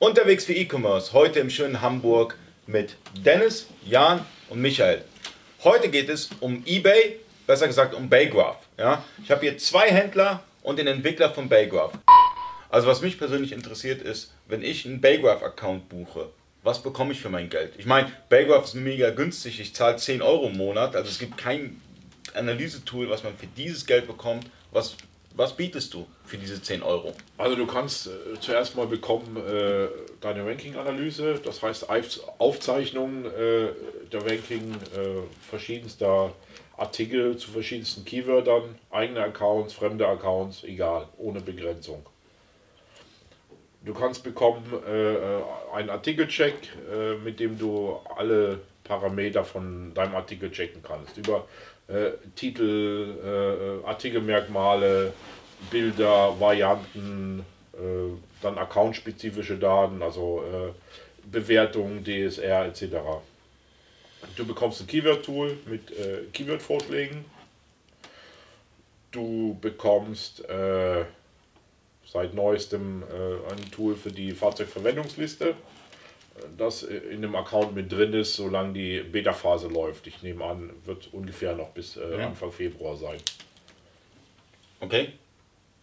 Unterwegs 0.00 0.46
für 0.46 0.54
E-Commerce, 0.54 1.12
heute 1.12 1.40
im 1.40 1.50
schönen 1.50 1.82
Hamburg 1.82 2.34
mit 2.66 2.96
Dennis, 3.22 3.66
Jan 3.84 4.24
und 4.48 4.58
Michael. 4.62 5.04
Heute 5.62 5.90
geht 5.90 6.08
es 6.08 6.30
um 6.40 6.62
eBay, 6.64 7.20
besser 7.46 7.66
gesagt 7.66 7.92
um 7.92 8.08
Baygraph. 8.08 8.56
Ja? 8.78 9.04
Ich 9.22 9.30
habe 9.30 9.42
hier 9.42 9.58
zwei 9.58 9.90
Händler 9.90 10.42
und 10.62 10.78
den 10.78 10.86
Entwickler 10.86 11.34
von 11.34 11.50
Baygraph. 11.50 11.92
Also 12.70 12.88
was 12.88 13.02
mich 13.02 13.18
persönlich 13.18 13.52
interessiert 13.52 14.00
ist, 14.00 14.32
wenn 14.48 14.62
ich 14.62 14.86
einen 14.86 15.02
Baygraph-Account 15.02 15.90
buche, 15.90 16.30
was 16.62 16.82
bekomme 16.82 17.12
ich 17.12 17.20
für 17.20 17.28
mein 17.28 17.50
Geld? 17.50 17.74
Ich 17.76 17.84
meine, 17.84 18.10
Baygraph 18.30 18.64
ist 18.64 18.74
mega 18.76 19.10
günstig, 19.10 19.60
ich 19.60 19.74
zahle 19.74 19.96
10 19.96 20.22
Euro 20.22 20.46
im 20.46 20.56
Monat, 20.56 20.96
also 20.96 21.10
es 21.10 21.18
gibt 21.18 21.36
kein 21.36 21.78
Analysetool, 22.32 23.10
was 23.10 23.22
man 23.22 23.36
für 23.36 23.48
dieses 23.48 23.84
Geld 23.84 24.06
bekommt, 24.06 24.46
was 24.72 24.96
was 25.34 25.56
bietest 25.56 25.94
du 25.94 26.06
für 26.24 26.36
diese 26.36 26.60
10 26.60 26.82
Euro? 26.82 27.12
Also 27.38 27.56
du 27.56 27.66
kannst 27.66 28.08
äh, 28.08 28.10
zuerst 28.40 28.76
mal 28.76 28.86
bekommen 28.86 29.36
äh, 29.36 29.88
deine 30.20 30.44
Ranking-Analyse, 30.44 31.40
das 31.44 31.62
heißt 31.62 31.88
Aufzeichnung 32.38 33.24
äh, 33.24 33.68
der 34.12 34.26
Ranking 34.26 34.74
äh, 34.74 35.22
verschiedenster 35.48 36.32
Artikel 36.76 37.36
zu 37.36 37.50
verschiedensten 37.50 38.04
Keywörtern, 38.04 38.74
eigene 38.90 39.22
Accounts, 39.22 39.74
fremde 39.74 40.06
Accounts, 40.06 40.64
egal, 40.64 41.08
ohne 41.18 41.40
Begrenzung. 41.40 42.04
Du 43.82 43.94
kannst 43.94 44.24
bekommen 44.24 44.64
äh, 44.86 45.14
äh, 45.14 45.42
einen 45.72 45.90
Artikelcheck, 45.90 46.54
mit 47.24 47.40
dem 47.40 47.58
du 47.58 47.98
alle 48.16 48.60
Parameter 48.84 49.44
von 49.44 49.94
deinem 49.94 50.16
Artikel 50.16 50.50
checken 50.50 50.82
kannst. 50.82 51.16
Über 51.16 51.46
äh, 51.90 52.12
Titel, 52.36 53.82
äh, 53.84 53.86
Artikelmerkmale, 53.86 55.12
Bilder, 55.70 56.38
Varianten, 56.38 57.44
äh, 57.74 57.78
dann 58.42 58.58
accountspezifische 58.58 59.58
Daten, 59.58 60.02
also 60.02 60.42
äh, 60.42 61.28
Bewertung, 61.30 62.04
DSR 62.04 62.66
etc. 62.66 62.96
Du 64.36 64.46
bekommst 64.46 64.80
ein 64.80 64.86
Keyword-Tool 64.86 65.58
mit 65.66 65.92
Keyword-Vorschlägen. 66.32 67.24
Du 69.10 69.56
bekommst 69.60 70.42
seit 72.06 72.34
neuestem 72.34 73.02
ein 73.50 73.70
Tool 73.70 73.96
für 73.96 74.10
die 74.10 74.32
Fahrzeugverwendungsliste 74.32 75.54
das 76.56 76.82
in 76.82 77.22
dem 77.22 77.34
Account 77.34 77.74
mit 77.74 77.90
drin 77.90 78.12
ist, 78.12 78.36
solange 78.36 78.72
die 78.72 79.00
Beta-Phase 79.00 79.68
läuft. 79.68 80.06
Ich 80.06 80.22
nehme 80.22 80.44
an, 80.44 80.70
wird 80.84 81.08
ungefähr 81.12 81.54
noch 81.54 81.70
bis 81.70 81.96
äh, 81.96 82.18
ja. 82.18 82.26
Anfang 82.26 82.52
Februar 82.52 82.96
sein. 82.96 83.18
Okay. 84.80 85.12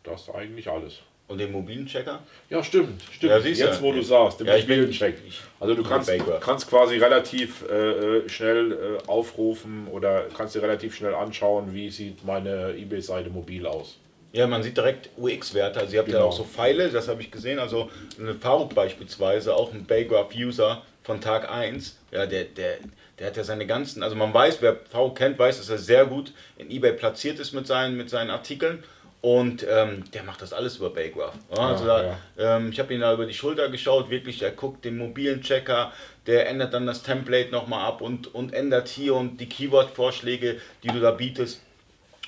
Das 0.04 0.22
ist 0.22 0.30
eigentlich 0.30 0.70
alles. 0.70 1.00
Und 1.28 1.39
den 1.39 1.52
mobilen 1.52 1.86
Checker? 1.86 2.22
Ja, 2.50 2.64
stimmt. 2.64 3.04
stimmt. 3.12 3.31
Ja, 3.31 3.39
Jetzt, 3.39 3.81
wo 3.81 3.92
du 3.92 4.02
sagst, 4.02 4.39
den 4.39 4.48
ja, 4.48 4.58
mobilen 4.58 4.92
Check. 4.92 5.16
Also 5.59 5.76
du 5.76 5.84
kannst, 5.84 6.09
kannst 6.39 6.70
quasi 6.70 6.98
relativ 6.98 7.66
äh, 7.70 7.73
äh, 8.20 8.30
schnell 8.30 8.72
äh, 8.72 9.08
aufrufen 9.08 9.88
oder 9.89 10.28
kannst 10.36 10.56
dir 10.56 10.61
relativ 10.61 10.95
schnell 10.95 11.14
anschauen, 11.14 11.73
wie 11.73 11.89
sieht 11.89 12.23
meine 12.23 12.73
eBay-Seite 12.78 13.30
mobil 13.30 13.67
aus. 13.67 13.98
Ja, 14.38 14.45
man 14.45 14.61
sieht 14.61 14.77
direkt 14.77 15.09
UX-Werte. 15.17 15.80
Also 15.80 15.93
ihr 15.93 15.99
habt 15.99 16.09
genau. 16.09 16.19
ja 16.19 16.25
auch 16.25 16.31
so 16.31 16.43
Pfeile, 16.43 16.89
das 16.89 17.07
habe 17.07 17.23
ich 17.23 17.31
gesehen. 17.31 17.57
Also 17.57 17.89
eine 18.19 18.35
Faruk 18.35 18.75
beispielsweise, 18.75 19.55
auch 19.55 19.73
ein 19.73 19.85
Baygraph-User 19.85 20.83
von 21.03 21.19
Tag 21.21 21.52
1, 21.52 21.97
ja, 22.11 22.27
der, 22.27 22.43
der, 22.43 22.77
der 23.17 23.27
hat 23.27 23.38
ja 23.38 23.43
seine 23.43 23.65
ganzen, 23.65 24.03
also 24.03 24.15
man 24.15 24.31
weiß, 24.31 24.61
wer 24.61 24.75
Faruk 24.91 25.17
kennt, 25.17 25.39
weiß, 25.39 25.58
dass 25.58 25.69
er 25.69 25.80
sehr 25.80 26.05
gut 26.05 26.33
in 26.59 26.69
Ebay 26.69 26.93
platziert 26.93 27.39
ist 27.39 27.53
mit 27.53 27.65
seinen, 27.65 27.97
mit 27.97 28.11
seinen 28.11 28.30
Artikeln. 28.30 28.83
Und 29.21 29.65
ähm, 29.67 30.03
der 30.13 30.21
macht 30.21 30.43
das 30.43 30.53
alles 30.53 30.77
über 30.77 30.91
Baygraph. 30.91 31.33
Ja, 31.55 31.69
also 31.69 31.88
da, 31.88 32.03
ja. 32.03 32.58
ähm, 32.58 32.69
ich 32.71 32.80
habe 32.80 32.93
ihn 32.93 32.99
da 32.99 33.11
über 33.11 33.25
die 33.25 33.33
Schulter 33.33 33.69
geschaut, 33.69 34.11
wirklich, 34.11 34.43
er 34.43 34.52
guckt 34.52 34.85
den 34.85 34.99
mobilen 34.99 35.41
Checker, 35.41 35.91
der 36.27 36.47
ändert 36.47 36.75
dann 36.75 36.85
das 36.85 37.02
Template 37.02 37.49
nochmal 37.49 37.88
ab 37.88 38.02
und, 38.02 38.35
und 38.35 38.53
ändert 38.53 38.87
hier 38.87 39.15
und 39.15 39.42
die 39.42 39.49
Keyword-Vorschläge, 39.49 40.61
die 40.83 40.89
du 40.89 40.99
da 40.99 41.09
bietest. 41.09 41.64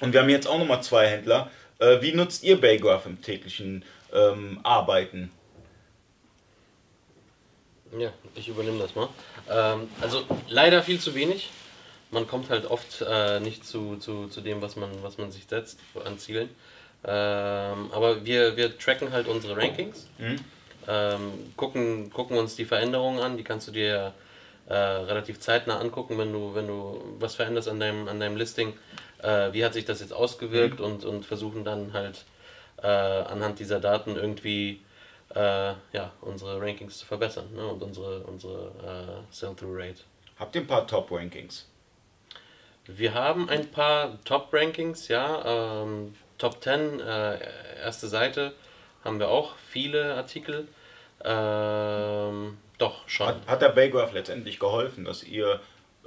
Und 0.01 0.13
wir 0.13 0.21
haben 0.21 0.29
jetzt 0.29 0.47
auch 0.47 0.57
nochmal 0.57 0.81
zwei 0.81 1.05
Händler, 1.05 1.51
äh, 1.79 2.01
wie 2.01 2.13
nutzt 2.13 2.43
ihr 2.43 2.59
Baygraph 2.59 3.05
im 3.05 3.21
täglichen 3.21 3.83
ähm, 4.13 4.59
Arbeiten? 4.63 5.31
Ja, 7.97 8.11
ich 8.35 8.47
übernehme 8.47 8.79
das 8.79 8.95
mal. 8.95 9.09
Ähm, 9.49 9.89
also 10.01 10.23
leider 10.47 10.83
viel 10.83 10.99
zu 10.99 11.15
wenig. 11.15 11.49
Man 12.11 12.27
kommt 12.27 12.49
halt 12.49 12.65
oft 12.65 13.03
äh, 13.07 13.39
nicht 13.39 13.65
zu, 13.65 13.97
zu, 13.97 14.27
zu 14.27 14.41
dem, 14.41 14.61
was 14.61 14.75
man, 14.75 14.89
was 15.01 15.17
man 15.17 15.31
sich 15.31 15.45
setzt 15.47 15.79
an 16.05 16.17
Zielen. 16.17 16.49
Ähm, 17.03 17.91
aber 17.91 18.25
wir, 18.25 18.57
wir 18.57 18.77
tracken 18.77 19.11
halt 19.11 19.27
unsere 19.27 19.55
Rankings, 19.55 20.07
mhm. 20.17 20.35
ähm, 20.87 21.53
gucken, 21.55 22.11
gucken 22.11 22.37
uns 22.37 22.55
die 22.55 22.65
Veränderungen 22.65 23.19
an, 23.19 23.37
die 23.37 23.43
kannst 23.43 23.69
du 23.69 23.71
dir 23.71 24.13
äh, 24.67 24.73
relativ 24.73 25.39
zeitnah 25.39 25.79
angucken, 25.79 26.17
wenn 26.17 26.33
du, 26.33 26.53
wenn 26.55 26.67
du 26.67 27.01
was 27.19 27.35
veränderst 27.35 27.69
an 27.69 27.79
deinem, 27.79 28.07
an 28.09 28.19
deinem 28.19 28.35
Listing 28.35 28.73
äh, 29.21 29.53
wie 29.53 29.63
hat 29.63 29.73
sich 29.73 29.85
das 29.85 29.99
jetzt 29.99 30.13
ausgewirkt 30.13 30.79
mhm. 30.79 30.85
und, 30.85 31.05
und 31.05 31.25
versuchen 31.25 31.63
dann 31.63 31.93
halt 31.93 32.25
äh, 32.81 32.87
anhand 32.87 33.59
dieser 33.59 33.79
Daten 33.79 34.15
irgendwie 34.15 34.81
äh, 35.35 35.73
ja, 35.93 36.11
unsere 36.21 36.59
Rankings 36.61 36.99
zu 36.99 37.05
verbessern 37.05 37.53
ne? 37.53 37.65
und 37.65 37.83
unsere, 37.83 38.21
unsere 38.21 38.71
äh, 39.29 39.33
Sell-Through-Rate. 39.33 40.01
Habt 40.37 40.55
ihr 40.55 40.61
ein 40.61 40.67
paar 40.67 40.87
Top-Rankings? 40.87 41.67
Wir 42.87 43.13
haben 43.13 43.49
ein 43.49 43.69
paar 43.69 44.23
Top-Rankings, 44.23 45.09
ja. 45.09 45.83
Ähm, 45.83 46.15
Top 46.37 46.63
10, 46.63 47.01
äh, 47.01 47.37
erste 47.83 48.07
Seite, 48.07 48.53
haben 49.03 49.19
wir 49.19 49.27
auch 49.29 49.55
viele 49.57 50.15
Artikel. 50.15 50.67
Ähm, 51.23 52.57
doch, 52.77 53.07
schon. 53.07 53.27
Hat, 53.27 53.47
hat 53.47 53.61
der 53.61 53.69
Baygraph 53.69 54.13
letztendlich 54.13 54.57
geholfen, 54.57 55.03
dass 55.03 55.23
ihr 55.23 55.59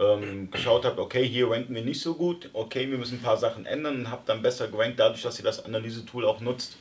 ähm, 0.02 0.50
geschaut 0.50 0.84
habt, 0.84 0.98
okay, 0.98 1.26
hier 1.26 1.50
ranken 1.50 1.74
wir 1.74 1.82
nicht 1.82 2.00
so 2.00 2.14
gut, 2.14 2.48
okay, 2.52 2.90
wir 2.90 2.98
müssen 2.98 3.18
ein 3.18 3.22
paar 3.22 3.36
Sachen 3.36 3.66
ändern 3.66 3.96
und 3.96 4.10
habt 4.10 4.28
dann 4.28 4.42
besser 4.42 4.68
gerankt, 4.68 4.98
dadurch, 4.98 5.22
dass 5.22 5.38
ihr 5.38 5.44
das 5.44 5.64
Analyse-Tool 5.64 6.24
auch 6.24 6.40
nutzt? 6.40 6.76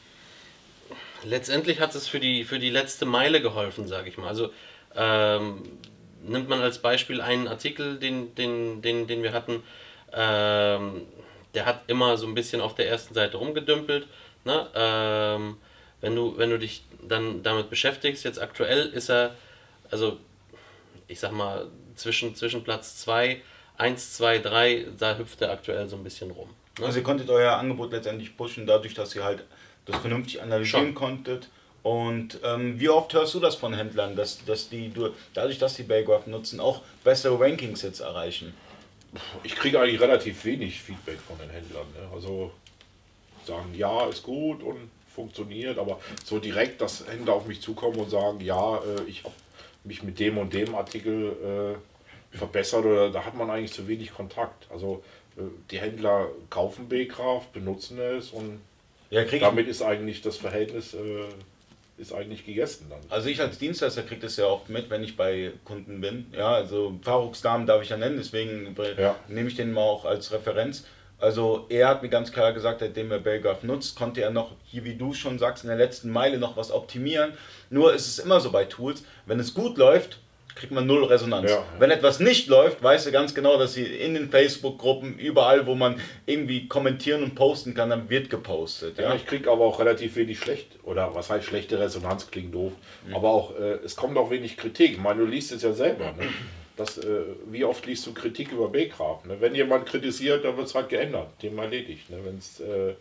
Letztendlich 1.23 1.79
hat 1.79 1.93
es 1.93 2.07
für 2.07 2.19
die, 2.19 2.43
für 2.43 2.59
die 2.59 2.69
letzte 2.69 3.05
Meile 3.05 3.41
geholfen, 3.41 3.87
sage 3.87 4.09
ich 4.09 4.17
mal. 4.17 4.27
Also 4.27 4.49
ähm, 4.95 5.61
nimmt 6.23 6.49
man 6.49 6.61
als 6.61 6.79
Beispiel 6.79 7.21
einen 7.21 7.47
Artikel, 7.47 7.99
den, 7.99 8.33
den, 8.35 8.81
den, 8.81 9.07
den 9.07 9.23
wir 9.23 9.33
hatten, 9.33 9.63
ähm, 10.13 11.03
der 11.53 11.65
hat 11.65 11.83
immer 11.87 12.17
so 12.17 12.27
ein 12.27 12.33
bisschen 12.33 12.61
auf 12.61 12.75
der 12.75 12.87
ersten 12.87 13.13
Seite 13.13 13.37
rumgedümpelt. 13.37 14.07
Ne? 14.45 14.67
Ähm, 14.73 15.57
wenn, 15.99 16.15
du, 16.15 16.37
wenn 16.37 16.49
du 16.49 16.57
dich 16.57 16.83
dann 17.07 17.43
damit 17.43 17.69
beschäftigst, 17.69 18.23
jetzt 18.23 18.41
aktuell 18.41 18.87
ist 18.87 19.09
er, 19.09 19.35
also 19.89 20.17
ich 21.07 21.19
sag 21.19 21.31
mal, 21.33 21.67
zwischen, 22.01 22.35
zwischen 22.35 22.63
Platz 22.63 22.97
2, 22.97 23.41
1, 23.78 24.13
2, 24.13 24.39
3, 24.39 24.88
da 24.97 25.17
hüpft 25.17 25.41
er 25.41 25.51
aktuell 25.51 25.88
so 25.88 25.95
ein 25.95 26.03
bisschen 26.03 26.31
rum. 26.31 26.50
Ne? 26.79 26.85
Also 26.85 27.00
ihr 27.00 27.03
konntet 27.03 27.29
euer 27.29 27.53
Angebot 27.53 27.91
letztendlich 27.91 28.35
pushen, 28.35 28.66
dadurch, 28.66 28.94
dass 28.94 29.16
ihr 29.16 29.23
halt 29.23 29.44
das 29.85 29.97
vernünftig 29.97 30.41
analysieren 30.41 30.88
Schon. 30.88 30.95
konntet. 30.95 31.50
Und 31.84 32.40
ähm, 32.44 32.79
wie 32.79 32.90
oft 32.90 33.13
hörst 33.13 33.34
du 33.34 33.40
das 33.40 33.56
von 33.56 33.73
Händlern, 33.73 34.16
dass, 34.16 34.45
dass 34.45 34.69
die 34.69 34.91
dadurch, 35.34 35.57
dass 35.57 35.75
die 35.75 35.84
Baygraph 35.84 36.28
nutzen, 36.28 36.59
auch 36.59 36.81
bessere 37.03 37.40
Rankings 37.40 37.81
jetzt 37.81 38.01
erreichen? 38.01 38.53
Ich 39.44 39.56
kriege 39.56 39.79
eigentlich 39.79 40.00
relativ 40.00 40.45
wenig 40.45 40.79
Feedback 40.79 41.17
von 41.19 41.38
den 41.40 41.50
Händlern. 41.50 41.88
Ne? 41.94 42.07
Also 42.13 42.51
sagen, 43.45 43.73
ja, 43.75 44.06
ist 44.07 44.22
gut 44.22 44.61
und 44.61 44.91
funktioniert, 45.13 45.78
aber 45.78 46.00
so 46.23 46.40
direkt, 46.40 46.81
dass 46.81 47.06
Händler 47.07 47.34
auf 47.34 47.47
mich 47.47 47.61
zukommen 47.61 47.97
und 47.97 48.09
sagen, 48.09 48.40
ja, 48.41 48.78
äh, 48.78 49.03
ich 49.07 49.23
habe 49.23 49.34
mich 49.84 50.03
mit 50.03 50.19
dem 50.19 50.38
und 50.38 50.53
dem 50.53 50.75
Artikel 50.75 51.75
äh, 51.75 51.91
verbessert 52.31 52.85
oder 52.85 53.09
da 53.09 53.25
hat 53.25 53.35
man 53.35 53.49
eigentlich 53.49 53.73
zu 53.73 53.87
wenig 53.87 54.13
Kontakt. 54.13 54.67
Also 54.71 55.03
äh, 55.37 55.41
die 55.69 55.79
Händler 55.79 56.27
kaufen 56.49 56.87
B-Kraft, 56.87 57.53
benutzen 57.53 57.99
es 57.99 58.31
und 58.31 58.61
ja, 59.09 59.23
damit 59.25 59.67
ist 59.67 59.81
eigentlich 59.81 60.21
das 60.21 60.37
Verhältnis 60.37 60.93
äh, 60.93 61.25
ist 61.97 62.13
eigentlich 62.13 62.45
gegessen 62.45 62.87
dann. 62.89 62.99
Also 63.09 63.29
ich 63.29 63.39
als 63.39 63.59
Dienstleister 63.59 64.03
kriege 64.03 64.22
das 64.22 64.37
ja 64.37 64.45
oft 64.45 64.69
mit, 64.69 64.89
wenn 64.89 65.03
ich 65.03 65.16
bei 65.16 65.51
Kunden 65.66 66.01
bin. 66.01 66.25
Ja, 66.35 66.53
also 66.53 66.97
Faruks 67.03 67.43
Namen 67.43 67.67
darf 67.67 67.83
ich 67.83 67.89
ja 67.89 67.97
nennen, 67.97 68.17
deswegen 68.17 68.75
ja. 68.97 69.16
nehme 69.27 69.49
ich 69.49 69.55
den 69.55 69.72
mal 69.72 69.81
auch 69.81 70.05
als 70.05 70.31
Referenz. 70.31 70.85
Also 71.19 71.67
er 71.69 71.87
hat 71.87 72.01
mir 72.01 72.09
ganz 72.09 72.31
klar 72.31 72.51
gesagt, 72.51 72.79
seitdem 72.79 73.11
er 73.11 73.19
Belgraph 73.19 73.61
nutzt, 73.61 73.95
konnte 73.95 74.22
er 74.22 74.31
noch, 74.31 74.53
hier 74.63 74.84
wie 74.84 74.95
du 74.95 75.13
schon 75.13 75.37
sagst, 75.37 75.63
in 75.63 75.67
der 75.67 75.77
letzten 75.77 76.09
Meile 76.09 76.39
noch 76.39 76.57
was 76.57 76.72
optimieren. 76.72 77.34
Nur 77.69 77.93
ist 77.93 78.07
es 78.07 78.17
immer 78.17 78.39
so 78.39 78.51
bei 78.51 78.66
Tools, 78.66 79.03
wenn 79.27 79.39
es 79.39 79.53
gut 79.53 79.77
läuft, 79.77 80.17
kriegt 80.55 80.71
man 80.71 80.85
null 80.85 81.03
Resonanz. 81.03 81.49
Ja. 81.49 81.63
Wenn 81.79 81.91
etwas 81.91 82.19
nicht 82.19 82.47
läuft, 82.47 82.81
weißt 82.83 83.07
du 83.07 83.11
ganz 83.11 83.33
genau, 83.33 83.57
dass 83.57 83.73
sie 83.73 83.83
in 83.83 84.13
den 84.13 84.29
Facebook-Gruppen, 84.29 85.17
überall, 85.17 85.65
wo 85.65 85.75
man 85.75 85.99
irgendwie 86.25 86.67
kommentieren 86.67 87.23
und 87.23 87.35
posten 87.35 87.73
kann, 87.73 87.89
dann 87.89 88.09
wird 88.09 88.29
gepostet. 88.29 88.97
Ja, 88.97 89.09
ja 89.09 89.15
ich 89.15 89.25
kriege 89.25 89.49
aber 89.49 89.65
auch 89.65 89.79
relativ 89.79 90.15
wenig 90.15 90.39
schlecht, 90.39 90.67
oder 90.83 91.13
was 91.15 91.29
heißt 91.29 91.45
schlechte 91.45 91.79
Resonanz, 91.79 92.29
klingt 92.29 92.53
doof, 92.53 92.73
mhm. 93.07 93.15
aber 93.15 93.29
auch, 93.29 93.59
äh, 93.59 93.79
es 93.83 93.95
kommt 93.95 94.17
auch 94.17 94.29
wenig 94.29 94.57
Kritik. 94.57 94.91
Ich 94.91 94.99
meine, 94.99 95.19
du 95.19 95.25
liest 95.25 95.51
es 95.51 95.61
ja 95.61 95.73
selber. 95.73 96.05
Ne? 96.05 96.27
Das, 96.77 96.97
äh, 96.97 97.21
wie 97.47 97.63
oft 97.63 97.85
liest 97.85 98.07
du 98.07 98.13
Kritik 98.13 98.51
über 98.51 98.69
Baycraft? 98.69 99.25
Ne? 99.25 99.37
Wenn 99.39 99.53
jemand 99.55 99.85
kritisiert, 99.85 100.45
dann 100.45 100.57
wird 100.57 100.67
es 100.67 100.75
halt 100.75 100.89
geändert, 100.89 101.27
Thema 101.39 101.63
erledigt. 101.63 102.09
Ne? 102.09 102.17
Wenn's, 102.23 102.59
äh, 102.59 102.93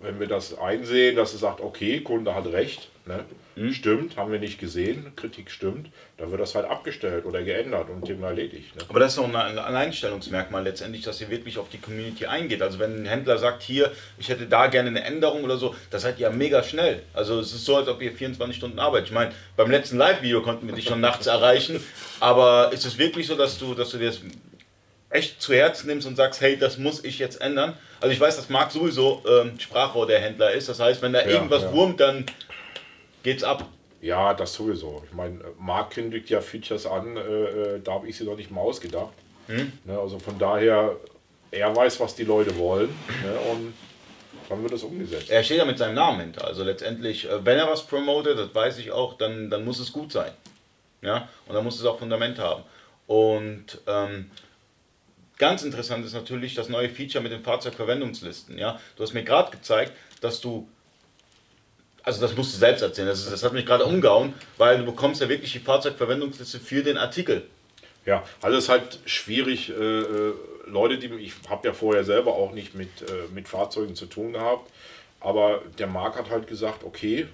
wenn 0.00 0.20
wir 0.20 0.26
das 0.26 0.58
einsehen, 0.58 1.16
dass 1.16 1.32
er 1.32 1.38
sagt, 1.38 1.60
okay, 1.60 2.00
Kunde 2.00 2.34
hat 2.34 2.46
recht, 2.46 2.90
ne? 3.06 3.24
Mhm. 3.56 3.72
stimmt, 3.72 4.16
haben 4.16 4.30
wir 4.30 4.38
nicht 4.38 4.58
gesehen, 4.58 5.12
Kritik 5.16 5.50
stimmt, 5.50 5.88
dann 6.18 6.30
wird 6.30 6.40
das 6.40 6.54
halt 6.54 6.66
abgestellt 6.66 7.24
oder 7.24 7.42
geändert 7.42 7.88
und 7.90 8.04
Thema 8.04 8.28
erledigt. 8.28 8.76
Ne? 8.76 8.82
Aber 8.88 9.00
das 9.00 9.14
ist 9.14 9.18
auch 9.18 9.28
ein 9.28 9.34
Alleinstellungsmerkmal 9.34 10.62
letztendlich, 10.62 11.02
dass 11.02 11.20
ihr 11.20 11.30
wirklich 11.30 11.58
auf 11.58 11.68
die 11.68 11.78
Community 11.78 12.26
eingeht. 12.26 12.62
Also 12.62 12.78
wenn 12.78 13.02
ein 13.02 13.06
Händler 13.06 13.38
sagt, 13.38 13.62
hier, 13.62 13.90
ich 14.18 14.28
hätte 14.28 14.46
da 14.46 14.68
gerne 14.68 14.90
eine 14.90 15.02
Änderung 15.02 15.44
oder 15.44 15.56
so, 15.56 15.74
das 15.90 16.02
seid 16.02 16.18
ihr 16.18 16.28
ja 16.28 16.30
mega 16.30 16.62
schnell. 16.62 17.02
Also 17.14 17.40
es 17.40 17.52
ist 17.52 17.64
so, 17.64 17.76
als 17.76 17.88
ob 17.88 18.00
ihr 18.02 18.12
24 18.12 18.56
Stunden 18.56 18.78
arbeitet. 18.78 19.08
Ich 19.08 19.14
meine, 19.14 19.32
beim 19.56 19.70
letzten 19.70 19.96
Live-Video 19.96 20.42
konnten 20.42 20.66
wir 20.66 20.74
dich 20.74 20.84
schon 20.84 21.00
nachts 21.00 21.26
erreichen, 21.26 21.80
aber 22.20 22.70
ist 22.72 22.84
es 22.84 22.98
wirklich 22.98 23.26
so, 23.26 23.36
dass 23.36 23.58
du, 23.58 23.74
dass 23.74 23.90
du 23.90 23.98
dir 23.98 24.06
das 24.06 24.20
echt 25.10 25.40
zu 25.40 25.54
Herzen 25.54 25.86
nimmst 25.86 26.06
und 26.06 26.16
sagst, 26.16 26.40
hey, 26.40 26.56
das 26.58 26.78
muss 26.78 27.04
ich 27.04 27.18
jetzt 27.18 27.40
ändern. 27.40 27.74
Also 28.00 28.12
ich 28.12 28.20
weiß, 28.20 28.36
dass 28.36 28.48
Marc 28.48 28.72
sowieso 28.72 29.22
ähm, 29.28 29.58
Sprachrohr 29.58 30.06
der 30.06 30.20
Händler 30.20 30.52
ist. 30.52 30.68
Das 30.68 30.80
heißt, 30.80 31.00
wenn 31.02 31.12
da 31.12 31.20
ja, 31.20 31.28
irgendwas 31.28 31.62
ja. 31.62 31.72
wurmt, 31.72 32.00
dann 32.00 32.26
geht's 33.26 33.42
ab. 33.42 33.68
Ja, 34.00 34.34
das 34.34 34.54
sowieso. 34.54 35.02
Ich 35.04 35.12
meine, 35.12 35.40
Marc 35.58 35.90
kündigt 35.90 36.30
ja 36.30 36.40
Features 36.40 36.86
an, 36.86 37.16
äh, 37.16 37.20
äh, 37.20 37.80
da 37.82 37.94
habe 37.94 38.08
ich 38.08 38.16
sie 38.16 38.24
noch 38.24 38.36
nicht 38.36 38.52
mal 38.52 38.60
ausgedacht. 38.60 39.12
Hm? 39.48 39.72
Ne, 39.84 39.98
also 39.98 40.20
von 40.20 40.38
daher, 40.38 40.94
er 41.50 41.74
weiß, 41.74 41.98
was 41.98 42.14
die 42.14 42.22
Leute 42.22 42.56
wollen 42.56 42.88
ne, 43.24 43.32
und 43.50 43.74
dann 44.48 44.62
wird 44.62 44.74
das 44.74 44.84
umgesetzt. 44.84 45.28
Er 45.28 45.42
steht 45.42 45.58
ja 45.58 45.64
mit 45.64 45.76
seinem 45.76 45.96
Namen 45.96 46.20
hinter. 46.20 46.46
Also 46.46 46.62
letztendlich, 46.62 47.28
äh, 47.28 47.44
wenn 47.44 47.58
er 47.58 47.68
was 47.68 47.84
promotet, 47.84 48.38
das 48.38 48.54
weiß 48.54 48.78
ich 48.78 48.92
auch, 48.92 49.14
dann, 49.18 49.50
dann 49.50 49.64
muss 49.64 49.80
es 49.80 49.92
gut 49.92 50.12
sein. 50.12 50.30
Ja? 51.02 51.28
Und 51.46 51.56
dann 51.56 51.64
muss 51.64 51.80
es 51.80 51.84
auch 51.84 51.98
Fundament 51.98 52.38
haben. 52.38 52.62
Und 53.08 53.80
ähm, 53.88 54.30
Ganz 55.38 55.62
interessant 55.62 56.04
ist 56.06 56.14
natürlich 56.14 56.54
das 56.54 56.70
neue 56.70 56.88
Feature 56.88 57.22
mit 57.22 57.30
den 57.30 57.42
Fahrzeugverwendungslisten. 57.42 58.56
Ja? 58.56 58.80
Du 58.96 59.02
hast 59.02 59.12
mir 59.12 59.22
gerade 59.22 59.50
gezeigt, 59.50 59.92
dass 60.22 60.40
du, 60.40 60.66
also 62.06 62.20
das 62.20 62.36
musst 62.36 62.54
du 62.54 62.58
selbst 62.58 62.82
erzählen, 62.82 63.08
das, 63.08 63.18
ist, 63.18 63.32
das 63.32 63.42
hat 63.42 63.52
mich 63.52 63.66
gerade 63.66 63.84
umgehauen, 63.84 64.32
weil 64.56 64.78
du 64.78 64.84
bekommst 64.84 65.20
ja 65.20 65.28
wirklich 65.28 65.52
die 65.52 65.58
Fahrzeugverwendungsliste 65.58 66.60
für 66.60 66.82
den 66.82 66.96
Artikel. 66.96 67.42
Ja, 68.06 68.22
also 68.40 68.56
es 68.56 68.64
ist 68.64 68.70
halt 68.70 69.00
schwierig, 69.04 69.68
äh, 69.68 69.72
äh 69.72 70.32
Leute, 70.68 70.98
die 70.98 71.06
ich 71.16 71.32
habe 71.48 71.68
ja 71.68 71.74
vorher 71.74 72.04
selber 72.04 72.34
auch 72.34 72.52
nicht 72.52 72.74
mit, 72.74 73.02
äh, 73.02 73.32
mit 73.32 73.46
Fahrzeugen 73.46 73.94
zu 73.94 74.06
tun 74.06 74.32
gehabt, 74.32 74.70
aber 75.20 75.62
der 75.78 75.86
Marc 75.88 76.16
hat 76.16 76.30
halt 76.30 76.46
gesagt, 76.46 76.84
okay, 76.84 77.26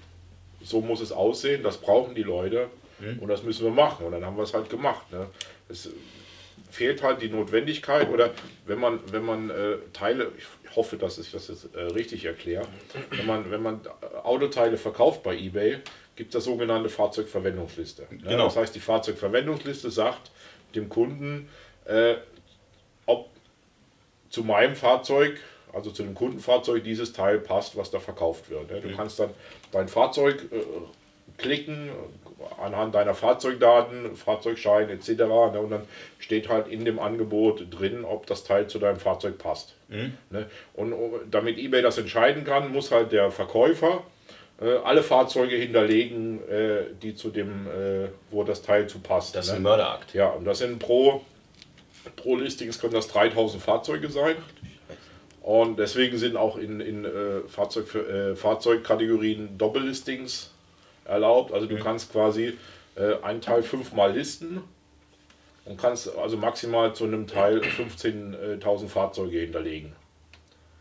so 0.61 0.81
muss 0.81 1.01
es 1.01 1.11
aussehen, 1.11 1.63
das 1.63 1.77
brauchen 1.77 2.15
die 2.15 2.23
Leute 2.23 2.67
mhm. 2.99 3.19
und 3.19 3.27
das 3.27 3.43
müssen 3.43 3.65
wir 3.65 3.71
machen 3.71 4.05
und 4.05 4.11
dann 4.11 4.25
haben 4.25 4.37
wir 4.37 4.43
es 4.43 4.53
halt 4.53 4.69
gemacht. 4.69 5.11
Ne? 5.11 5.27
Es, 5.69 5.89
fehlt 6.73 7.03
halt 7.03 7.21
die 7.21 7.29
Notwendigkeit 7.29 8.09
oder 8.09 8.31
wenn 8.65 8.79
man, 8.79 8.99
wenn 9.11 9.23
man 9.23 9.51
äh, 9.51 9.77
Teile, 9.93 10.31
ich 10.37 10.62
hoffe, 10.75 10.97
dass 10.97 11.17
ich 11.17 11.31
das 11.31 11.47
jetzt 11.47 11.73
äh, 11.75 11.81
richtig 11.81 12.25
erkläre, 12.25 12.67
wenn 13.11 13.25
man, 13.25 13.51
wenn 13.51 13.61
man 13.61 13.81
Autoteile 14.23 14.77
verkauft 14.77 15.23
bei 15.23 15.35
eBay, 15.35 15.79
gibt 16.15 16.29
es 16.29 16.33
das 16.33 16.45
sogenannte 16.45 16.89
Fahrzeugverwendungsliste. 16.89 18.03
Ne? 18.09 18.17
Genau. 18.29 18.45
Das 18.45 18.55
heißt, 18.55 18.75
die 18.75 18.79
Fahrzeugverwendungsliste 18.79 19.89
sagt 19.89 20.31
dem 20.75 20.89
Kunden, 20.89 21.49
äh, 21.85 22.15
ob 23.05 23.29
zu 24.29 24.43
meinem 24.43 24.75
Fahrzeug, 24.75 25.39
also 25.73 25.91
zu 25.91 26.03
dem 26.03 26.13
Kundenfahrzeug, 26.13 26.83
dieses 26.83 27.13
Teil 27.13 27.39
passt, 27.39 27.75
was 27.75 27.91
da 27.91 27.99
verkauft 27.99 28.49
wird. 28.49 28.71
Ne? 28.71 28.81
Du 28.81 28.89
mhm. 28.89 28.95
kannst 28.95 29.19
dann 29.19 29.31
dein 29.71 29.87
Fahrzeug 29.87 30.43
äh, 30.51 30.63
klicken, 31.37 31.89
anhand 32.59 32.95
deiner 32.95 33.13
Fahrzeugdaten, 33.13 34.15
Fahrzeugschein 34.15 34.89
etc. 34.89 35.09
Ne, 35.09 35.59
und 35.59 35.71
dann 35.71 35.83
steht 36.19 36.49
halt 36.49 36.67
in 36.67 36.85
dem 36.85 36.99
Angebot 36.99 37.67
drin, 37.69 38.05
ob 38.05 38.25
das 38.27 38.43
Teil 38.43 38.67
zu 38.67 38.79
deinem 38.79 38.99
Fahrzeug 38.99 39.37
passt. 39.37 39.75
Mhm. 39.89 40.17
Ne, 40.29 40.49
und 40.73 40.93
damit 41.31 41.57
eBay 41.57 41.81
das 41.81 41.97
entscheiden 41.97 42.43
kann, 42.43 42.71
muss 42.71 42.91
halt 42.91 43.11
der 43.11 43.31
Verkäufer 43.31 44.03
äh, 44.61 44.77
alle 44.83 45.03
Fahrzeuge 45.03 45.55
hinterlegen, 45.55 46.39
äh, 46.47 46.83
die 47.01 47.15
zu 47.15 47.31
dem, 47.31 47.67
äh, 47.67 48.07
wo 48.29 48.43
das 48.43 48.61
Teil 48.61 48.87
zu 48.87 48.99
passt. 48.99 49.35
Das 49.35 49.47
ist 49.47 49.51
ne? 49.51 49.57
ein 49.57 49.63
Mörderakt. 49.63 50.13
Ja, 50.13 50.29
und 50.29 50.45
das 50.45 50.59
sind 50.59 50.79
pro, 50.79 51.21
pro 52.15 52.35
Listings 52.35 52.79
können 52.79 52.93
das 52.93 53.07
3000 53.07 53.61
Fahrzeuge 53.61 54.09
sein. 54.09 54.35
Und 55.41 55.77
deswegen 55.77 56.17
sind 56.17 56.37
auch 56.37 56.55
in, 56.55 56.79
in 56.79 57.05
Fahrzeug, 57.49 57.87
Fahrzeugkategorien 58.37 59.57
Doppellistings 59.57 60.52
erlaubt. 61.05 61.53
Also 61.53 61.67
du 61.67 61.77
kannst 61.77 62.11
quasi 62.11 62.57
äh, 62.95 63.15
einen 63.21 63.41
Teil 63.41 63.63
fünfmal 63.63 64.13
listen 64.13 64.61
und 65.65 65.77
kannst 65.77 66.15
also 66.17 66.37
maximal 66.37 66.93
zu 66.93 67.05
einem 67.05 67.27
Teil 67.27 67.59
15.000 67.59 68.87
Fahrzeuge 68.87 69.39
hinterlegen. 69.39 69.93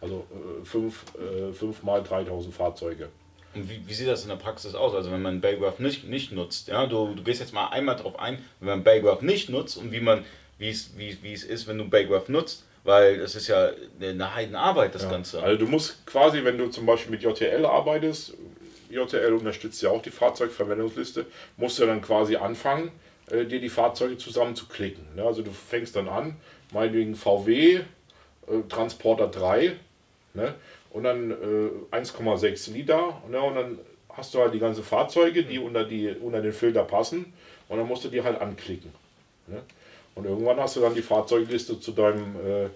Also 0.01 0.27
äh, 0.31 0.65
fünf, 0.65 1.05
äh, 1.17 1.53
fünf 1.53 1.83
mal 1.83 2.03
3000 2.03 2.55
Fahrzeuge. 2.55 3.09
Und 3.55 3.69
wie, 3.69 3.83
wie, 3.87 3.95
sieht 3.95 4.09
das 4.09 4.23
in 4.23 4.31
der 4.31 4.37
Praxis 4.37 4.75
aus? 4.75 4.95
Also 4.95 5.13
wenn 5.13 5.23
man 5.23 5.41
Baygraph 5.41 5.79
nicht, 5.79 6.09
nicht 6.09 6.33
nutzt, 6.33 6.69
ja, 6.69 6.87
du, 6.87 7.15
du 7.15 7.23
gehst 7.23 7.41
jetzt 7.41 7.53
mal 7.53 7.69
einmal 7.69 7.97
darauf 7.97 8.19
ein, 8.19 8.39
wenn 8.61 8.69
man 8.69 8.85
Baygraph 8.85 9.23
nicht 9.23 9.51
nutzt 9.51 9.77
und 9.77 9.93
wie 9.93 10.01
man, 10.01 10.25
wie 10.59 10.71
es, 10.71 10.97
wie, 10.97 11.19
wie 11.23 11.33
es 11.33 11.45
ist, 11.45 11.69
wenn 11.69 11.79
du 11.79 11.89
Baygraph 11.89 12.29
nutzt, 12.29 12.65
weil 12.85 13.21
es 13.21 13.35
ist 13.35 13.49
ja 13.49 13.71
eine 14.01 14.35
Heidenarbeit, 14.35 14.95
das 14.95 15.03
ja. 15.03 15.11
Ganze. 15.11 15.43
Also 15.43 15.59
du 15.59 15.71
musst 15.71 16.05
quasi, 16.07 16.43
wenn 16.45 16.59
du 16.59 16.69
zum 16.69 16.87
Beispiel 16.87 17.13
mit 17.13 17.23
JTL 17.23 17.65
arbeitest, 17.67 18.35
JTL 18.93 19.33
unterstützt 19.33 19.83
ja 19.83 19.91
auch 19.91 20.03
die 20.03 20.11
Fahrzeugverwendungsliste, 20.11 21.27
musst 21.57 21.79
du 21.79 21.87
dann 21.87 22.03
quasi 22.03 22.37
anfangen, 22.37 22.91
äh, 23.31 23.45
dir 23.45 23.61
die 23.61 23.69
Fahrzeuge 23.69 24.19
zusammen 24.19 24.55
zu 24.55 24.67
klicken. 24.67 25.05
Ne? 25.17 25.25
Also 25.25 25.43
du 25.43 25.51
fängst 25.51 25.97
dann 25.97 26.09
an, 26.09 26.37
meinetwegen 26.73 27.15
VW, 27.15 27.77
äh, 27.77 27.83
Transporter 28.69 29.29
3, 29.29 29.77
ne? 30.35 30.55
und 30.91 31.05
dann 31.05 31.31
äh, 31.31 31.97
1,6 31.97 32.73
Liter, 32.73 33.23
ne? 33.31 33.41
und 33.41 33.55
dann 33.55 33.79
hast 34.11 34.35
du 34.35 34.41
halt 34.41 34.53
die 34.53 34.59
ganzen 34.59 34.85
Fahrzeuge, 34.85 35.45
die 35.45 35.59
unter, 35.59 35.85
die 35.85 36.11
unter 36.11 36.43
den 36.43 36.53
Filter 36.53 36.85
passen, 36.85 37.33
und 37.69 37.79
dann 37.79 37.87
musst 37.87 38.05
du 38.05 38.09
die 38.09 38.23
halt 38.23 38.41
anklicken. 38.41 38.93
Ne? 39.47 39.63
Und 40.15 40.27
irgendwann 40.27 40.61
hast 40.61 40.77
du 40.77 40.81
dann 40.81 40.95
die 40.95 41.03
Fahrzeugliste 41.03 41.81
zu 41.81 41.93
deinem, 41.93 42.37
äh, 42.37 42.69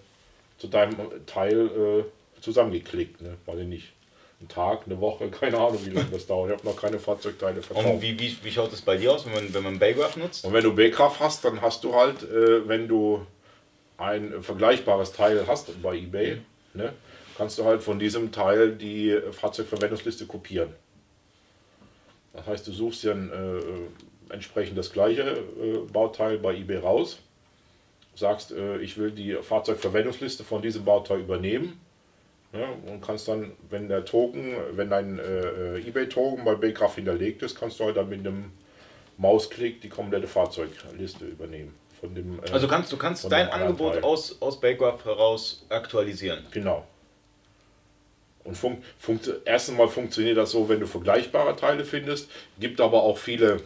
zu 0.57 0.69
deinem 0.69 0.97
Teil 1.27 1.67
äh, 1.67 2.41
zusammengeklickt, 2.41 3.21
ne? 3.21 3.37
ich 3.47 3.67
nicht 3.67 3.96
ein 4.41 4.49
Tag, 4.49 4.83
eine 4.87 5.01
Woche, 5.01 5.29
keine 5.31 5.59
Ahnung, 5.59 5.79
wie 5.85 5.91
lange 5.91 6.11
das 6.11 6.27
dauert. 6.27 6.51
Ich 6.51 6.57
habe 6.59 6.67
noch 6.67 6.81
keine 6.81 6.99
Fahrzeugteile 6.99 7.63
verkauft. 7.63 7.87
Und 7.87 8.03
wie, 8.03 8.19
wie, 8.19 8.37
wie 8.43 8.51
schaut 8.51 8.73
es 8.73 8.83
bei 8.83 8.97
dir 8.97 9.13
aus, 9.13 9.27
wenn 9.27 9.35
man, 9.35 9.55
wenn 9.55 9.63
man 9.63 9.79
Baygraph 9.79 10.17
nutzt? 10.17 10.45
Und 10.45 10.53
wenn 10.53 10.65
du 10.65 10.75
Baygraph 10.75 11.21
hast, 11.21 11.45
dann 11.45 11.63
hast 11.63 11.85
du 11.85 11.95
halt, 11.95 12.23
äh, 12.23 12.69
wenn 12.69 12.89
du 12.89 13.27
ein 13.99 14.43
vergleichbares 14.43 15.13
Teil 15.13 15.47
hast 15.47 15.83
bei 15.83 15.97
eBay, 15.97 16.37
mhm. 16.75 16.81
ne, 16.81 16.93
kannst 17.37 17.59
du 17.59 17.65
halt 17.65 17.83
von 17.83 17.99
diesem 17.99 18.33
Teil 18.33 18.73
die 18.73 19.19
Fahrzeugverwendungsliste 19.33 20.27
kopieren. 20.27 20.71
Das 22.33 22.47
heißt, 22.47 22.67
du 22.67 22.73
suchst 22.73 23.05
dir 23.05 23.13
ein, 23.13 23.31
äh, 23.33 24.33
entsprechend 24.35 24.77
das 24.77 24.93
gleiche 24.93 25.23
äh, 25.23 25.79
Bauteil 25.91 26.39
bei 26.39 26.55
eBay 26.55 26.79
raus, 26.79 27.19
sagst, 28.15 28.53
äh, 28.53 28.79
ich 28.79 28.99
will 28.99 29.11
die 29.11 29.35
Fahrzeugverwendungsliste 29.35 30.45
von 30.45 30.61
diesem 30.61 30.85
Bauteil 30.85 31.21
übernehmen 31.21 31.81
ja, 32.59 32.69
und 32.93 33.01
kannst 33.01 33.29
dann, 33.29 33.53
wenn 33.71 33.89
der 33.89 34.05
Token, 34.05 34.57
wenn 34.73 34.91
dein 34.91 35.19
äh, 35.19 35.77
äh 35.77 35.89
eBay-Token 35.89 36.45
bei 36.45 36.55
Baycraft 36.55 36.95
hinterlegt 36.97 37.43
ist, 37.43 37.59
kannst 37.59 37.81
du 37.81 37.85
halt 37.85 37.97
dann 37.97 38.09
mit 38.09 38.21
einem 38.21 38.53
Mausklick 39.19 39.81
die 39.81 39.89
komplette 39.89 40.27
Fahrzeugliste 40.27 41.25
übernehmen. 41.25 41.75
Von 42.01 42.15
dem, 42.15 42.39
äh, 42.41 42.51
also 42.51 42.69
kannst 42.69 42.93
du 42.93 42.97
kannst 42.97 43.31
dein 43.31 43.49
Angebot 43.49 44.03
aus, 44.03 44.41
aus 44.41 44.61
Baycraft 44.61 45.05
heraus 45.05 45.65
aktualisieren. 45.69 46.45
Genau. 46.51 46.87
Und 48.45 48.57
fun 48.57 48.83
funkt, 48.99 49.29
erst 49.45 49.71
einmal 49.71 49.89
funktioniert 49.89 50.37
das 50.37 50.53
so, 50.53 50.69
wenn 50.69 50.81
du 50.81 50.87
vergleichbare 50.87 51.57
Teile 51.57 51.85
findest. 51.85 52.31
Gibt 52.61 52.81
aber 52.81 53.03
auch 53.03 53.19
viele, 53.19 53.59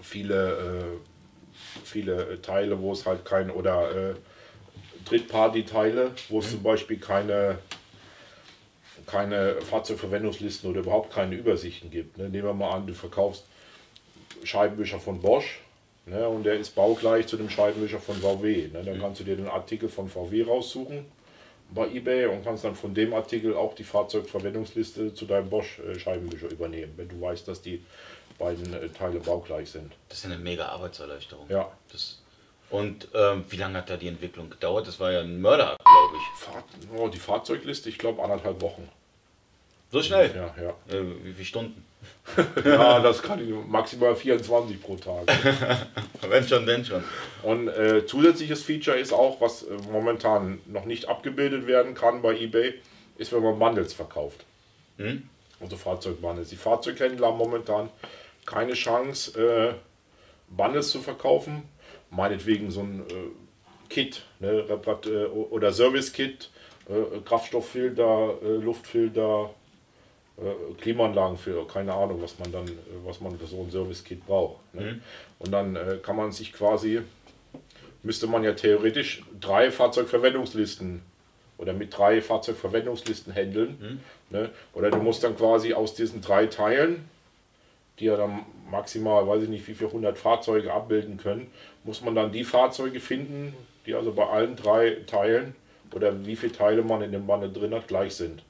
viele, 0.00 0.52
äh, 0.52 1.84
viele 1.84 2.40
Teile, 2.40 2.80
wo 2.80 2.92
es 2.92 3.04
halt 3.04 3.24
kein 3.24 3.50
oder 3.50 4.10
äh, 4.10 4.14
Drittparty-Teile, 5.08 6.12
wo 6.28 6.40
es 6.40 6.46
mhm. 6.46 6.50
zum 6.50 6.62
Beispiel 6.62 6.98
keine, 6.98 7.58
keine 9.06 9.60
Fahrzeugverwendungslisten 9.62 10.70
oder 10.70 10.80
überhaupt 10.80 11.12
keine 11.12 11.34
Übersichten 11.34 11.90
gibt. 11.90 12.18
Ne? 12.18 12.28
Nehmen 12.28 12.48
wir 12.48 12.54
mal 12.54 12.70
an, 12.70 12.86
du 12.86 12.94
verkaufst 12.94 13.44
Scheibenwischer 14.44 14.98
von 14.98 15.20
Bosch 15.20 15.60
ne? 16.06 16.28
und 16.28 16.44
der 16.44 16.54
ist 16.54 16.74
baugleich 16.74 17.26
zu 17.26 17.36
dem 17.36 17.48
Scheibenwischer 17.48 18.00
von 18.00 18.16
VW. 18.16 18.68
Ne? 18.72 18.82
Dann 18.84 18.96
mhm. 18.96 19.00
kannst 19.00 19.20
du 19.20 19.24
dir 19.24 19.36
den 19.36 19.48
Artikel 19.48 19.88
von 19.88 20.08
VW 20.08 20.42
raussuchen 20.42 21.06
bei 21.70 21.88
eBay 21.88 22.26
und 22.26 22.44
kannst 22.44 22.64
dann 22.64 22.76
von 22.76 22.94
dem 22.94 23.12
Artikel 23.12 23.56
auch 23.56 23.74
die 23.74 23.84
Fahrzeugverwendungsliste 23.84 25.14
zu 25.14 25.24
deinem 25.24 25.50
Bosch 25.50 25.80
äh, 25.80 25.98
Scheibenwischer 25.98 26.50
übernehmen, 26.50 26.92
wenn 26.96 27.08
du 27.08 27.20
weißt, 27.20 27.48
dass 27.48 27.60
die 27.60 27.84
beiden 28.38 28.72
äh, 28.72 28.88
Teile 28.88 29.20
baugleich 29.20 29.70
sind. 29.70 29.92
Das 30.08 30.18
ist 30.18 30.26
eine 30.26 30.38
mega 30.38 30.66
Arbeitserleichterung. 30.66 31.46
Ja. 31.48 31.70
Das 31.90 32.22
und 32.70 33.08
ähm, 33.14 33.44
wie 33.48 33.56
lange 33.56 33.78
hat 33.78 33.90
da 33.90 33.96
die 33.96 34.08
Entwicklung 34.08 34.50
gedauert? 34.50 34.88
Das 34.88 34.98
war 34.98 35.12
ja 35.12 35.20
ein 35.20 35.40
Mörder, 35.40 35.76
glaube 35.84 36.16
ich. 36.16 36.40
Fahr 36.40 36.64
oh, 36.96 37.08
die 37.08 37.18
Fahrzeugliste, 37.18 37.88
ich 37.88 37.98
glaube 37.98 38.22
anderthalb 38.22 38.60
Wochen. 38.60 38.88
So 39.92 40.02
schnell? 40.02 40.34
Ja, 40.34 40.54
ja. 40.62 40.94
Äh, 40.94 41.04
wie 41.22 41.32
viele 41.32 41.44
Stunden? 41.44 41.84
ja, 42.64 43.00
das 43.00 43.22
kann 43.22 43.40
ich 43.40 43.54
maximal 43.68 44.16
24 44.16 44.82
pro 44.82 44.96
Tag. 44.96 45.26
wenn 46.28 46.46
schon, 46.46 46.66
denn 46.66 46.84
schon. 46.84 47.04
Und 47.42 47.68
äh, 47.68 48.04
zusätzliches 48.04 48.62
Feature 48.62 48.98
ist 48.98 49.12
auch, 49.12 49.40
was 49.40 49.62
äh, 49.62 49.76
momentan 49.90 50.60
noch 50.66 50.84
nicht 50.84 51.08
abgebildet 51.08 51.66
werden 51.66 51.94
kann 51.94 52.20
bei 52.20 52.36
eBay, 52.36 52.74
ist, 53.16 53.32
wenn 53.32 53.42
man 53.42 53.58
Bundles 53.58 53.94
verkauft. 53.94 54.44
Hm? 54.98 55.28
Also 55.60 55.76
Fahrzeugbundles. 55.76 56.48
Die 56.48 56.56
Fahrzeughändler 56.56 57.28
haben 57.28 57.38
momentan 57.38 57.88
keine 58.44 58.74
Chance, 58.74 59.40
äh, 59.40 59.74
Bundles 60.48 60.90
zu 60.90 61.00
verkaufen. 61.00 61.62
Meinetwegen 62.16 62.70
so 62.70 62.80
ein 62.80 63.00
äh, 63.00 63.12
Kit 63.88 64.24
ne, 64.40 64.64
äh, 64.68 65.26
oder 65.26 65.72
Service-Kit, 65.72 66.50
äh, 66.88 67.20
Kraftstofffilter, 67.24 68.34
äh, 68.42 68.56
Luftfilter, 68.56 69.50
Klimaanlagen 70.82 71.38
für, 71.38 71.66
keine 71.66 71.94
Ahnung, 71.94 72.20
was 72.20 72.38
man 72.38 72.52
dann, 72.52 72.70
was 73.06 73.22
man 73.22 73.38
für 73.38 73.46
so 73.46 73.62
ein 73.62 73.70
Service-Kit 73.70 74.26
braucht. 74.26 74.58
Ne? 74.74 74.82
Mhm. 74.82 75.02
Und 75.38 75.50
dann 75.50 75.78
kann 76.02 76.14
man 76.14 76.30
sich 76.30 76.52
quasi, 76.52 77.00
müsste 78.02 78.26
man 78.26 78.44
ja 78.44 78.52
theoretisch 78.52 79.22
drei 79.40 79.70
Fahrzeugverwendungslisten 79.70 81.00
oder 81.56 81.72
mit 81.72 81.96
drei 81.96 82.20
Fahrzeugverwendungslisten 82.20 83.34
handeln. 83.34 83.78
Mhm. 83.80 84.36
Ne? 84.36 84.50
Oder 84.74 84.90
du 84.90 84.98
musst 84.98 85.24
dann 85.24 85.38
quasi 85.38 85.72
aus 85.72 85.94
diesen 85.94 86.20
drei 86.20 86.48
Teilen, 86.48 87.08
die 87.98 88.04
ja 88.04 88.18
dann 88.18 88.44
maximal, 88.70 89.26
weiß 89.26 89.44
ich 89.44 89.48
nicht, 89.48 89.66
wie 89.68 89.74
viele 89.74 89.90
hundert 89.90 90.18
Fahrzeuge 90.18 90.70
abbilden 90.70 91.16
können, 91.16 91.50
muss 91.86 92.02
man 92.02 92.14
dann 92.14 92.32
die 92.32 92.44
Fahrzeuge 92.44 93.00
finden, 93.00 93.54
die 93.86 93.94
also 93.94 94.12
bei 94.12 94.26
allen 94.26 94.56
drei 94.56 94.98
Teilen 95.06 95.54
oder 95.94 96.26
wie 96.26 96.36
viele 96.36 96.52
Teile 96.52 96.82
man 96.82 97.00
in 97.00 97.12
dem 97.12 97.26
Bundle 97.26 97.48
drin 97.48 97.72
hat, 97.72 97.88
gleich 97.88 98.14
sind. 98.14 98.42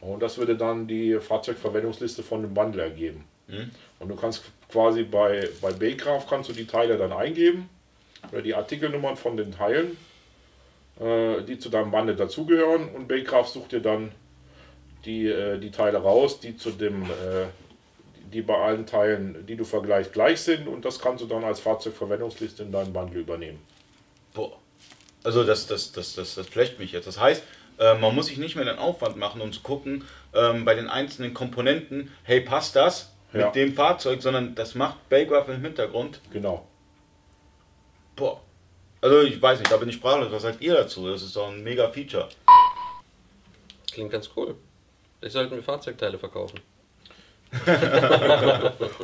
Und 0.00 0.20
das 0.20 0.38
würde 0.38 0.56
dann 0.56 0.88
die 0.88 1.18
Fahrzeugverwendungsliste 1.20 2.22
von 2.22 2.42
dem 2.42 2.54
Bundle 2.54 2.82
ergeben. 2.82 3.24
Mhm. 3.46 3.70
Und 4.00 4.08
du 4.08 4.16
kannst 4.16 4.44
quasi 4.68 5.04
bei, 5.04 5.48
bei 5.60 5.72
Baycraft 5.72 6.26
kannst 6.28 6.48
du 6.48 6.52
die 6.52 6.66
Teile 6.66 6.96
dann 6.96 7.12
eingeben 7.12 7.68
oder 8.32 8.42
die 8.42 8.54
Artikelnummern 8.54 9.16
von 9.16 9.36
den 9.36 9.52
Teilen 9.52 9.96
äh, 11.00 11.42
die 11.42 11.58
zu 11.58 11.68
deinem 11.68 11.90
Bande 11.90 12.16
dazugehören 12.16 12.88
und 12.88 13.06
Baycraft 13.06 13.48
sucht 13.48 13.72
dir 13.72 13.80
dann 13.80 14.12
die, 15.04 15.26
äh, 15.26 15.58
die 15.58 15.70
Teile 15.70 15.98
raus, 15.98 16.40
die 16.40 16.56
zu 16.56 16.70
dem, 16.70 17.02
äh, 17.02 17.46
die 18.32 18.42
bei 18.42 18.56
allen 18.56 18.86
Teilen, 18.86 19.46
die 19.46 19.56
du 19.56 19.64
vergleichst, 19.64 20.12
gleich 20.12 20.40
sind 20.40 20.68
und 20.68 20.84
das 20.84 20.98
kannst 20.98 21.22
du 21.22 21.28
dann 21.28 21.44
als 21.44 21.60
Fahrzeugverwendungsliste 21.60 22.62
in 22.62 22.72
deinem 22.72 22.92
Bundle 22.92 23.20
übernehmen. 23.20 23.60
Boah. 24.34 24.58
Also 25.24 25.44
das, 25.44 25.66
das, 25.66 25.92
das, 25.92 26.14
das, 26.14 26.34
das 26.34 26.46
flecht 26.46 26.78
mich 26.78 26.92
jetzt. 26.92 27.06
Das 27.06 27.20
heißt, 27.20 27.42
äh, 27.78 27.94
man 27.94 28.14
muss 28.14 28.26
sich 28.26 28.38
nicht 28.38 28.56
mehr 28.56 28.64
den 28.64 28.78
Aufwand 28.78 29.16
machen, 29.16 29.40
um 29.40 29.52
zu 29.52 29.60
gucken, 29.60 30.04
ähm, 30.34 30.64
bei 30.64 30.74
den 30.74 30.88
einzelnen 30.88 31.34
Komponenten, 31.34 32.12
hey, 32.22 32.40
passt 32.40 32.76
das 32.76 33.12
mit 33.32 33.42
ja. 33.42 33.50
dem 33.50 33.74
Fahrzeug, 33.74 34.22
sondern 34.22 34.54
das 34.54 34.74
macht 34.74 35.08
Baygraph 35.08 35.48
im 35.48 35.60
Hintergrund. 35.62 36.20
Genau. 36.32 36.66
Boah. 38.14 38.40
Also 39.00 39.22
ich 39.22 39.40
weiß 39.40 39.58
nicht, 39.58 39.70
da 39.70 39.76
bin 39.76 39.88
ich 39.88 39.96
sprachlos. 39.96 40.32
Was 40.32 40.42
sagt 40.42 40.62
ihr 40.62 40.74
dazu? 40.74 41.08
Das 41.08 41.22
ist 41.22 41.36
doch 41.36 41.48
ein 41.48 41.62
mega 41.62 41.88
Feature. 41.90 42.28
Klingt 43.92 44.10
ganz 44.10 44.30
cool. 44.36 44.56
Ich 45.20 45.32
sollte 45.32 45.54
mir 45.54 45.62
Fahrzeugteile 45.62 46.18
verkaufen. 46.18 46.60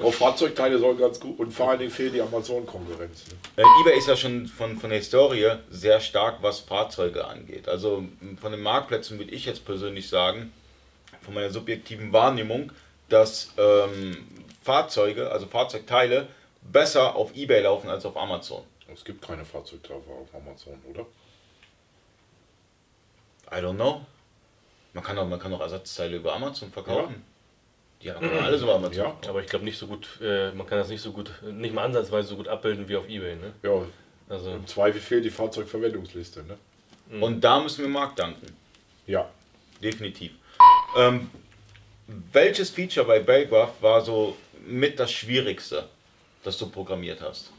Auch 0.03 0.15
Fahrzeugteile 0.15 0.79
sollen 0.79 0.99
ganz 0.99 1.21
gut 1.21 1.39
und 1.39 1.53
vor 1.53 1.71
allen 1.71 1.79
Dingen 1.79 1.91
fehlt 1.91 2.15
die 2.15 2.21
Amazon-Konkurrenz. 2.21 3.27
Ne? 3.29 3.63
Äh, 3.63 3.81
eBay 3.81 3.99
ist 3.99 4.09
ja 4.09 4.17
schon 4.17 4.47
von, 4.47 4.79
von 4.79 4.91
der 4.91 4.99
Historie 4.99 5.53
sehr 5.71 6.01
stark, 6.01 6.39
was 6.43 6.61
Fahrzeuge 6.61 7.25
angeht. 7.25 7.69
Also 7.69 8.05
von 8.41 8.53
den 8.53 8.61
Marktplätzen 8.61 9.19
würde 9.19 9.33
ich 9.33 9.47
jetzt 9.47 9.65
persönlich 9.65 10.09
sagen, 10.09 10.53
von 11.23 11.35
meiner 11.35 11.51
subjektiven 11.51 12.13
Wahrnehmung, 12.13 12.73
dass 13.09 13.53
ähm, 13.57 14.27
Fahrzeuge, 14.63 15.31
also 15.31 15.47
Fahrzeugteile, 15.47 16.27
besser 16.63 17.17
auf 17.17 17.35
eBay 17.35 17.63
laufen 17.63 17.89
als 17.89 18.05
auf 18.05 18.17
Amazon. 18.17 18.63
Es 18.93 19.05
gibt 19.05 19.23
keine 19.23 19.45
Fahrzeugteile 19.45 20.01
auf 20.01 20.35
Amazon, 20.35 20.75
oder? 20.91 21.07
I 23.51 23.61
don't 23.61 23.75
know. 23.75 24.05
Man 24.95 25.05
kann 25.05 25.19
auch, 25.19 25.27
man 25.27 25.39
kann 25.39 25.53
auch 25.55 25.61
Ersatzteile 25.61 26.17
über 26.17 26.35
Amazon 26.35 26.71
verkaufen. 26.71 27.15
Ja. 27.15 27.32
Die 28.03 28.11
haben 28.11 28.29
alles 28.39 28.63
über 28.63 28.75
Amazon. 28.75 28.97
Ja, 29.05 29.17
aber 29.29 29.41
ich 29.41 29.47
glaube 29.47 29.65
nicht 29.65 29.79
so 29.79 29.87
gut, 29.87 30.09
äh, 30.21 30.51
man 30.53 30.67
kann 30.67 30.79
das 30.79 30.89
nicht 30.89 31.01
so 31.01 31.13
gut, 31.13 31.31
nicht 31.43 31.73
mal 31.73 31.85
ansatzweise 31.85 32.29
so 32.29 32.37
gut 32.37 32.49
abbilden 32.49 32.89
wie 32.89 32.97
auf 32.97 33.09
Ebay. 33.09 33.37
Ne? 33.37 33.53
Ja, 33.63 33.83
also 34.29 34.51
im 34.53 34.67
Zweifel 34.67 35.01
fehlt 35.01 35.25
die 35.25 35.31
Fahrzeugverwendungsliste. 35.31 36.43
Ne? 36.45 36.59
Mhm. 37.11 37.23
Und 37.23 37.41
da 37.43 37.61
müssen 37.61 37.83
wir 37.83 37.89
Marc 37.89 38.17
danken. 38.17 38.47
Ja. 39.07 39.31
Definitiv. 39.83 40.33
Ähm, 40.97 41.31
welches 42.33 42.71
Feature 42.71 43.07
bei 43.07 43.21
Baygraph 43.21 43.81
war 43.81 44.01
so 44.01 44.37
mit 44.67 44.99
das 44.99 45.13
Schwierigste, 45.13 45.89
das 46.43 46.59
du 46.59 46.69
programmiert 46.69 47.21
hast? 47.21 47.53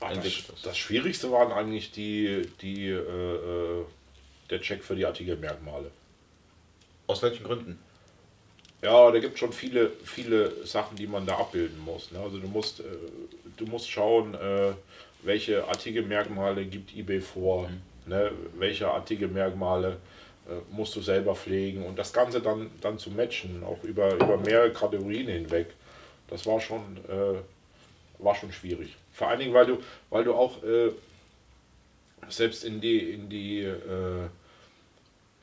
das, 0.00 0.62
das, 0.62 0.76
Schwierigste 0.76 1.30
waren 1.30 1.52
eigentlich 1.52 1.92
die, 1.92 2.48
die, 2.60 2.88
äh, 2.88 2.96
äh, 2.96 3.84
der 4.50 4.60
Check 4.60 4.82
für 4.82 4.96
die 4.96 5.06
Artikelmerkmale. 5.06 5.90
Aus 7.06 7.22
welchen 7.22 7.44
Gründen? 7.44 7.78
Ja, 8.82 9.12
da 9.12 9.18
gibt 9.20 9.34
es 9.34 9.40
schon 9.40 9.52
viele, 9.52 9.90
viele 10.04 10.66
Sachen, 10.66 10.96
die 10.96 11.06
man 11.06 11.24
da 11.24 11.36
abbilden 11.36 11.78
muss. 11.84 12.10
Ne? 12.10 12.18
Also 12.18 12.38
du 12.38 12.48
musst, 12.48 12.80
äh, 12.80 12.84
du 13.56 13.64
musst 13.66 13.88
schauen, 13.88 14.34
äh, 14.34 14.72
welche 15.22 15.66
Artikelmerkmale 15.68 16.64
gibt 16.64 16.94
eBay 16.96 17.20
vor, 17.20 17.68
mhm. 17.68 17.80
ne? 18.06 18.32
welche 18.58 18.90
Artikelmerkmale 18.90 19.98
äh, 20.48 20.74
musst 20.74 20.96
du 20.96 21.00
selber 21.00 21.36
pflegen 21.36 21.86
und 21.86 21.96
das 21.96 22.12
Ganze 22.12 22.40
dann, 22.40 22.72
dann 22.80 22.98
zu 22.98 23.10
matchen, 23.10 23.62
auch 23.62 23.84
über, 23.84 24.14
über 24.14 24.36
mehrere 24.36 24.72
Kategorien 24.72 25.28
hinweg. 25.28 25.68
Das 26.28 26.44
war 26.46 26.60
schon, 26.60 26.96
äh, 27.08 27.38
war 28.18 28.34
schon 28.34 28.52
schwierig. 28.52 28.96
Vor 29.12 29.28
allen 29.28 29.38
Dingen, 29.38 29.54
weil 29.54 29.66
du, 29.66 29.78
weil 30.10 30.24
du 30.24 30.34
auch 30.34 30.60
äh, 30.64 30.90
selbst 32.28 32.64
in 32.64 32.80
die, 32.80 32.98
in 32.98 33.28
die, 33.28 33.60
äh, 33.60 34.26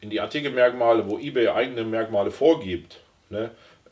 in 0.01 0.09
die 0.09 0.19
Artikelmerkmale, 0.19 1.07
wo 1.07 1.17
eBay 1.17 1.47
eigene 1.47 1.85
Merkmale 1.85 2.31
vorgibt, 2.31 2.99
ne, 3.29 3.51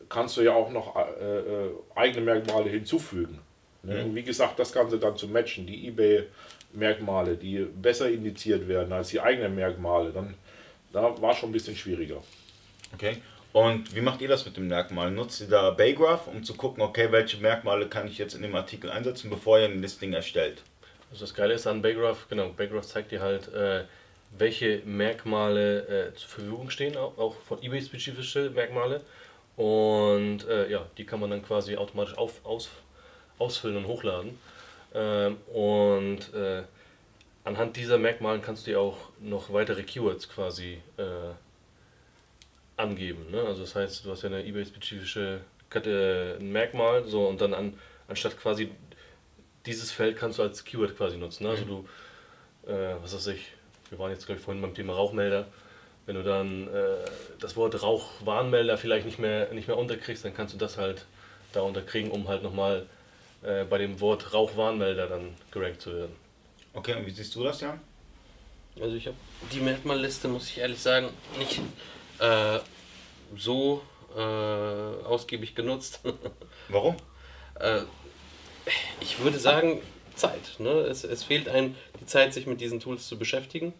kannst 0.09 0.37
du 0.37 0.41
ja 0.41 0.53
auch 0.53 0.71
noch 0.71 0.95
äh, 0.95 1.39
äh 1.39 1.71
eigene 1.95 2.21
Merkmale 2.21 2.69
hinzufügen. 2.69 3.39
Ne? 3.83 4.03
Mhm. 4.03 4.15
Wie 4.15 4.23
gesagt, 4.23 4.59
das 4.59 4.71
Ganze 4.71 4.99
dann 4.99 5.15
zu 5.15 5.27
matchen, 5.27 5.65
die 5.65 5.87
eBay-Merkmale, 5.87 7.35
die 7.35 7.59
besser 7.59 8.09
indiziert 8.09 8.67
werden 8.67 8.91
als 8.93 9.09
die 9.09 9.21
eigenen 9.21 9.55
Merkmale, 9.55 10.11
dann 10.11 10.33
da 10.93 11.21
war 11.21 11.35
schon 11.35 11.49
ein 11.49 11.53
bisschen 11.53 11.75
schwieriger. 11.75 12.21
Okay. 12.93 13.17
Und 13.53 13.95
wie 13.95 14.01
macht 14.01 14.21
ihr 14.21 14.27
das 14.27 14.45
mit 14.45 14.57
dem 14.57 14.67
Merkmal? 14.67 15.11
Nutzt 15.11 15.41
ihr 15.41 15.47
da 15.47 15.71
Baygraph, 15.71 16.27
um 16.27 16.43
zu 16.43 16.53
gucken, 16.53 16.83
okay, 16.83 17.11
welche 17.11 17.37
Merkmale 17.37 17.87
kann 17.87 18.07
ich 18.07 18.17
jetzt 18.17 18.35
in 18.35 18.41
dem 18.41 18.55
Artikel 18.55 18.91
einsetzen, 18.91 19.29
bevor 19.29 19.59
ihr 19.59 19.65
ein 19.65 19.81
Listing 19.81 20.13
erstellt? 20.13 20.61
Also 21.09 21.25
das 21.25 21.33
Geile 21.33 21.53
ist 21.53 21.65
an 21.65 21.81
Baygraph, 21.81 22.27
genau, 22.29 22.49
Baygraph 22.49 22.85
zeigt 22.85 23.11
dir 23.11 23.21
halt, 23.21 23.51
äh, 23.53 23.83
welche 24.37 24.81
Merkmale 24.85 26.09
äh, 26.09 26.13
zur 26.13 26.29
Verfügung 26.29 26.69
stehen, 26.69 26.97
auch, 26.97 27.17
auch 27.17 27.35
von 27.47 27.63
eBay-spezifische 27.63 28.49
Merkmale. 28.49 29.01
Und 29.57 30.47
äh, 30.47 30.69
ja, 30.69 30.85
die 30.97 31.05
kann 31.05 31.19
man 31.19 31.31
dann 31.31 31.43
quasi 31.43 31.75
automatisch 31.75 32.17
auf, 32.17 32.45
aus, 32.45 32.69
ausfüllen 33.39 33.77
und 33.77 33.87
hochladen. 33.87 34.37
Ähm, 34.93 35.37
und 35.53 36.33
äh, 36.33 36.63
anhand 37.43 37.75
dieser 37.75 37.97
Merkmalen 37.97 38.41
kannst 38.41 38.67
du 38.67 38.71
dir 38.71 38.79
auch 38.79 38.97
noch 39.19 39.51
weitere 39.51 39.83
Keywords 39.83 40.29
quasi 40.29 40.79
äh, 40.97 41.33
angeben. 42.77 43.31
Ne? 43.31 43.41
Also 43.41 43.61
das 43.61 43.75
heißt, 43.75 44.05
du 44.05 44.11
hast 44.11 44.21
ja 44.21 44.29
eine 44.29 44.45
eBay-spezifische 44.45 45.41
äh, 45.73 46.39
Merkmal, 46.39 47.05
so 47.05 47.27
und 47.27 47.41
dann 47.41 47.53
an, 47.53 47.73
anstatt 48.07 48.37
quasi 48.37 48.71
dieses 49.65 49.91
Feld 49.91 50.17
kannst 50.17 50.37
du 50.37 50.43
als 50.43 50.63
Keyword 50.63 50.95
quasi 50.95 51.17
nutzen. 51.17 51.43
Ne? 51.43 51.49
Also 51.49 51.65
mhm. 51.65 51.67
du, 52.65 52.71
äh, 52.71 52.95
was 53.01 53.15
weiß 53.15 53.27
ich, 53.27 53.53
wir 53.89 53.97
waren 53.97 54.11
jetzt 54.11 54.27
glaube 54.27 54.37
ich 54.39 54.45
vorhin 54.45 54.61
beim 54.61 54.75
Thema 54.75 54.93
Rauchmelder. 54.93 55.47
Wenn 56.07 56.15
du 56.15 56.23
dann 56.23 56.67
äh, 56.69 57.05
das 57.39 57.55
Wort 57.55 57.81
Rauchwarnmelder 57.83 58.77
vielleicht 58.77 59.05
nicht 59.05 59.19
mehr, 59.19 59.53
nicht 59.53 59.67
mehr 59.67 59.77
unterkriegst, 59.77 60.25
dann 60.25 60.33
kannst 60.33 60.53
du 60.53 60.57
das 60.57 60.77
halt 60.77 61.05
da 61.51 61.61
unterkriegen, 61.61 62.09
um 62.11 62.27
halt 62.27 62.41
nochmal 62.41 62.87
äh, 63.43 63.65
bei 63.65 63.77
dem 63.77 63.99
Wort 63.99 64.33
Rauchwarnmelder 64.33 65.07
dann 65.07 65.35
gerankt 65.51 65.81
zu 65.81 65.93
werden. 65.93 66.15
Okay, 66.73 66.95
und 66.95 67.05
wie 67.05 67.11
siehst 67.11 67.35
du 67.35 67.43
das, 67.43 67.61
Jan? 67.61 67.79
Also 68.79 68.95
ich 68.95 69.05
habe 69.05 69.17
die 69.51 69.59
Merkmalliste, 69.59 70.27
muss 70.29 70.49
ich 70.49 70.59
ehrlich 70.59 70.79
sagen, 70.79 71.09
nicht 71.37 71.59
äh, 72.19 72.59
so 73.35 73.81
äh, 74.15 74.21
ausgiebig 74.21 75.55
genutzt. 75.55 75.99
Warum? 76.69 76.95
Äh, 77.59 77.81
ich 79.01 79.19
würde 79.19 79.39
sagen, 79.39 79.81
Zeit. 80.15 80.59
Ne? 80.59 80.69
Es, 80.69 81.03
es 81.03 81.23
fehlt 81.23 81.49
einem 81.49 81.75
die 81.99 82.05
Zeit, 82.05 82.33
sich 82.33 82.47
mit 82.47 82.61
diesen 82.61 82.79
Tools 82.79 83.07
zu 83.07 83.17
beschäftigen. 83.17 83.73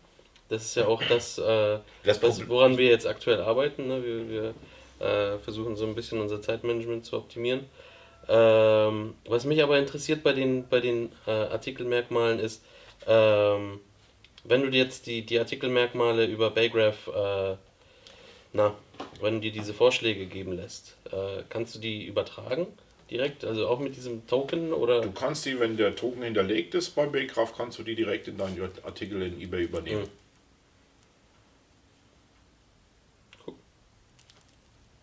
Das 0.49 0.63
ist 0.63 0.75
ja 0.75 0.87
auch 0.87 1.03
das, 1.03 1.37
äh, 1.37 1.79
das 2.03 2.21
was, 2.23 2.47
woran 2.47 2.77
wir 2.77 2.87
jetzt 2.87 3.05
aktuell 3.05 3.41
arbeiten. 3.41 3.87
Ne? 3.87 4.03
Wir, 4.03 4.53
wir 4.99 5.05
äh, 5.07 5.39
versuchen 5.39 5.75
so 5.75 5.85
ein 5.85 5.95
bisschen 5.95 6.21
unser 6.21 6.41
Zeitmanagement 6.41 7.05
zu 7.05 7.17
optimieren. 7.17 7.65
Ähm, 8.29 9.13
was 9.25 9.45
mich 9.45 9.61
aber 9.63 9.77
interessiert 9.77 10.23
bei 10.23 10.33
den, 10.33 10.67
bei 10.67 10.79
den 10.79 11.11
äh, 11.25 11.31
Artikelmerkmalen 11.31 12.39
ist, 12.39 12.63
ähm, 13.07 13.79
wenn 14.43 14.61
du 14.61 14.69
jetzt 14.69 15.07
die, 15.07 15.25
die 15.25 15.39
Artikelmerkmale 15.39 16.25
über 16.25 16.49
Baygraph 16.49 17.07
äh, 17.07 17.55
na, 18.53 18.75
wenn 19.21 19.35
du 19.35 19.41
dir 19.41 19.51
diese 19.51 19.73
Vorschläge 19.73 20.25
geben 20.25 20.53
lässt, 20.53 20.97
äh, 21.11 21.43
kannst 21.49 21.75
du 21.75 21.79
die 21.79 22.05
übertragen 22.05 22.67
direkt, 23.09 23.45
also 23.45 23.67
auch 23.67 23.79
mit 23.79 23.95
diesem 23.95 24.27
Token 24.27 24.73
oder? 24.73 25.01
Du 25.01 25.11
kannst 25.11 25.45
die, 25.45 25.59
wenn 25.59 25.77
der 25.77 25.95
Token 25.95 26.23
hinterlegt 26.23 26.75
ist 26.75 26.89
bei 26.91 27.05
Baycraft, 27.05 27.53
kannst 27.55 27.79
du 27.79 27.83
die 27.83 27.95
direkt 27.95 28.27
in 28.27 28.37
deinen 28.37 28.59
Artikel 28.83 29.21
in 29.21 29.39
eBay 29.39 29.63
übernehmen. 29.63 30.01
Mhm. 30.01 30.26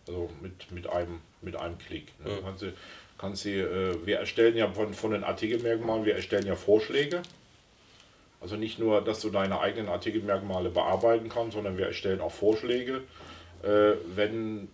Also 0.07 0.29
mit, 0.41 0.71
mit, 0.71 0.87
einem, 0.87 1.21
mit 1.41 1.55
einem 1.55 1.77
Klick. 1.77 2.07
Ne? 2.23 2.31
Mhm. 2.31 2.43
Kannst 2.43 2.61
du, 2.61 2.73
kannst 3.17 3.45
du, 3.45 3.49
äh, 3.49 4.05
wir 4.05 4.17
erstellen 4.17 4.55
ja 4.55 4.69
von, 4.71 4.93
von 4.93 5.11
den 5.11 5.23
Artikelmerkmalen, 5.23 6.05
wir 6.05 6.15
erstellen 6.15 6.45
ja 6.45 6.55
Vorschläge. 6.55 7.21
Also 8.41 8.57
nicht 8.57 8.77
nur, 8.77 9.01
dass 9.01 9.21
du 9.21 9.29
deine 9.29 9.59
eigenen 9.59 9.89
Artikelmerkmale 9.89 10.69
bearbeiten 10.69 11.29
kannst, 11.29 11.53
sondern 11.53 11.77
wir 11.77 11.87
erstellen 11.87 12.21
auch 12.21 12.31
Vorschläge, 12.31 13.01
äh, 13.63 13.93
wenn 14.15 14.67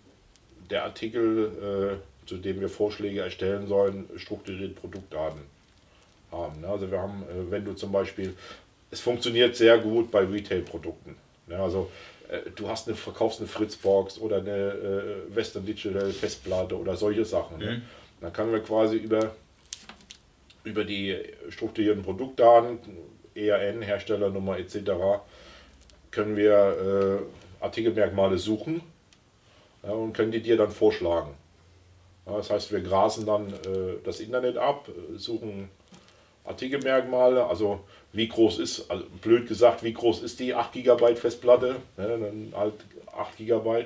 der 0.70 0.84
Artikel, 0.84 2.00
äh, 2.02 2.28
zu 2.28 2.38
dem 2.38 2.60
wir 2.60 2.70
Vorschläge 2.70 3.22
erstellen 3.22 3.68
sollen, 3.68 4.10
strukturierte 4.18 4.74
Produktdaten 4.74 5.42
haben. 6.32 6.62
Ne? 6.62 6.68
Also 6.68 6.90
wir 6.92 7.00
haben, 7.00 7.24
äh, 7.24 7.52
wenn 7.52 7.66
du 7.66 7.74
zum 7.74 7.92
Beispiel, 7.92 8.36
es 8.90 9.00
funktioniert 9.00 9.56
sehr 9.56 9.78
gut 9.78 10.12
bei 10.12 10.26
Retail-Produkten. 10.26 11.16
Ne? 11.48 11.58
Also 11.58 11.90
du 12.56 12.70
hast 12.70 12.88
eine, 12.88 12.96
verkaufst 12.96 13.40
eine 13.40 13.48
Fritzbox 13.48 14.18
oder 14.20 14.38
eine 14.38 14.50
äh, 14.52 15.36
Western 15.36 15.66
Digital 15.66 16.12
Festplatte 16.12 16.78
oder 16.78 16.96
solche 16.96 17.26
Sachen. 17.26 17.58
Ne? 17.58 17.72
Mhm. 17.72 17.82
Dann 18.22 18.34
können 18.34 18.52
wir 18.52 18.62
quasi 18.62 18.98
über, 18.98 19.36
über 20.64 20.84
die 20.84 21.18
strukturierten 21.50 22.04
Produktdaten, 22.04 22.80
ERN, 23.36 23.82
Herstellernummer 23.82 24.58
etc., 24.60 24.92
können 26.12 26.36
wir 26.36 27.22
äh, 27.62 27.64
Artikelmerkmale 27.64 28.38
suchen 28.38 28.82
ja, 29.84 29.92
und 29.92 30.14
können 30.14 30.32
die 30.32 30.42
dir 30.42 30.58
dann 30.58 30.72
vorschlagen. 30.72 31.34
Ja, 32.26 32.36
das 32.38 32.50
heißt, 32.50 32.72
wir 32.74 32.82
grasen 32.82 33.26
dann 33.26 33.48
äh, 33.48 33.98
das 34.04 34.20
Internet 34.20 34.58
ab, 34.58 34.90
suchen 35.16 35.70
Artikelmerkmale, 36.44 37.46
also 37.46 37.82
wie 38.14 38.28
groß 38.28 38.60
ist, 38.60 38.90
also 38.90 39.06
blöd 39.22 39.48
gesagt, 39.48 39.84
wie 39.84 39.94
groß 39.94 40.24
ist 40.24 40.40
die 40.40 40.54
8 40.54 40.74
GB 40.74 41.16
Festplatte, 41.16 41.78
ne, 41.98 42.08
dann 42.08 42.54
halt 42.56 42.74
8 43.16 43.38
GB 43.38 43.86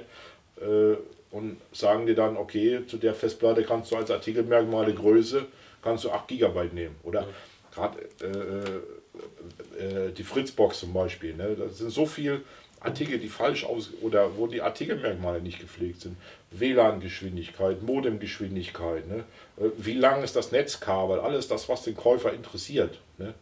äh, 0.62 0.96
und 1.32 1.58
sagen 1.72 2.06
dir 2.06 2.16
dann, 2.16 2.38
okay, 2.38 2.82
zu 2.88 2.98
der 2.98 3.14
Festplatte 3.14 3.64
kannst 3.64 3.92
du 3.92 3.98
als 3.98 4.10
Artikelmerkmale 4.10 4.94
Größe, 4.94 5.46
kannst 5.82 6.06
du 6.06 6.12
8 6.12 6.28
GB 6.30 6.70
nehmen. 6.74 6.96
Oder 7.04 7.22
ja. 7.22 7.28
gerade 7.74 8.00
äh, 8.22 9.84
äh, 9.84 10.12
die 10.12 10.24
Fritzbox 10.24 10.80
zum 10.80 10.94
Beispiel, 10.94 11.36
ne, 11.36 11.56
das 11.56 11.78
sind 11.80 11.92
so 11.92 12.06
viele 12.06 12.42
Artikel, 12.86 13.20
die 13.20 13.28
falsch 13.28 13.66
aus 13.66 13.92
oder 14.02 14.38
wo 14.38 14.48
die 14.48 14.62
Artikelmerkmale 14.62 15.42
nicht 15.42 15.60
gepflegt 15.60 16.02
sind. 16.02 16.18
WLAN-Geschwindigkeit, 16.52 17.82
Modemgeschwindigkeit, 17.82 19.08
ne? 19.08 19.24
Äh, 19.58 19.70
wie 19.78 19.94
lang 19.94 20.24
ist 20.24 20.36
das 20.36 20.52
Netzkabel, 20.52 21.20
alles 21.20 21.48
das, 21.48 21.68
was 21.70 21.84
den 21.84 21.96
Käufer 21.96 22.34
interessiert. 22.34 23.00
Ne? 23.18 23.34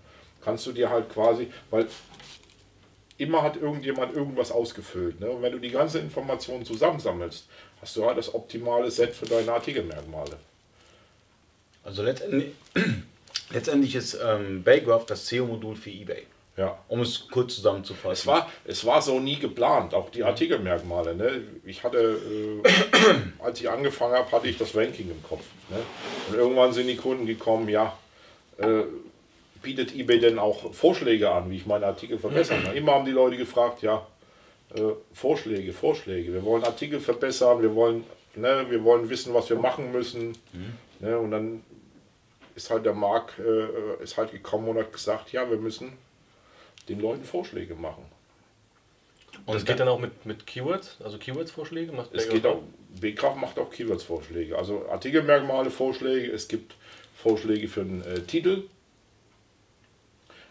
Kannst 0.43 0.65
du 0.65 0.71
dir 0.71 0.89
halt 0.89 1.09
quasi, 1.09 1.47
weil 1.69 1.87
immer 3.17 3.43
hat 3.43 3.57
irgendjemand 3.57 4.15
irgendwas 4.15 4.51
ausgefüllt. 4.51 5.19
Ne? 5.19 5.29
Und 5.29 5.41
wenn 5.41 5.51
du 5.51 5.59
die 5.59 5.71
ganze 5.71 5.99
Information 5.99 6.65
zusammensammelst, 6.65 7.45
hast 7.81 7.95
du 7.95 8.05
halt 8.05 8.17
das 8.17 8.33
optimale 8.33 8.89
Set 8.91 9.13
für 9.13 9.25
deine 9.25 9.51
Artikelmerkmale. 9.51 10.37
Also 11.83 12.03
letztendlich, 12.03 12.53
letztendlich 13.51 13.95
ist 13.95 14.17
ähm, 14.23 14.63
Baygraph 14.63 15.05
das 15.05 15.27
SEO-Modul 15.27 15.75
für 15.75 15.89
eBay. 15.89 16.23
Ja. 16.55 16.77
Um 16.87 17.01
es 17.01 17.27
kurz 17.29 17.55
zusammenzufassen. 17.55 18.11
Es 18.11 18.27
war, 18.27 18.51
es 18.65 18.85
war 18.85 19.01
so 19.01 19.19
nie 19.19 19.37
geplant, 19.39 19.93
auch 19.95 20.11
die 20.11 20.23
Artikelmerkmale. 20.23 21.15
Ne? 21.15 21.41
Ich 21.65 21.83
hatte, 21.83 21.97
äh, 21.97 23.43
als 23.43 23.59
ich 23.59 23.69
angefangen 23.69 24.13
habe, 24.13 24.31
hatte 24.31 24.47
ich 24.47 24.57
das 24.57 24.75
Ranking 24.75 25.09
im 25.09 25.23
Kopf. 25.23 25.43
Ne? 25.69 25.77
Und 26.29 26.37
irgendwann 26.37 26.71
sind 26.71 26.87
die 26.87 26.95
Kunden 26.95 27.25
gekommen, 27.25 27.69
ja, 27.69 27.97
äh, 28.57 28.83
bietet 29.63 29.95
eBay 29.95 30.19
denn 30.19 30.37
auch 30.37 30.73
Vorschläge 30.73 31.31
an, 31.31 31.49
wie 31.49 31.55
ich 31.55 31.65
meine 31.65 31.87
Artikel 31.87 32.19
verbessern 32.19 32.63
kann? 32.63 32.75
Immer 32.75 32.93
haben 32.93 33.05
die 33.05 33.11
Leute 33.11 33.37
gefragt, 33.37 33.81
ja, 33.81 34.05
äh, 34.75 34.81
Vorschläge, 35.13 35.73
Vorschläge. 35.73 36.33
Wir 36.33 36.43
wollen 36.43 36.63
Artikel 36.63 36.99
verbessern, 36.99 37.63
wir 37.63 37.73
wollen, 37.73 38.03
ne, 38.35 38.65
wir 38.69 38.83
wollen 38.83 39.09
wissen, 39.09 39.33
was 39.33 39.49
wir 39.49 39.57
machen 39.57 39.91
müssen. 39.91 40.37
Mhm. 40.51 40.73
Ne? 40.99 41.17
Und 41.17 41.31
dann 41.31 41.63
ist 42.55 42.69
halt 42.69 42.85
der 42.85 42.93
Markt 42.93 43.39
äh, 43.39 44.03
ist 44.03 44.17
halt 44.17 44.31
gekommen 44.31 44.67
und 44.67 44.77
hat 44.77 44.93
gesagt, 44.93 45.31
ja, 45.31 45.49
wir 45.49 45.57
müssen 45.57 45.93
den 46.89 46.99
Leuten 46.99 47.23
Vorschläge 47.23 47.75
machen. 47.75 48.05
Und 49.45 49.55
das 49.55 49.65
geht 49.65 49.79
dann 49.79 49.87
auch 49.87 49.99
mit, 49.99 50.25
mit 50.25 50.45
Keywords, 50.45 50.97
also 51.03 51.17
Keywords-Vorschläge? 51.17 51.91
Es 52.13 52.29
geht 52.29 52.45
auch, 52.45 52.61
BKraft 53.01 53.35
macht 53.35 53.59
auch 53.59 53.69
Keywords-Vorschläge, 53.69 54.57
also 54.57 54.87
Artikelmerkmale, 54.89 55.69
Vorschläge, 55.69 56.31
es 56.31 56.47
gibt 56.47 56.75
Vorschläge 57.15 57.67
für 57.67 57.81
einen 57.81 58.03
äh, 58.03 58.21
Titel, 58.21 58.63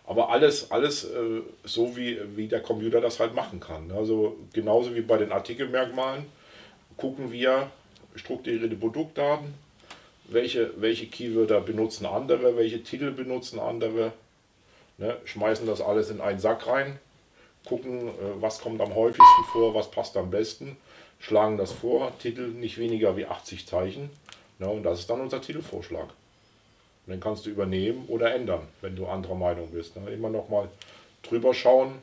aber 0.05 0.31
alles, 0.31 0.71
alles 0.71 1.05
äh, 1.05 1.43
so, 1.65 1.97
wie, 1.97 2.19
wie 2.37 2.49
der 2.49 2.61
Computer 2.61 3.01
das 3.01 3.21
halt 3.21 3.35
machen 3.35 3.61
kann. 3.61 3.91
Also 3.93 4.37
genauso 4.53 4.95
wie 4.95 5.01
bei 5.01 5.17
den 5.17 5.33
Artikelmerkmalen 5.33 6.27
gucken 6.97 7.33
wir 7.33 7.71
strukturierte 8.15 8.77
Produktdaten, 8.77 9.55
welche, 10.27 10.73
welche 10.81 11.07
Keywörter 11.07 11.61
benutzen 11.61 12.05
andere, 12.05 12.57
welche 12.57 12.83
Titel 12.83 13.11
benutzen 13.13 13.59
andere, 13.59 14.13
Ne, 14.99 15.17
schmeißen 15.25 15.67
das 15.67 15.81
alles 15.81 16.11
in 16.11 16.21
einen 16.21 16.39
Sack 16.39 16.67
rein, 16.67 16.99
gucken, 17.67 18.09
äh, 18.09 18.13
was 18.41 18.61
kommt 18.61 18.81
am 18.81 18.95
häufigsten 18.95 19.45
vor, 19.53 19.75
was 19.75 19.91
passt 19.91 20.17
am 20.17 20.31
besten, 20.31 20.77
schlagen 21.19 21.57
das 21.57 21.73
vor, 21.73 22.13
Titel 22.19 22.49
nicht 22.49 22.79
weniger 22.79 23.17
wie 23.17 23.27
80 23.27 23.67
Zeichen. 23.67 24.11
Ne, 24.59 24.69
und 24.69 24.83
das 24.83 25.01
ist 25.01 25.11
dann 25.11 25.21
unser 25.21 25.41
Titelvorschlag. 25.41 26.09
Und 27.07 27.13
den 27.13 27.21
kannst 27.21 27.47
du 27.47 27.51
übernehmen 27.51 28.05
oder 28.09 28.35
ändern, 28.35 28.69
wenn 28.81 28.95
du 28.95 29.07
anderer 29.07 29.35
Meinung 29.35 29.71
bist. 29.71 29.97
Ne. 29.97 30.11
Immer 30.11 30.31
noch 30.31 30.49
mal 30.49 30.69
drüber 31.23 31.53
schauen, 31.55 31.95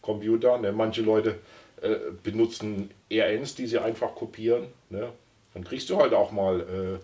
Computer. 0.00 0.58
Ne, 0.58 0.72
manche 0.72 1.02
Leute 1.02 1.40
äh, 1.82 1.96
benutzen 2.22 2.90
RNs, 3.10 3.54
die 3.56 3.66
sie 3.66 3.78
einfach 3.78 4.14
kopieren. 4.14 4.66
Ne. 4.90 5.10
Dann 5.54 5.64
kriegst 5.64 5.90
du 5.90 5.96
halt 5.96 6.14
auch 6.14 6.30
mal 6.30 6.60
äh, 6.60 6.98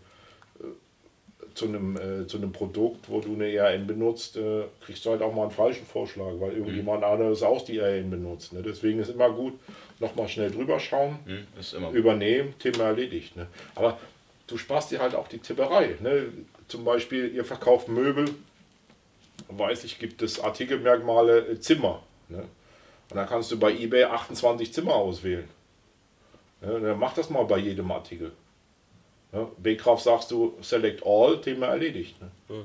zu 1.60 1.66
einem, 1.66 1.96
äh, 1.96 2.26
zu 2.26 2.38
einem 2.38 2.52
Produkt, 2.52 3.10
wo 3.10 3.20
du 3.20 3.34
eine 3.34 3.52
ERN 3.52 3.86
benutzt, 3.86 4.38
äh, 4.38 4.62
kriegst 4.80 5.04
du 5.04 5.10
halt 5.10 5.20
auch 5.20 5.34
mal 5.34 5.42
einen 5.42 5.50
falschen 5.50 5.84
Vorschlag, 5.84 6.32
weil 6.38 6.52
irgendjemand 6.52 7.00
mhm. 7.00 7.04
anderes 7.04 7.42
auch 7.42 7.62
die 7.62 7.76
ERN 7.76 8.08
benutzt. 8.10 8.54
Ne? 8.54 8.62
Deswegen 8.62 8.98
ist 8.98 9.10
immer 9.10 9.30
gut, 9.30 9.52
nochmal 9.98 10.26
schnell 10.26 10.50
drüber 10.50 10.80
schauen, 10.80 11.18
mhm, 11.26 11.94
übernehmen, 11.94 12.54
Thema 12.58 12.84
erledigt. 12.84 13.36
Ne? 13.36 13.46
Aber 13.74 13.98
du 14.46 14.56
sparst 14.56 14.90
dir 14.90 15.00
halt 15.00 15.14
auch 15.14 15.28
die 15.28 15.36
Tipperei. 15.36 15.96
Ne? 16.00 16.28
Zum 16.66 16.82
Beispiel, 16.82 17.30
ihr 17.34 17.44
verkauft 17.44 17.88
Möbel, 17.88 18.24
weiß 19.48 19.84
ich, 19.84 19.98
gibt 19.98 20.22
es 20.22 20.40
Artikelmerkmale 20.40 21.40
äh, 21.40 21.60
Zimmer. 21.60 22.02
Ne? 22.30 22.38
Und 23.10 23.16
dann 23.16 23.28
kannst 23.28 23.52
du 23.52 23.58
bei 23.58 23.70
eBay 23.70 24.04
28 24.04 24.72
Zimmer 24.72 24.94
auswählen. 24.94 25.48
Ne? 26.62 26.80
Dann 26.80 26.98
mach 26.98 27.12
das 27.12 27.28
mal 27.28 27.44
bei 27.44 27.58
jedem 27.58 27.90
Artikel. 27.92 28.32
Ja, 29.32 29.48
B-Kraft 29.58 30.04
sagst 30.04 30.30
du, 30.30 30.56
Select 30.60 31.04
All, 31.06 31.40
Thema 31.40 31.66
erledigt. 31.66 32.16
Ne? 32.20 32.64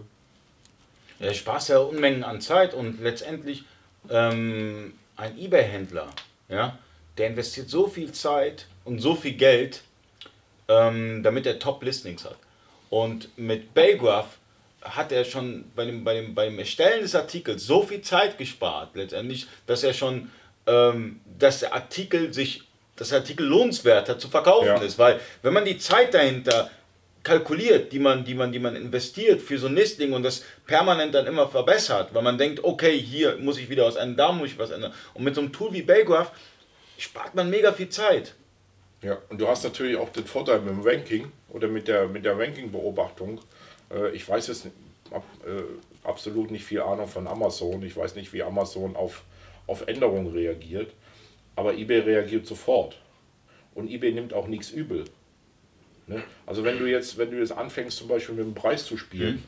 Ja, 1.19 1.33
sparst 1.33 1.69
ja 1.69 1.79
Unmengen 1.79 2.23
an 2.23 2.41
Zeit 2.41 2.73
und 2.73 3.01
letztendlich 3.01 3.63
ähm, 4.09 4.93
ein 5.15 5.37
Ebay-Händler, 5.37 6.07
ja, 6.49 6.77
der 7.17 7.27
investiert 7.27 7.69
so 7.69 7.87
viel 7.87 8.11
Zeit 8.11 8.67
und 8.83 8.99
so 8.99 9.15
viel 9.15 9.33
Geld, 9.33 9.83
ähm, 10.67 11.23
damit 11.23 11.45
er 11.45 11.59
Top-Listings 11.59 12.25
hat. 12.25 12.37
Und 12.89 13.37
mit 13.37 13.73
Baygraph 13.73 14.37
hat 14.81 15.11
er 15.11 15.25
schon 15.25 15.65
bei 15.75 15.85
dem, 15.85 16.03
bei, 16.03 16.15
dem, 16.15 16.35
beim 16.35 16.59
Erstellen 16.59 17.01
des 17.01 17.15
Artikels 17.15 17.65
so 17.65 17.83
viel 17.83 18.01
Zeit 18.01 18.37
gespart, 18.37 18.95
letztendlich, 18.95 19.47
dass 19.65 19.83
er 19.83 19.93
schon, 19.93 20.31
ähm, 20.67 21.21
dass 21.39 21.61
der 21.61 21.73
Artikel 21.73 22.33
sich 22.33 22.64
das 22.95 23.11
Artikel 23.13 23.45
lohnenswerter 23.45 24.17
zu 24.17 24.29
verkaufen 24.29 24.67
ja. 24.67 24.81
ist. 24.81 24.97
Weil 24.97 25.19
wenn 25.41 25.53
man 25.53 25.65
die 25.65 25.77
Zeit 25.77 26.13
dahinter 26.13 26.69
kalkuliert, 27.23 27.91
die 27.91 27.99
man, 27.99 28.23
die, 28.23 28.35
man, 28.35 28.51
die 28.51 28.59
man 28.59 28.75
investiert 28.75 29.41
für 29.41 29.57
so 29.57 29.67
ein 29.67 29.75
Listing 29.75 30.13
und 30.13 30.23
das 30.23 30.43
permanent 30.65 31.13
dann 31.13 31.25
immer 31.25 31.47
verbessert, 31.47 32.13
weil 32.13 32.21
man 32.21 32.37
denkt, 32.37 32.63
okay, 32.63 32.97
hier 32.97 33.37
muss 33.37 33.57
ich 33.57 33.69
wieder 33.69 33.85
was 33.85 33.95
ändern, 33.95 34.17
da 34.17 34.31
muss 34.31 34.49
ich 34.49 34.59
was 34.59 34.69
ändern. 34.69 34.93
Und 35.13 35.23
mit 35.23 35.35
so 35.35 35.41
einem 35.41 35.51
Tool 35.51 35.73
wie 35.73 35.81
Baygraph 35.81 36.31
spart 36.97 37.35
man 37.35 37.49
mega 37.49 37.73
viel 37.73 37.89
Zeit. 37.89 38.35
Ja, 39.01 39.17
und 39.29 39.41
du 39.41 39.47
hast 39.47 39.63
natürlich 39.63 39.97
auch 39.97 40.09
den 40.09 40.25
Vorteil 40.25 40.61
mit 40.61 40.69
dem 40.69 40.81
Ranking 40.81 41.31
oder 41.49 41.67
mit 41.67 41.87
der, 41.87 42.07
mit 42.07 42.25
der 42.25 42.37
Ranking-Beobachtung. 42.37 43.41
Äh, 43.91 44.11
ich 44.11 44.27
weiß 44.27 44.47
jetzt 44.47 44.67
äh, 44.67 44.69
absolut 46.03 46.51
nicht 46.51 46.63
viel 46.63 46.81
Ahnung 46.81 47.07
von 47.07 47.27
Amazon. 47.27 47.83
Ich 47.83 47.97
weiß 47.97 48.15
nicht, 48.15 48.33
wie 48.33 48.43
Amazon 48.43 48.95
auf, 48.95 49.23
auf 49.67 49.87
Änderungen 49.87 50.31
reagiert. 50.31 50.91
Aber 51.55 51.73
eBay 51.75 51.99
reagiert 51.99 52.45
sofort. 52.45 52.97
Und 53.73 53.89
eBay 53.89 54.11
nimmt 54.11 54.33
auch 54.33 54.47
nichts 54.47 54.71
übel. 54.71 55.05
Ne? 56.07 56.23
Also 56.45 56.63
wenn 56.63 56.77
du 56.77 56.85
jetzt, 56.85 57.17
wenn 57.17 57.31
du 57.31 57.37
jetzt 57.37 57.51
anfängst 57.51 57.97
zum 57.97 58.07
Beispiel 58.07 58.35
mit 58.35 58.45
dem 58.45 58.53
Preis 58.53 58.85
zu 58.85 58.97
spielen, 58.97 59.43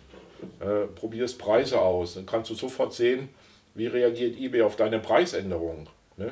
mhm. 0.62 0.68
äh, 0.68 0.88
probierst 0.88 1.38
Preise 1.38 1.80
aus, 1.80 2.16
dann 2.16 2.26
kannst 2.26 2.50
du 2.50 2.56
sofort 2.56 2.94
sehen, 2.94 3.30
wie 3.76 3.88
reagiert 3.88 4.38
eBay 4.38 4.64
auf 4.64 4.76
deine 4.76 5.00
Preisänderung. 5.00 5.88
Ne? 6.18 6.32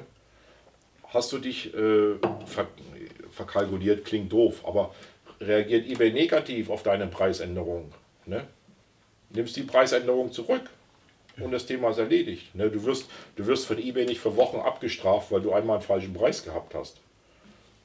Hast 1.07 1.31
du 1.31 1.37
dich 1.37 1.73
äh, 1.73 2.15
ver 2.45 2.67
verkalkuliert, 3.31 4.05
klingt 4.05 4.31
doof, 4.31 4.65
aber 4.65 4.95
reagiert 5.41 5.87
eBay 5.87 6.11
negativ 6.11 6.69
auf 6.69 6.83
deine 6.83 7.07
Preisänderung? 7.07 7.91
Ne? 8.25 8.47
Nimmst 9.29 9.57
die 9.57 9.63
Preisänderung 9.63 10.31
zurück 10.31 10.69
und 11.39 11.51
das 11.51 11.65
Thema 11.65 11.89
ist 11.89 11.97
erledigt. 11.97 12.55
Ne? 12.55 12.69
Du, 12.69 12.83
wirst, 12.85 13.09
du 13.35 13.45
wirst 13.45 13.67
von 13.67 13.77
eBay 13.77 14.05
nicht 14.05 14.19
für 14.19 14.35
Wochen 14.35 14.57
abgestraft, 14.57 15.31
weil 15.31 15.41
du 15.41 15.51
einmal 15.51 15.77
einen 15.77 15.85
falschen 15.85 16.13
Preis 16.13 16.43
gehabt 16.43 16.73
hast. 16.73 16.97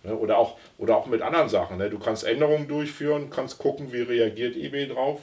Ne? 0.05 0.17
Oder, 0.17 0.39
auch, 0.39 0.57
oder 0.79 0.97
auch 0.97 1.07
mit 1.07 1.23
anderen 1.23 1.49
Sachen. 1.49 1.79
Ne? 1.79 1.91
Du 1.91 1.99
kannst 1.99 2.25
Änderungen 2.25 2.69
durchführen, 2.69 3.31
kannst 3.31 3.59
gucken, 3.59 3.93
wie 3.93 4.03
reagiert 4.03 4.57
eBay 4.57 4.87
drauf. 4.87 5.21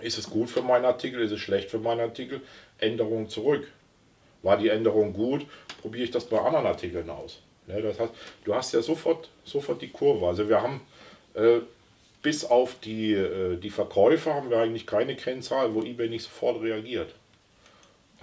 Ist 0.00 0.18
es 0.18 0.28
gut 0.28 0.50
für 0.50 0.62
meinen 0.62 0.84
Artikel, 0.84 1.20
ist 1.20 1.32
es 1.32 1.40
schlecht 1.40 1.70
für 1.70 1.78
meinen 1.78 2.00
Artikel? 2.00 2.40
Änderungen 2.78 3.28
zurück. 3.28 3.68
War 4.42 4.56
die 4.56 4.68
Änderung 4.68 5.12
gut, 5.12 5.46
probiere 5.80 6.04
ich 6.04 6.10
das 6.10 6.24
bei 6.24 6.40
anderen 6.40 6.66
Artikeln 6.66 7.08
aus. 7.08 7.40
Das 7.68 8.00
heißt, 8.00 8.12
du 8.44 8.54
hast 8.54 8.74
ja 8.74 8.82
sofort, 8.82 9.30
sofort 9.44 9.80
die 9.80 9.90
Kurve. 9.90 10.26
Also 10.26 10.48
wir 10.48 10.60
haben 10.60 10.80
äh, 11.34 11.60
bis 12.22 12.44
auf 12.44 12.78
die, 12.80 13.12
äh, 13.12 13.56
die 13.56 13.70
Verkäufer 13.70 14.34
haben 14.34 14.50
wir 14.50 14.58
eigentlich 14.58 14.86
keine 14.86 15.16
Kennzahl, 15.16 15.74
wo 15.74 15.82
eBay 15.82 16.08
nicht 16.08 16.22
sofort 16.22 16.62
reagiert. 16.62 17.14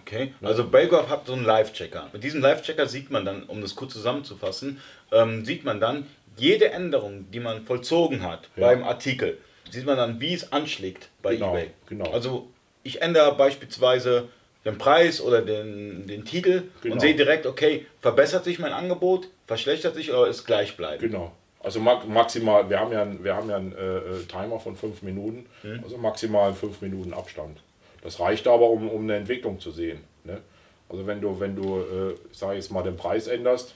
Okay, 0.02 0.34
also 0.42 0.64
Belgraph 0.64 1.10
hat 1.10 1.28
so 1.28 1.34
einen 1.34 1.46
Live-Checker. 1.46 2.10
Mit 2.14 2.24
diesem 2.24 2.42
Live-Checker 2.42 2.88
sieht 2.88 3.12
man 3.12 3.26
dann, 3.26 3.44
um 3.44 3.62
das 3.62 3.76
kurz 3.76 3.94
zusammenzufassen, 3.94 4.82
ähm, 5.12 5.46
sieht 5.46 5.66
man 5.66 5.80
dann 5.80 6.08
jede 6.36 6.72
Änderung, 6.72 7.30
die 7.32 7.40
man 7.40 7.66
vollzogen 7.66 8.24
hat 8.24 8.50
ja. 8.56 8.68
beim 8.68 8.84
Artikel, 8.84 9.38
sieht 9.70 9.86
man 9.86 9.98
dann, 9.98 10.20
wie 10.20 10.34
es 10.34 10.52
anschlägt 10.52 11.10
bei 11.22 11.36
genau, 11.36 11.52
eBay. 11.52 11.72
Genau. 11.88 12.10
Also 12.12 12.48
ich 12.82 13.02
ändere 13.02 13.36
beispielsweise 13.36 14.30
den 14.66 14.78
Preis 14.78 15.22
oder 15.22 15.42
den, 15.42 16.08
den 16.08 16.26
Titel 16.26 16.64
genau. 16.82 16.96
und 16.96 17.02
sehe 17.02 17.16
direkt, 17.16 17.46
okay, 17.46 17.86
verbessert 18.02 18.46
sich 18.46 18.58
mein 18.58 18.74
Angebot, 18.74 19.28
verschlechtert 19.48 19.96
sich 19.96 20.12
oder 20.12 20.28
ist 20.28 20.46
gleichbleibend. 20.46 21.02
Genau. 21.02 21.34
Also 21.62 21.80
maximal, 21.82 22.70
wir 22.70 22.80
haben 22.80 22.92
ja, 22.94 23.02
einen, 23.02 23.24
wir 23.24 23.36
haben 23.36 23.50
ja 23.50 23.58
einen 23.58 23.74
äh, 23.74 23.98
äh 23.98 24.24
Timer 24.28 24.60
von 24.60 24.78
fünf 24.78 25.02
Minuten, 25.02 25.46
hm. 25.62 25.82
also 25.84 25.98
maximal 25.98 26.54
fünf 26.54 26.82
Minuten 26.82 27.14
Abstand. 27.14 27.62
Das 28.02 28.20
reicht 28.20 28.48
aber, 28.48 28.70
um, 28.70 28.90
um 28.90 29.04
eine 29.04 29.18
Entwicklung 29.18 29.60
zu 29.60 29.72
sehen. 29.72 30.00
Ne? 30.24 30.40
Also 30.88 31.06
wenn 31.06 31.20
du, 31.20 31.40
wenn 31.40 31.56
du, 31.56 31.80
äh, 31.80 32.16
sag 32.32 32.52
ich 32.52 32.58
jetzt 32.58 32.72
mal, 32.72 32.82
den 32.82 32.96
Preis 32.96 33.28
änderst, 33.28 33.76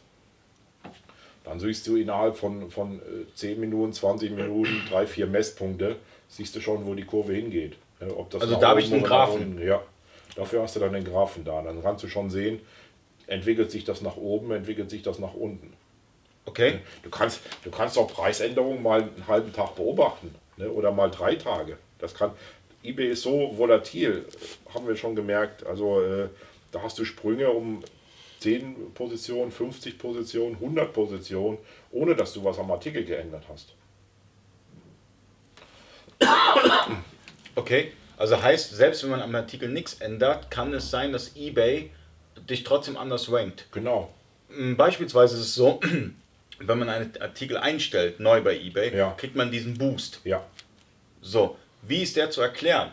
dann 1.43 1.59
siehst 1.59 1.85
du 1.87 1.97
innerhalb 1.97 2.37
von, 2.37 2.71
von 2.71 3.01
10 3.35 3.57
äh, 3.57 3.59
Minuten, 3.59 3.91
20 3.91 4.31
Minuten, 4.31 4.81
3, 4.89 5.05
4 5.05 5.27
Messpunkte, 5.27 5.97
siehst 6.29 6.55
du 6.55 6.61
schon, 6.61 6.85
wo 6.85 6.93
die 6.93 7.03
Kurve 7.03 7.33
hingeht. 7.33 7.75
Ne? 7.99 8.15
Ob 8.15 8.29
das 8.29 8.43
also 8.43 8.55
da 8.55 8.69
habe 8.69 8.79
ich 8.79 8.91
einen 8.91 9.03
Graphen. 9.03 9.61
ja, 9.61 9.81
dafür 10.35 10.63
hast 10.63 10.75
du 10.75 10.79
dann 10.79 10.93
den 10.93 11.03
Graphen 11.03 11.43
da. 11.43 11.61
Dann 11.61 11.83
kannst 11.83 12.03
du 12.03 12.07
schon 12.07 12.29
sehen, 12.29 12.61
entwickelt 13.27 13.71
sich 13.71 13.83
das 13.83 14.01
nach 14.01 14.15
oben, 14.15 14.51
entwickelt 14.51 14.89
sich 14.89 15.03
das 15.03 15.19
nach 15.19 15.33
unten. 15.33 15.73
Okay. 16.45 16.79
Du 17.03 17.09
kannst, 17.09 17.41
du 17.63 17.71
kannst 17.71 17.97
auch 17.97 18.11
Preisänderungen 18.11 18.83
mal 18.83 19.01
einen 19.01 19.27
halben 19.27 19.53
Tag 19.53 19.75
beobachten 19.75 20.35
ne? 20.57 20.69
oder 20.69 20.91
mal 20.91 21.09
drei 21.09 21.35
Tage. 21.35 21.77
Das 21.99 22.13
kann, 22.13 22.31
eBay 22.83 23.11
ist 23.11 23.23
so 23.23 23.57
volatil, 23.57 24.25
haben 24.73 24.87
wir 24.87 24.95
schon 24.95 25.15
gemerkt. 25.15 25.65
Also 25.65 26.01
äh, 26.01 26.27
da 26.71 26.81
hast 26.81 26.99
du 26.99 27.05
Sprünge 27.05 27.49
um 27.49 27.81
10 28.39 28.93
Positionen, 28.93 29.51
50 29.51 29.97
Positionen, 29.97 30.55
100 30.55 30.91
Positionen, 30.91 31.57
ohne 31.91 32.13
dass 32.15 32.33
du 32.33 32.43
was 32.43 32.59
am 32.59 32.69
Artikel 32.71 33.05
geändert 33.05 33.45
hast. 33.47 33.73
Okay, 37.55 37.91
also 38.17 38.41
heißt, 38.41 38.75
selbst 38.75 39.03
wenn 39.03 39.11
man 39.11 39.21
am 39.21 39.33
Artikel 39.35 39.69
nichts 39.69 39.95
ändert, 39.95 40.51
kann 40.51 40.73
es 40.73 40.89
sein, 40.89 41.11
dass 41.11 41.35
eBay 41.35 41.91
dich 42.49 42.63
trotzdem 42.63 42.97
anders 42.97 43.31
rankt. 43.31 43.67
Genau. 43.71 44.13
Hm, 44.49 44.75
beispielsweise 44.75 45.35
ist 45.35 45.41
es 45.41 45.55
so, 45.55 45.79
wenn 46.67 46.79
man 46.79 46.89
einen 46.89 47.13
Artikel 47.19 47.57
einstellt, 47.57 48.19
neu 48.19 48.41
bei 48.41 48.57
eBay, 48.57 48.95
ja. 48.95 49.11
kriegt 49.11 49.35
man 49.35 49.51
diesen 49.51 49.77
Boost. 49.77 50.21
Ja. 50.23 50.45
So, 51.21 51.57
wie 51.81 52.01
ist 52.01 52.15
der 52.15 52.29
zu 52.31 52.41
erklären? 52.41 52.91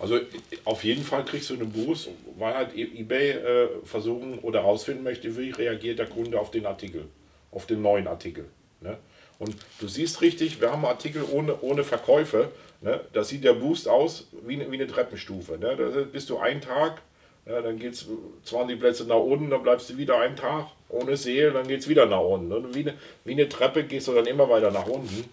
Also 0.00 0.18
auf 0.64 0.82
jeden 0.82 1.04
Fall 1.04 1.24
kriegst 1.26 1.50
du 1.50 1.54
einen 1.54 1.70
Boost, 1.70 2.08
weil 2.38 2.54
halt 2.54 2.74
e- 2.74 3.00
eBay 3.00 3.30
äh, 3.32 3.68
versuchen 3.84 4.38
oder 4.38 4.60
herausfinden 4.60 5.04
möchte, 5.04 5.36
wie 5.36 5.50
reagiert 5.50 5.98
der 5.98 6.06
Kunde 6.06 6.40
auf 6.40 6.50
den 6.50 6.64
Artikel, 6.64 7.04
auf 7.50 7.66
den 7.66 7.82
neuen 7.82 8.06
Artikel. 8.06 8.46
Ne? 8.80 8.96
Und 9.38 9.56
du 9.78 9.88
siehst 9.88 10.22
richtig, 10.22 10.60
wir 10.60 10.72
haben 10.72 10.86
Artikel 10.86 11.22
ohne, 11.30 11.60
ohne 11.60 11.84
Verkäufe, 11.84 12.50
ne? 12.80 13.00
da 13.12 13.24
sieht 13.24 13.44
der 13.44 13.52
Boost 13.52 13.88
aus 13.88 14.26
wie 14.46 14.54
eine, 14.54 14.70
wie 14.70 14.76
eine 14.76 14.86
Treppenstufe. 14.86 15.58
Ne? 15.58 15.76
Da 15.76 16.00
bist 16.04 16.30
du 16.30 16.38
einen 16.38 16.62
Tag, 16.62 17.02
ja, 17.46 17.60
dann 17.60 17.78
geht 17.78 17.94
es 17.94 18.06
20 18.44 18.78
Plätze 18.78 19.04
nach 19.06 19.16
unten, 19.16 19.50
dann 19.50 19.62
bleibst 19.62 19.90
du 19.90 19.96
wieder 19.96 20.18
einen 20.20 20.36
Tag 20.36 20.66
ohne 20.88 21.16
Seel, 21.16 21.52
dann 21.52 21.66
geht 21.66 21.80
es 21.80 21.88
wieder 21.88 22.06
nach 22.06 22.20
unten. 22.20 22.52
Und 22.52 22.74
wie 22.74 22.80
eine, 22.80 22.94
wie 23.24 23.32
eine 23.32 23.48
Treppe 23.48 23.84
gehst 23.84 24.08
du 24.08 24.14
dann 24.14 24.26
immer 24.26 24.48
weiter 24.48 24.70
nach 24.70 24.86
unten. 24.86 25.24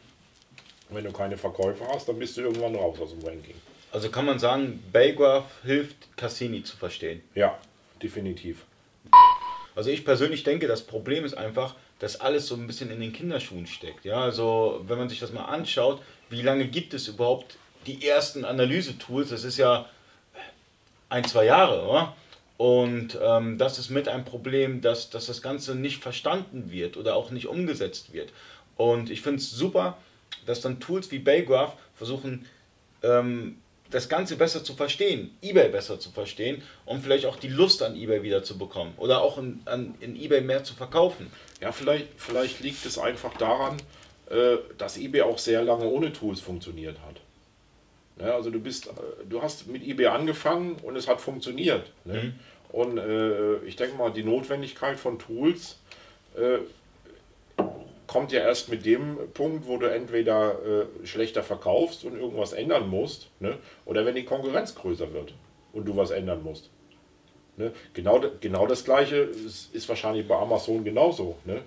Wenn 0.89 1.03
du 1.03 1.11
keine 1.11 1.37
Verkäufe 1.37 1.85
hast, 1.91 2.07
dann 2.07 2.17
bist 2.17 2.37
du 2.37 2.41
irgendwann 2.41 2.75
raus 2.75 2.97
aus 3.01 3.11
dem 3.11 3.23
Ranking. 3.23 3.55
Also 3.91 4.09
kann 4.09 4.25
man 4.25 4.39
sagen, 4.39 4.83
Baygraph 4.91 5.45
hilft 5.63 6.15
Cassini 6.15 6.63
zu 6.63 6.77
verstehen. 6.77 7.21
Ja, 7.35 7.57
definitiv. 8.01 8.65
Also 9.75 9.89
ich 9.89 10.05
persönlich 10.05 10.43
denke, 10.43 10.67
das 10.67 10.81
Problem 10.81 11.25
ist 11.25 11.37
einfach, 11.37 11.75
dass 11.99 12.21
alles 12.21 12.47
so 12.47 12.55
ein 12.55 12.67
bisschen 12.67 12.91
in 12.91 12.99
den 12.99 13.13
Kinderschuhen 13.13 13.67
steckt. 13.67 14.05
Ja, 14.05 14.21
also 14.21 14.83
wenn 14.87 14.97
man 14.97 15.09
sich 15.09 15.19
das 15.19 15.33
mal 15.33 15.45
anschaut, 15.45 16.01
wie 16.29 16.41
lange 16.41 16.67
gibt 16.67 16.93
es 16.93 17.07
überhaupt 17.07 17.57
die 17.85 18.07
ersten 18.07 18.45
Analysetools? 18.45 19.29
Das 19.29 19.43
ist 19.43 19.57
ja 19.57 19.89
ein, 21.09 21.23
zwei 21.25 21.45
Jahre, 21.45 21.87
oder? 21.87 22.15
Und 22.57 23.17
ähm, 23.21 23.57
das 23.57 23.77
ist 23.77 23.89
mit 23.89 24.07
ein 24.07 24.25
Problem, 24.25 24.81
dass, 24.81 25.09
dass 25.09 25.27
das 25.27 25.41
Ganze 25.41 25.75
nicht 25.75 26.01
verstanden 26.01 26.71
wird 26.71 26.97
oder 26.97 27.15
auch 27.15 27.29
nicht 27.29 27.47
umgesetzt 27.47 28.13
wird. 28.13 28.33
Und 28.75 29.11
ich 29.11 29.21
finde 29.21 29.37
es 29.39 29.51
super, 29.51 29.97
dass 30.45 30.61
dann 30.61 30.79
Tools 30.79 31.11
wie 31.11 31.19
Baygraph 31.19 31.73
versuchen, 31.95 32.47
ähm, 33.03 33.57
das 33.89 34.09
Ganze 34.09 34.35
besser 34.35 34.63
zu 34.63 34.73
verstehen, 34.73 35.37
eBay 35.41 35.69
besser 35.69 35.99
zu 35.99 36.11
verstehen, 36.11 36.61
um 36.85 37.01
vielleicht 37.01 37.25
auch 37.25 37.37
die 37.37 37.47
Lust 37.47 37.81
an 37.83 37.95
eBay 37.95 38.21
wieder 38.23 38.43
zu 38.43 38.57
bekommen 38.57 38.93
oder 38.97 39.21
auch 39.21 39.37
in, 39.37 39.61
an, 39.65 39.95
in 39.99 40.15
eBay 40.15 40.41
mehr 40.41 40.63
zu 40.63 40.73
verkaufen. 40.73 41.31
Ja, 41.61 41.71
vielleicht, 41.71 42.07
vielleicht 42.17 42.59
liegt 42.59 42.85
es 42.85 42.97
einfach 42.97 43.37
daran, 43.37 43.77
äh, 44.29 44.57
dass 44.77 44.97
eBay 44.97 45.21
auch 45.21 45.37
sehr 45.37 45.63
lange 45.63 45.85
ohne 45.85 46.11
Tools 46.11 46.41
funktioniert 46.41 46.97
hat. 47.07 47.21
Ja, 48.19 48.35
also 48.35 48.49
du 48.49 48.59
bist, 48.59 48.87
äh, 48.87 48.91
du 49.29 49.41
hast 49.41 49.67
mit 49.67 49.85
eBay 49.85 50.07
angefangen 50.07 50.77
und 50.83 50.95
es 50.95 51.07
hat 51.07 51.21
funktioniert. 51.21 51.91
Ne? 52.05 52.23
Mhm. 52.23 52.33
Und 52.69 52.97
äh, 52.97 53.57
ich 53.59 53.75
denke 53.75 53.97
mal, 53.97 54.11
die 54.11 54.23
Notwendigkeit 54.23 54.99
von 54.99 55.19
Tools 55.19 55.79
äh, 56.35 56.59
kommt 58.07 58.31
ja 58.31 58.41
erst 58.41 58.69
mit 58.69 58.85
dem 58.85 59.17
Punkt, 59.33 59.67
wo 59.67 59.77
du 59.77 59.89
entweder 59.89 60.55
äh, 60.65 61.05
schlechter 61.05 61.43
verkaufst 61.43 62.05
und 62.05 62.17
irgendwas 62.17 62.53
ändern 62.53 62.89
musst, 62.89 63.29
ne? 63.39 63.57
oder 63.85 64.05
wenn 64.05 64.15
die 64.15 64.25
Konkurrenz 64.25 64.75
größer 64.75 65.13
wird 65.13 65.33
und 65.73 65.85
du 65.85 65.95
was 65.95 66.11
ändern 66.11 66.43
musst. 66.43 66.69
Ne? 67.57 67.71
Genau, 67.93 68.21
genau 68.39 68.67
das 68.67 68.83
gleiche 68.83 69.17
ist, 69.17 69.73
ist 69.73 69.89
wahrscheinlich 69.89 70.27
bei 70.27 70.35
Amazon 70.35 70.83
genauso. 70.83 71.37
Ne? 71.45 71.61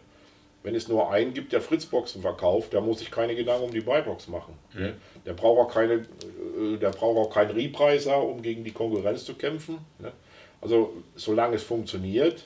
Wenn 0.62 0.74
es 0.74 0.88
nur 0.88 1.10
einen 1.10 1.32
gibt, 1.32 1.52
der 1.52 1.62
Fritzboxen 1.62 2.20
verkauft, 2.20 2.74
da 2.74 2.80
muss 2.80 3.00
ich 3.00 3.10
keine 3.10 3.34
Gedanken 3.34 3.64
um 3.64 3.70
die 3.70 3.80
Buybox 3.80 4.28
machen. 4.28 4.54
Mhm. 4.74 4.92
Der 5.24 5.32
braucht 5.32 5.58
auch 5.58 5.74
keine, 5.74 5.94
äh, 5.94 6.76
der 6.78 6.90
braucht 6.90 7.16
auch 7.16 7.32
keinen 7.32 7.52
Repreiser, 7.52 8.22
um 8.22 8.42
gegen 8.42 8.62
die 8.62 8.72
Konkurrenz 8.72 9.24
zu 9.24 9.34
kämpfen. 9.34 9.78
Ne? 9.98 10.12
Also 10.60 10.92
solange 11.16 11.56
es 11.56 11.62
funktioniert, 11.62 12.44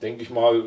denke 0.00 0.22
ich 0.22 0.30
mal, 0.30 0.64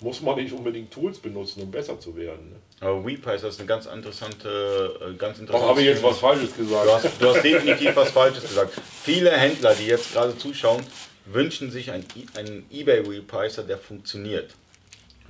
muss 0.00 0.22
man 0.22 0.36
nicht 0.36 0.52
unbedingt 0.52 0.90
Tools 0.92 1.18
benutzen, 1.18 1.62
um 1.62 1.70
besser 1.70 1.98
zu 1.98 2.16
werden. 2.16 2.50
Ne? 2.50 2.56
Aber 2.80 3.04
WePrice 3.04 3.42
ist 3.42 3.58
eine 3.58 3.66
ganz 3.66 3.86
interessante, 3.86 4.98
äh, 5.00 5.14
ganz 5.14 5.38
interessante. 5.38 5.68
habe 5.68 5.80
ich 5.80 5.86
jetzt 5.86 6.02
was 6.02 6.18
Falsches 6.18 6.56
gesagt? 6.56 6.86
Du 6.86 6.92
hast, 6.92 7.22
du 7.22 7.28
hast 7.28 7.42
definitiv 7.42 7.94
was 7.96 8.10
Falsches 8.10 8.42
gesagt. 8.42 8.72
Viele 9.02 9.30
Händler, 9.32 9.74
die 9.74 9.86
jetzt 9.86 10.12
gerade 10.12 10.36
zuschauen, 10.38 10.82
wünschen 11.26 11.70
sich 11.70 11.90
einen, 11.90 12.06
einen 12.36 12.66
eBay 12.70 13.00
Repricer, 13.00 13.62
der 13.62 13.78
funktioniert. 13.78 14.54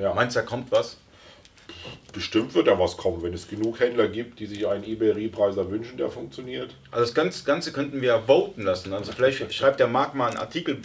Ja. 0.00 0.14
Meinst 0.14 0.36
du, 0.36 0.40
da 0.40 0.46
kommt 0.46 0.72
was? 0.72 0.96
Bestimmt 2.12 2.54
wird 2.54 2.66
da 2.66 2.78
was 2.78 2.96
kommen, 2.96 3.22
wenn 3.22 3.32
es 3.32 3.48
genug 3.48 3.78
Händler 3.78 4.08
gibt, 4.08 4.40
die 4.40 4.46
sich 4.46 4.66
einen 4.66 4.84
eBay 4.84 5.12
Repricer 5.12 5.70
wünschen, 5.70 5.96
der 5.96 6.10
funktioniert. 6.10 6.74
Also 6.90 7.12
das 7.12 7.44
Ganze 7.44 7.72
könnten 7.72 8.00
wir 8.00 8.22
voten 8.26 8.62
lassen. 8.62 8.92
Also 8.92 9.12
vielleicht 9.12 9.52
schreibt 9.54 9.78
der 9.78 9.86
Marc 9.86 10.14
mal 10.14 10.28
einen 10.28 10.38
Artikel, 10.38 10.78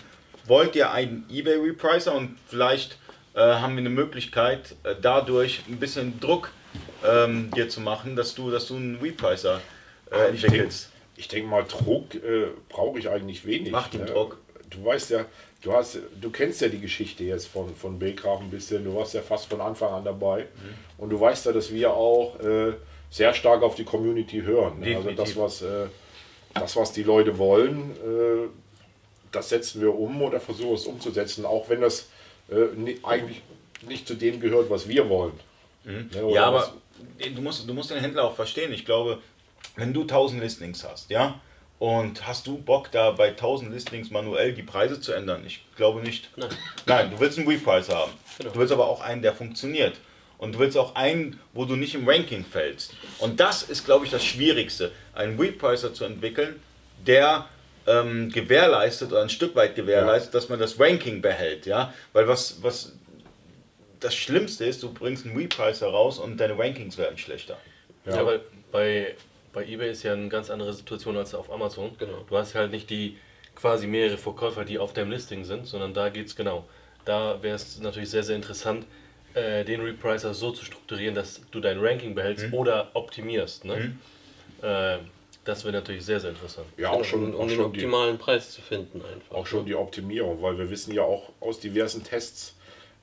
wollt 0.45 0.75
ihr 0.75 0.91
einen 0.91 1.25
eBay 1.31 1.55
Repricer 1.55 2.13
und 2.13 2.37
vielleicht 2.47 2.97
äh, 3.33 3.39
haben 3.39 3.73
wir 3.73 3.79
eine 3.79 3.89
Möglichkeit, 3.89 4.75
äh, 4.83 4.95
dadurch 5.01 5.63
ein 5.67 5.77
bisschen 5.77 6.19
Druck 6.19 6.51
ähm, 7.03 7.49
dir 7.51 7.69
zu 7.69 7.81
machen, 7.81 8.15
dass 8.15 8.35
du, 8.35 8.51
dass 8.51 8.67
du 8.67 8.75
einen 8.75 8.97
Repricer 8.97 9.61
äh, 10.11 10.29
entwickelst. 10.29 10.91
Ich 11.17 11.27
denke 11.27 11.49
denk 11.49 11.49
mal, 11.49 11.65
Druck 11.67 12.15
äh, 12.15 12.47
brauche 12.69 12.99
ich 12.99 13.09
eigentlich 13.09 13.45
wenig. 13.45 13.71
Mach 13.71 13.87
den 13.87 14.01
ne? 14.01 14.07
Druck. 14.07 14.37
Du 14.69 14.83
weißt 14.83 15.11
ja, 15.11 15.25
du 15.65 15.73
hast, 15.73 15.97
du 16.21 16.29
kennst 16.29 16.61
ja 16.61 16.67
die 16.67 16.79
Geschichte 16.79 17.23
jetzt 17.23 17.47
von, 17.47 17.75
von 17.75 17.97
Begraf 17.97 18.39
ein 18.39 18.51
bisschen, 18.51 18.83
du 18.83 18.95
warst 18.95 19.15
ja 19.15 19.21
fast 19.21 19.47
von 19.47 19.61
Anfang 19.61 19.91
an 19.93 20.05
dabei. 20.05 20.41
Mhm. 20.41 21.03
Und 21.03 21.09
du 21.09 21.19
weißt 21.19 21.47
ja, 21.47 21.51
dass 21.51 21.73
wir 21.73 21.91
auch 21.91 22.39
äh, 22.39 22.73
sehr 23.09 23.33
stark 23.33 23.63
auf 23.63 23.75
die 23.75 23.83
Community 23.83 24.41
hören. 24.41 24.79
Ne? 24.79 24.95
Also 24.95 25.11
das, 25.11 25.35
was, 25.35 25.61
äh, 25.63 25.87
das, 26.53 26.75
was 26.75 26.91
die 26.91 27.03
Leute 27.03 27.37
wollen, 27.39 27.91
äh, 27.91 28.47
das 29.31 29.49
setzen 29.49 29.81
wir 29.81 29.97
um 29.97 30.21
oder 30.21 30.39
versuchen 30.39 30.75
es 30.75 30.85
umzusetzen, 30.85 31.45
auch 31.45 31.67
wenn 31.67 31.81
das 31.81 32.09
äh, 32.49 32.95
eigentlich 33.03 33.41
nicht 33.87 34.07
zu 34.07 34.13
dem 34.13 34.39
gehört, 34.39 34.69
was 34.69 34.87
wir 34.87 35.09
wollen. 35.09 35.33
Mhm. 35.83 36.09
Ja, 36.13 36.29
ja 36.29 36.45
aber 36.45 36.73
du 37.19 37.41
musst, 37.41 37.67
du 37.67 37.73
musst 37.73 37.89
den 37.89 37.99
Händler 37.99 38.25
auch 38.25 38.35
verstehen. 38.35 38.71
Ich 38.71 38.85
glaube, 38.85 39.19
wenn 39.75 39.93
du 39.93 40.01
1000 40.01 40.41
Listings 40.41 40.83
hast, 40.83 41.09
ja, 41.09 41.41
Und 41.77 42.25
hast 42.25 42.47
du 42.47 42.57
Bock, 42.57 42.91
da 42.91 43.11
bei 43.11 43.29
1000 43.29 43.71
Listings 43.73 44.09
manuell 44.09 44.53
die 44.53 44.63
Preise 44.63 45.01
zu 45.01 45.11
ändern? 45.11 45.43
Ich 45.45 45.61
glaube 45.75 46.01
nicht. 46.01 46.29
Nein, 46.37 46.49
Nein 46.85 47.11
du 47.11 47.19
willst 47.19 47.37
einen 47.37 47.47
Reprice 47.47 47.89
haben. 47.89 48.11
Genau. 48.37 48.51
Du 48.51 48.59
willst 48.59 48.73
aber 48.73 48.87
auch 48.87 49.01
einen, 49.01 49.21
der 49.21 49.33
funktioniert. 49.33 49.97
Und 50.37 50.55
du 50.55 50.59
willst 50.59 50.77
auch 50.77 50.95
einen, 50.95 51.39
wo 51.53 51.65
du 51.65 51.75
nicht 51.75 51.95
im 51.95 52.07
Ranking 52.07 52.45
fällst. 52.45 52.93
Und 53.19 53.39
das 53.39 53.63
ist, 53.63 53.85
glaube 53.85 54.05
ich, 54.05 54.11
das 54.11 54.23
Schwierigste, 54.23 54.91
einen 55.13 55.39
Repricer 55.39 55.93
zu 55.93 56.05
entwickeln, 56.05 56.61
der 57.05 57.47
ähm, 57.87 58.31
gewährleistet 58.31 59.11
oder 59.11 59.21
ein 59.21 59.29
Stück 59.29 59.55
weit 59.55 59.75
gewährleistet, 59.75 60.33
ja. 60.33 60.39
dass 60.39 60.49
man 60.49 60.59
das 60.59 60.79
Ranking 60.79 61.21
behält. 61.21 61.65
Ja? 61.65 61.93
Weil 62.13 62.27
was, 62.27 62.61
was 62.63 62.93
das 63.99 64.15
Schlimmste 64.15 64.65
ist, 64.65 64.83
du 64.83 64.93
bringst 64.93 65.25
einen 65.25 65.37
Repricer 65.37 65.87
raus 65.87 66.19
und 66.19 66.37
deine 66.37 66.57
Rankings 66.57 66.97
werden 66.97 67.17
schlechter. 67.17 67.57
Ja, 68.05 68.17
ja 68.17 68.25
weil 68.25 68.41
bei, 68.71 69.15
bei 69.55 69.65
eBay 69.65 69.89
ist 69.89 70.03
ja 70.03 70.13
eine 70.13 70.27
ganz 70.27 70.51
andere 70.51 70.73
Situation 70.73 71.17
als 71.17 71.33
auf 71.33 71.51
Amazon. 71.51 71.91
Genau. 71.97 72.23
Du 72.29 72.37
hast 72.37 72.53
halt 72.53 72.71
nicht 72.71 72.89
die 72.89 73.17
quasi 73.55 73.87
mehrere 73.87 74.17
Verkäufer, 74.17 74.65
die 74.65 74.77
auf 74.77 74.93
deinem 74.93 75.11
Listing 75.11 75.45
sind, 75.45 75.65
sondern 75.65 75.93
da 75.93 76.09
geht 76.09 76.27
es 76.27 76.35
genau. 76.35 76.65
Da 77.05 77.41
wäre 77.41 77.55
es 77.55 77.79
natürlich 77.79 78.09
sehr, 78.09 78.23
sehr 78.23 78.35
interessant, 78.35 78.85
äh, 79.33 79.63
den 79.63 79.81
Repricer 79.81 80.33
so 80.33 80.51
zu 80.51 80.65
strukturieren, 80.65 81.15
dass 81.15 81.41
du 81.51 81.61
dein 81.61 81.79
Ranking 81.79 82.13
behältst 82.13 82.47
mhm. 82.47 82.53
oder 82.53 82.91
optimierst. 82.93 83.63
Ne? 83.63 83.75
Mhm. 84.61 84.67
Äh, 84.67 84.97
das 85.45 85.63
wäre 85.63 85.73
natürlich 85.73 86.03
sehr, 86.03 86.19
sehr 86.19 86.31
interessant. 86.31 86.67
Ja, 86.75 86.89
auch 86.89 87.05
schon, 87.05 87.33
um, 87.33 87.39
um 87.39 87.47
den 87.47 87.61
optimalen 87.61 88.17
die, 88.17 88.23
Preis 88.23 88.51
zu 88.51 88.61
finden 88.61 89.01
einfach. 89.01 89.35
Auch 89.35 89.47
schon 89.47 89.65
die 89.65 89.75
Optimierung, 89.75 90.41
weil 90.41 90.57
wir 90.57 90.69
wissen 90.69 90.93
ja 90.93 91.03
auch 91.03 91.31
aus 91.39 91.59
diversen 91.61 92.03
Tests, 92.03 92.57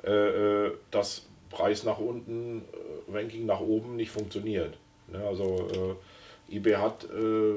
äh, 0.05 0.11
äh 0.11 0.73
dass 0.91 1.25
Preis 1.49 1.85
nach 1.85 1.99
unten, 1.99 2.63
äh, 3.09 3.17
Ranking 3.17 3.47
nach 3.47 3.61
oben 3.61 3.97
nicht 3.97 4.11
funktioniert. 4.11 4.77
Ne? 5.07 5.25
Also 5.25 5.69
äh, 5.73 6.12
eBay 6.53 6.75
hat, 6.75 7.05
äh, 7.05 7.55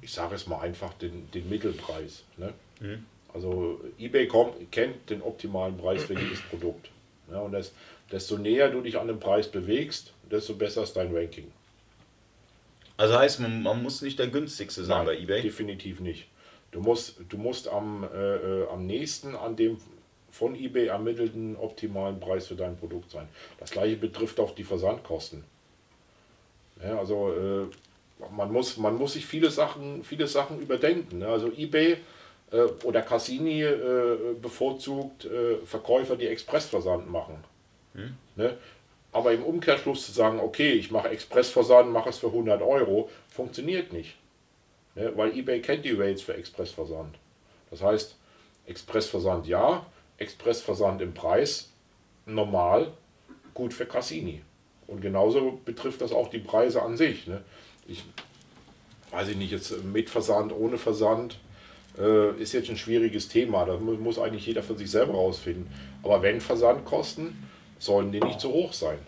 ich 0.00 0.12
sage 0.12 0.34
es 0.34 0.46
mal 0.46 0.60
einfach, 0.60 0.94
den, 0.94 1.30
den 1.30 1.48
Mittelpreis. 1.48 2.24
Ne? 2.36 2.52
Mhm. 2.80 3.06
Also 3.32 3.80
eBay 3.98 4.26
kommt, 4.26 4.70
kennt 4.70 5.08
den 5.08 5.22
optimalen 5.22 5.76
Preis 5.76 6.04
für 6.04 6.14
jedes 6.14 6.40
Produkt. 6.42 6.90
Ne? 7.30 7.40
Und 7.40 7.52
das, 7.52 7.72
desto 8.10 8.36
näher 8.36 8.68
du 8.68 8.80
dich 8.80 8.98
an 8.98 9.06
den 9.06 9.20
Preis 9.20 9.48
bewegst, 9.48 10.12
desto 10.30 10.54
besser 10.54 10.82
ist 10.82 10.94
dein 10.94 11.14
Ranking. 11.14 11.50
Also 12.96 13.18
heißt, 13.18 13.40
man, 13.40 13.62
man 13.62 13.82
muss 13.82 14.02
nicht 14.02 14.18
der 14.18 14.28
günstigste 14.28 14.84
sein 14.84 14.98
Nein, 14.98 15.06
bei 15.06 15.22
eBay? 15.22 15.42
definitiv 15.42 16.00
nicht. 16.00 16.26
Du 16.72 16.80
musst, 16.80 17.16
du 17.28 17.36
musst 17.36 17.68
am, 17.68 18.04
äh, 18.04 18.36
äh, 18.36 18.68
am 18.68 18.86
nächsten 18.86 19.34
an 19.34 19.56
dem 19.56 19.78
von 20.30 20.54
eBay 20.54 20.86
ermittelten 20.86 21.56
optimalen 21.56 22.18
Preis 22.18 22.46
für 22.46 22.54
dein 22.54 22.76
Produkt 22.76 23.10
sein. 23.10 23.28
Das 23.58 23.70
gleiche 23.70 23.96
betrifft 23.96 24.40
auch 24.40 24.54
die 24.54 24.64
Versandkosten. 24.64 25.44
Ja, 26.82 26.98
also 26.98 27.32
äh, 27.32 27.66
man, 28.30 28.52
muss, 28.52 28.76
man 28.76 28.96
muss 28.96 29.14
sich 29.14 29.26
viele 29.26 29.50
Sachen, 29.50 30.04
viele 30.04 30.26
Sachen 30.26 30.60
überdenken. 30.60 31.18
Ne? 31.18 31.28
Also 31.28 31.50
eBay 31.52 31.96
äh, 32.50 32.62
oder 32.84 33.02
Cassini 33.02 33.62
äh, 33.62 34.34
bevorzugt 34.40 35.24
äh, 35.24 35.56
Verkäufer, 35.64 36.16
die 36.16 36.26
Expressversand 36.26 37.10
machen. 37.10 37.42
Hm. 37.94 38.16
Ne? 38.36 38.56
Aber 39.12 39.32
im 39.32 39.42
Umkehrschluss 39.42 40.06
zu 40.06 40.12
sagen, 40.12 40.40
okay, 40.40 40.72
ich 40.72 40.90
mache 40.90 41.10
Expressversand, 41.10 41.92
mache 41.92 42.10
es 42.10 42.18
für 42.18 42.28
100 42.28 42.62
Euro, 42.62 43.10
funktioniert 43.28 43.92
nicht. 43.92 44.16
Ne? 44.94 45.12
Weil 45.16 45.36
eBay 45.36 45.60
kennt 45.60 45.84
die 45.84 45.92
Rates 45.92 46.22
für 46.22 46.34
Expressversand. 46.34 47.16
Das 47.70 47.82
heißt, 47.82 48.16
Expressversand 48.66 49.46
ja, 49.46 49.86
Expressversand 50.18 51.02
im 51.02 51.14
Preis 51.14 51.70
normal, 52.26 52.92
gut 53.54 53.74
für 53.74 53.86
Cassini. 53.86 54.42
Und 54.86 55.00
genauso 55.00 55.60
betrifft 55.64 56.00
das 56.00 56.12
auch 56.12 56.28
die 56.28 56.38
Preise 56.38 56.82
an 56.82 56.96
sich. 56.96 57.26
Ne? 57.26 57.42
Ich 57.92 58.04
weiß 59.12 59.28
ich 59.28 59.36
nicht, 59.36 59.52
jetzt 59.52 59.84
mit 59.84 60.10
Versand, 60.10 60.52
ohne 60.52 60.78
Versand, 60.78 61.38
äh, 61.98 62.30
ist 62.40 62.52
jetzt 62.52 62.70
ein 62.70 62.76
schwieriges 62.76 63.28
Thema. 63.28 63.64
Das 63.66 63.78
muss 63.80 64.18
eigentlich 64.18 64.46
jeder 64.46 64.62
für 64.62 64.76
sich 64.76 64.90
selber 64.90 65.14
rausfinden. 65.14 65.70
Aber 66.02 66.22
wenn 66.22 66.40
Versandkosten, 66.40 67.46
sollen 67.78 68.10
die 68.10 68.20
nicht 68.20 68.40
zu 68.40 68.50
hoch 68.50 68.72
sein. 68.72 68.98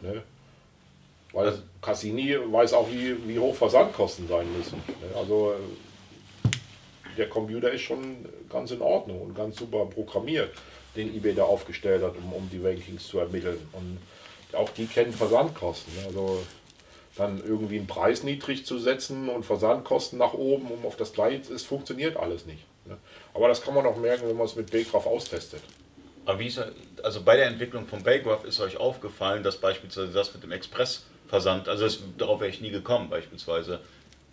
Ne? 0.00 0.22
Weil 1.32 1.58
Cassini 1.82 2.36
weiß 2.50 2.72
auch, 2.74 2.88
wie, 2.90 3.16
wie 3.26 3.38
hoch 3.38 3.54
Versandkosten 3.54 4.28
sein 4.28 4.46
müssen. 4.56 4.76
Ne? 4.76 5.16
Also 5.16 5.52
äh, 5.52 7.16
der 7.16 7.28
Computer 7.28 7.70
ist 7.70 7.82
schon 7.82 8.24
ganz 8.48 8.70
in 8.70 8.80
Ordnung 8.80 9.20
und 9.20 9.34
ganz 9.34 9.56
super 9.56 9.86
programmiert, 9.86 10.52
den 10.94 11.14
eBay 11.14 11.34
da 11.34 11.42
aufgestellt 11.42 12.02
hat, 12.02 12.14
um, 12.16 12.32
um 12.32 12.48
die 12.50 12.64
Rankings 12.64 13.08
zu 13.08 13.18
ermitteln. 13.18 13.58
Und 13.72 13.98
auch 14.56 14.70
die 14.70 14.86
kennen 14.86 15.12
Versandkosten. 15.12 15.92
Ne? 15.96 16.02
Also 16.06 16.40
dann 17.18 17.42
irgendwie 17.44 17.78
einen 17.78 17.86
Preis 17.86 18.22
niedrig 18.22 18.64
zu 18.64 18.78
setzen 18.78 19.28
und 19.28 19.44
Versandkosten 19.44 20.18
nach 20.18 20.34
oben, 20.34 20.70
um 20.70 20.86
auf 20.86 20.96
das 20.96 21.12
Gleiche 21.12 21.52
ist, 21.52 21.66
funktioniert 21.66 22.16
alles 22.16 22.46
nicht. 22.46 22.64
Ne? 22.86 22.96
Aber 23.34 23.48
das 23.48 23.62
kann 23.62 23.74
man 23.74 23.86
auch 23.86 23.96
merken, 23.96 24.28
wenn 24.28 24.36
man 24.36 24.46
es 24.46 24.56
mit 24.56 24.70
Baycraft 24.70 25.06
austestet. 25.06 25.62
Aber 26.24 26.38
wie 26.38 26.46
ist, 26.46 26.60
also 27.02 27.22
bei 27.22 27.36
der 27.36 27.46
Entwicklung 27.46 27.86
von 27.86 28.02
Baygraph 28.02 28.44
ist 28.44 28.60
euch 28.60 28.76
aufgefallen, 28.76 29.42
dass 29.42 29.56
beispielsweise 29.56 30.12
das 30.12 30.34
mit 30.34 30.42
dem 30.42 30.52
Expressversand, 30.52 31.68
also 31.68 31.84
das, 31.84 32.00
darauf 32.18 32.40
wäre 32.40 32.50
ich 32.50 32.60
nie 32.60 32.70
gekommen 32.70 33.08
beispielsweise, 33.08 33.80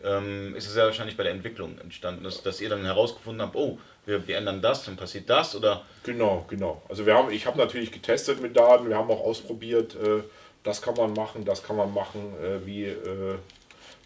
ähm, 0.03 0.53
ist 0.55 0.67
es 0.67 0.75
ja 0.75 0.83
wahrscheinlich 0.83 1.15
bei 1.15 1.23
der 1.23 1.31
Entwicklung 1.31 1.79
entstanden, 1.79 2.23
dass, 2.23 2.43
dass 2.43 2.59
ihr 2.59 2.67
dann 2.67 2.83
herausgefunden 2.83 3.41
habt, 3.41 3.55
oh, 3.55 3.79
wir, 4.05 4.27
wir 4.27 4.37
ändern 4.37 4.61
das, 4.61 4.83
dann 4.83 4.97
passiert 4.97 5.29
das 5.29 5.55
oder? 5.55 5.83
Genau, 6.03 6.45
genau. 6.49 6.81
Also 6.89 7.05
wir 7.05 7.15
haben, 7.15 7.31
ich 7.31 7.45
habe 7.45 7.57
natürlich 7.57 7.91
getestet 7.91 8.41
mit 8.41 8.57
Daten, 8.57 8.89
wir 8.89 8.97
haben 8.97 9.09
auch 9.09 9.21
ausprobiert, 9.21 9.95
äh, 9.95 10.21
das 10.65 10.81
kann 10.81 10.95
man 10.95 11.13
machen, 11.13 11.45
das 11.45 11.63
kann 11.63 11.77
man 11.77 11.93
machen, 11.93 12.33
äh, 12.43 12.65
wie, 12.65 12.85
äh, 12.85 13.37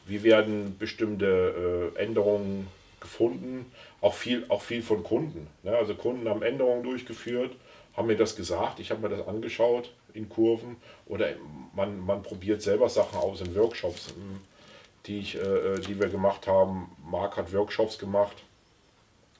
wie 0.05 0.21
werden 0.21 0.77
bestimmte 0.77 1.93
äh, 1.95 1.99
Änderungen 1.99 2.67
gefunden, 2.99 3.71
auch 4.01 4.13
viel, 4.13 4.45
auch 4.49 4.61
viel 4.61 4.83
von 4.83 5.03
Kunden. 5.03 5.47
Ne? 5.63 5.75
Also 5.75 5.95
Kunden 5.95 6.29
haben 6.29 6.43
Änderungen 6.43 6.83
durchgeführt 6.83 7.55
haben 7.99 8.07
mir 8.07 8.15
das 8.15 8.37
gesagt, 8.37 8.79
ich 8.79 8.91
habe 8.91 9.01
mir 9.01 9.09
das 9.09 9.27
angeschaut 9.27 9.91
in 10.13 10.29
Kurven 10.29 10.77
oder 11.05 11.27
man, 11.75 11.99
man 11.99 12.23
probiert 12.23 12.61
selber 12.61 12.87
Sachen 12.87 13.17
aus 13.17 13.41
in 13.41 13.53
Workshops, 13.55 14.13
hm, 14.15 14.39
die, 15.05 15.19
ich, 15.19 15.35
äh, 15.35 15.79
die 15.79 15.99
wir 15.99 16.07
gemacht 16.07 16.47
haben. 16.47 16.95
Marc 17.03 17.35
hat 17.35 17.53
Workshops 17.53 17.99
gemacht. 17.99 18.37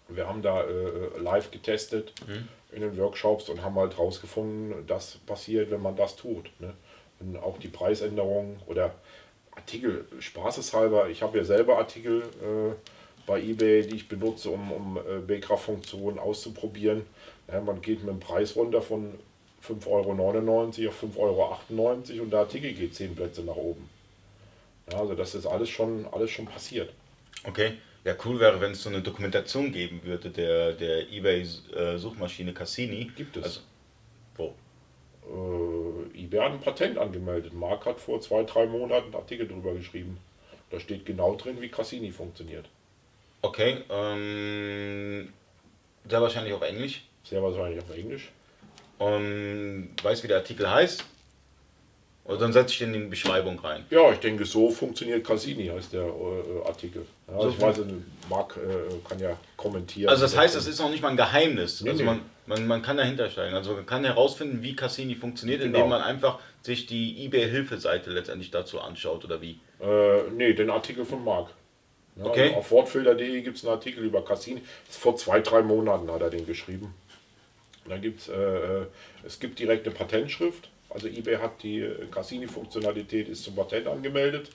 Wir 0.09 0.27
haben 0.27 0.41
da 0.41 0.63
äh, 0.63 1.19
live 1.19 1.51
getestet 1.51 2.13
mhm. 2.27 2.49
in 2.71 2.81
den 2.81 2.97
Workshops 2.97 3.47
und 3.47 3.63
haben 3.63 3.75
halt 3.75 3.97
rausgefunden, 3.97 4.85
das 4.87 5.17
passiert, 5.25 5.71
wenn 5.71 5.81
man 5.81 5.95
das 5.95 6.17
tut. 6.17 6.51
Ne? 6.59 6.73
Und 7.19 7.37
auch 7.37 7.57
die 7.57 7.67
Preisänderungen 7.67 8.59
oder 8.67 8.93
Artikel, 9.51 10.05
spaßeshalber, 10.19 11.09
ich 11.09 11.21
habe 11.21 11.37
ja 11.37 11.43
selber 11.43 11.77
Artikel 11.77 12.21
äh, 12.21 12.73
bei 13.25 13.41
eBay, 13.41 13.85
die 13.85 13.97
ich 13.97 14.07
benutze, 14.07 14.49
um, 14.49 14.71
um 14.71 14.97
äh, 14.97 15.19
B-Kraft-Funktionen 15.19 16.17
auszuprobieren. 16.17 17.05
Ja, 17.51 17.61
man 17.61 17.81
geht 17.81 18.03
mit 18.03 18.09
dem 18.09 18.19
Preis 18.19 18.55
runter 18.55 18.81
von 18.81 19.13
5,99 19.67 19.87
Euro 19.87 20.89
auf 20.89 21.69
5,98 21.69 22.13
Euro 22.13 22.23
und 22.23 22.31
der 22.31 22.39
Artikel 22.39 22.73
geht 22.73 22.95
10 22.95 23.15
Plätze 23.15 23.43
nach 23.43 23.55
oben. 23.55 23.89
Ja, 24.91 24.99
also 24.99 25.13
das 25.13 25.35
ist 25.35 25.45
alles 25.45 25.69
schon, 25.69 26.07
alles 26.11 26.31
schon 26.31 26.45
passiert. 26.45 26.91
Okay. 27.43 27.73
Ja, 28.05 28.15
cool 28.25 28.39
wäre, 28.39 28.61
wenn 28.61 28.71
es 28.71 28.81
so 28.81 28.89
eine 28.89 29.01
Dokumentation 29.01 29.71
geben 29.71 30.01
würde 30.03 30.29
der, 30.29 30.71
der 30.73 31.11
eBay-Suchmaschine 31.11 32.53
Cassini. 32.53 33.11
Gibt 33.15 33.35
es. 33.37 33.43
Also? 33.43 33.59
Äh, 33.59 33.63
eBay 36.15 36.39
hat 36.39 36.51
ein 36.51 36.61
Patent 36.61 36.97
angemeldet. 36.97 37.53
Mark 37.53 37.85
hat 37.85 37.99
vor 37.99 38.21
zwei, 38.21 38.43
drei 38.43 38.65
Monaten 38.65 39.05
einen 39.05 39.15
Artikel 39.15 39.47
darüber 39.47 39.73
geschrieben. 39.73 40.17
Da 40.69 40.79
steht 40.79 41.05
genau 41.05 41.35
drin, 41.35 41.61
wie 41.61 41.69
Cassini 41.69 42.11
funktioniert. 42.11 42.65
Okay, 43.41 43.77
ähm, 43.89 45.31
sehr 46.07 46.21
wahrscheinlich 46.21 46.53
auf 46.53 46.61
Englisch. 46.61 47.03
Sehr 47.23 47.41
wahrscheinlich 47.41 47.81
auf 47.81 47.89
Englisch. 47.95 48.31
Und 48.97 49.91
weißt, 50.03 50.23
wie 50.23 50.27
der 50.27 50.37
Artikel 50.37 50.69
heißt? 50.69 51.05
Oder 52.25 52.37
dann 52.37 52.53
setze 52.53 52.73
ich 52.73 52.79
den 52.79 52.93
in 52.93 53.01
die 53.03 53.07
Beschreibung 53.07 53.57
rein. 53.59 53.85
Ja, 53.89 54.11
ich 54.11 54.19
denke, 54.19 54.45
so 54.45 54.69
funktioniert 54.69 55.25
Cassini, 55.25 55.67
heißt 55.67 55.93
der 55.93 56.03
äh, 56.03 56.67
Artikel. 56.67 57.05
Ja, 57.27 57.41
so 57.41 57.49
ich 57.49 57.59
weiß, 57.59 57.79
Marc 58.29 58.57
äh, 58.57 59.07
kann 59.07 59.17
ja 59.19 59.35
kommentieren. 59.57 60.09
Also 60.09 60.23
das 60.23 60.37
heißt, 60.37 60.55
das 60.55 60.67
ist 60.67 60.79
noch 60.79 60.91
nicht 60.91 61.01
mal 61.01 61.09
ein 61.09 61.17
Geheimnis. 61.17 61.81
Nee, 61.81 61.89
also 61.89 62.03
man, 62.03 62.21
man, 62.49 62.67
man 62.67 62.81
kann 62.81 62.97
dahinter 62.97 63.29
steigen. 63.29 63.55
Also 63.55 63.73
man 63.73 63.85
kann 63.85 64.03
herausfinden, 64.03 64.61
wie 64.63 64.75
Cassini 64.75 65.15
funktioniert, 65.15 65.61
genau. 65.61 65.77
indem 65.77 65.89
man 65.89 66.01
einfach 66.01 66.39
sich 66.61 66.87
die 66.87 67.23
eBay-Hilfeseite 67.25 68.09
letztendlich 68.09 68.51
dazu 68.51 68.81
anschaut, 68.81 69.23
oder 69.23 69.41
wie? 69.41 69.59
Äh, 69.79 70.29
nee, 70.35 70.53
den 70.53 70.69
Artikel 70.69 71.05
von 71.05 71.23
Marc. 71.23 71.49
Ja, 72.15 72.25
okay. 72.25 72.53
Auf 72.55 72.71
wortfilter.de 72.71 73.41
gibt 73.41 73.57
es 73.57 73.63
einen 73.63 73.73
Artikel 73.73 74.03
über 74.03 74.25
Cassini. 74.25 74.61
Vor 74.89 75.15
zwei, 75.15 75.39
drei 75.41 75.61
Monaten 75.61 76.11
hat 76.11 76.21
er 76.21 76.31
den 76.31 76.45
geschrieben. 76.45 76.93
dann 77.87 78.01
gibt's, 78.01 78.27
äh, 78.27 78.33
äh, 78.33 78.85
es 79.23 79.39
gibt 79.39 79.59
direkt 79.59 79.85
eine 79.85 79.95
Patentschrift. 79.95 80.69
Also 80.89 81.07
eBay 81.07 81.37
hat 81.37 81.61
die 81.61 81.81
äh, 81.81 82.07
Cassini-Funktionalität 82.11 83.29
ist 83.29 83.43
zum 83.43 83.55
Patent 83.55 83.87
angemeldet. 83.87 84.49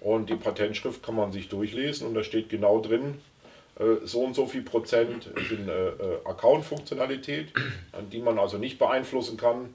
Und 0.00 0.30
die 0.30 0.34
Patentschrift 0.34 1.02
kann 1.02 1.14
man 1.14 1.30
sich 1.30 1.48
durchlesen 1.48 2.08
und 2.08 2.14
da 2.14 2.24
steht 2.24 2.48
genau 2.48 2.80
drin, 2.80 3.20
so 4.04 4.24
und 4.24 4.34
so 4.34 4.46
viel 4.46 4.62
Prozent 4.62 5.30
sind 5.48 5.68
äh, 5.68 5.88
äh 5.88 6.18
Account-Funktionalität, 6.24 7.52
die 8.12 8.20
man 8.20 8.38
also 8.38 8.58
nicht 8.58 8.78
beeinflussen 8.78 9.36
kann. 9.36 9.74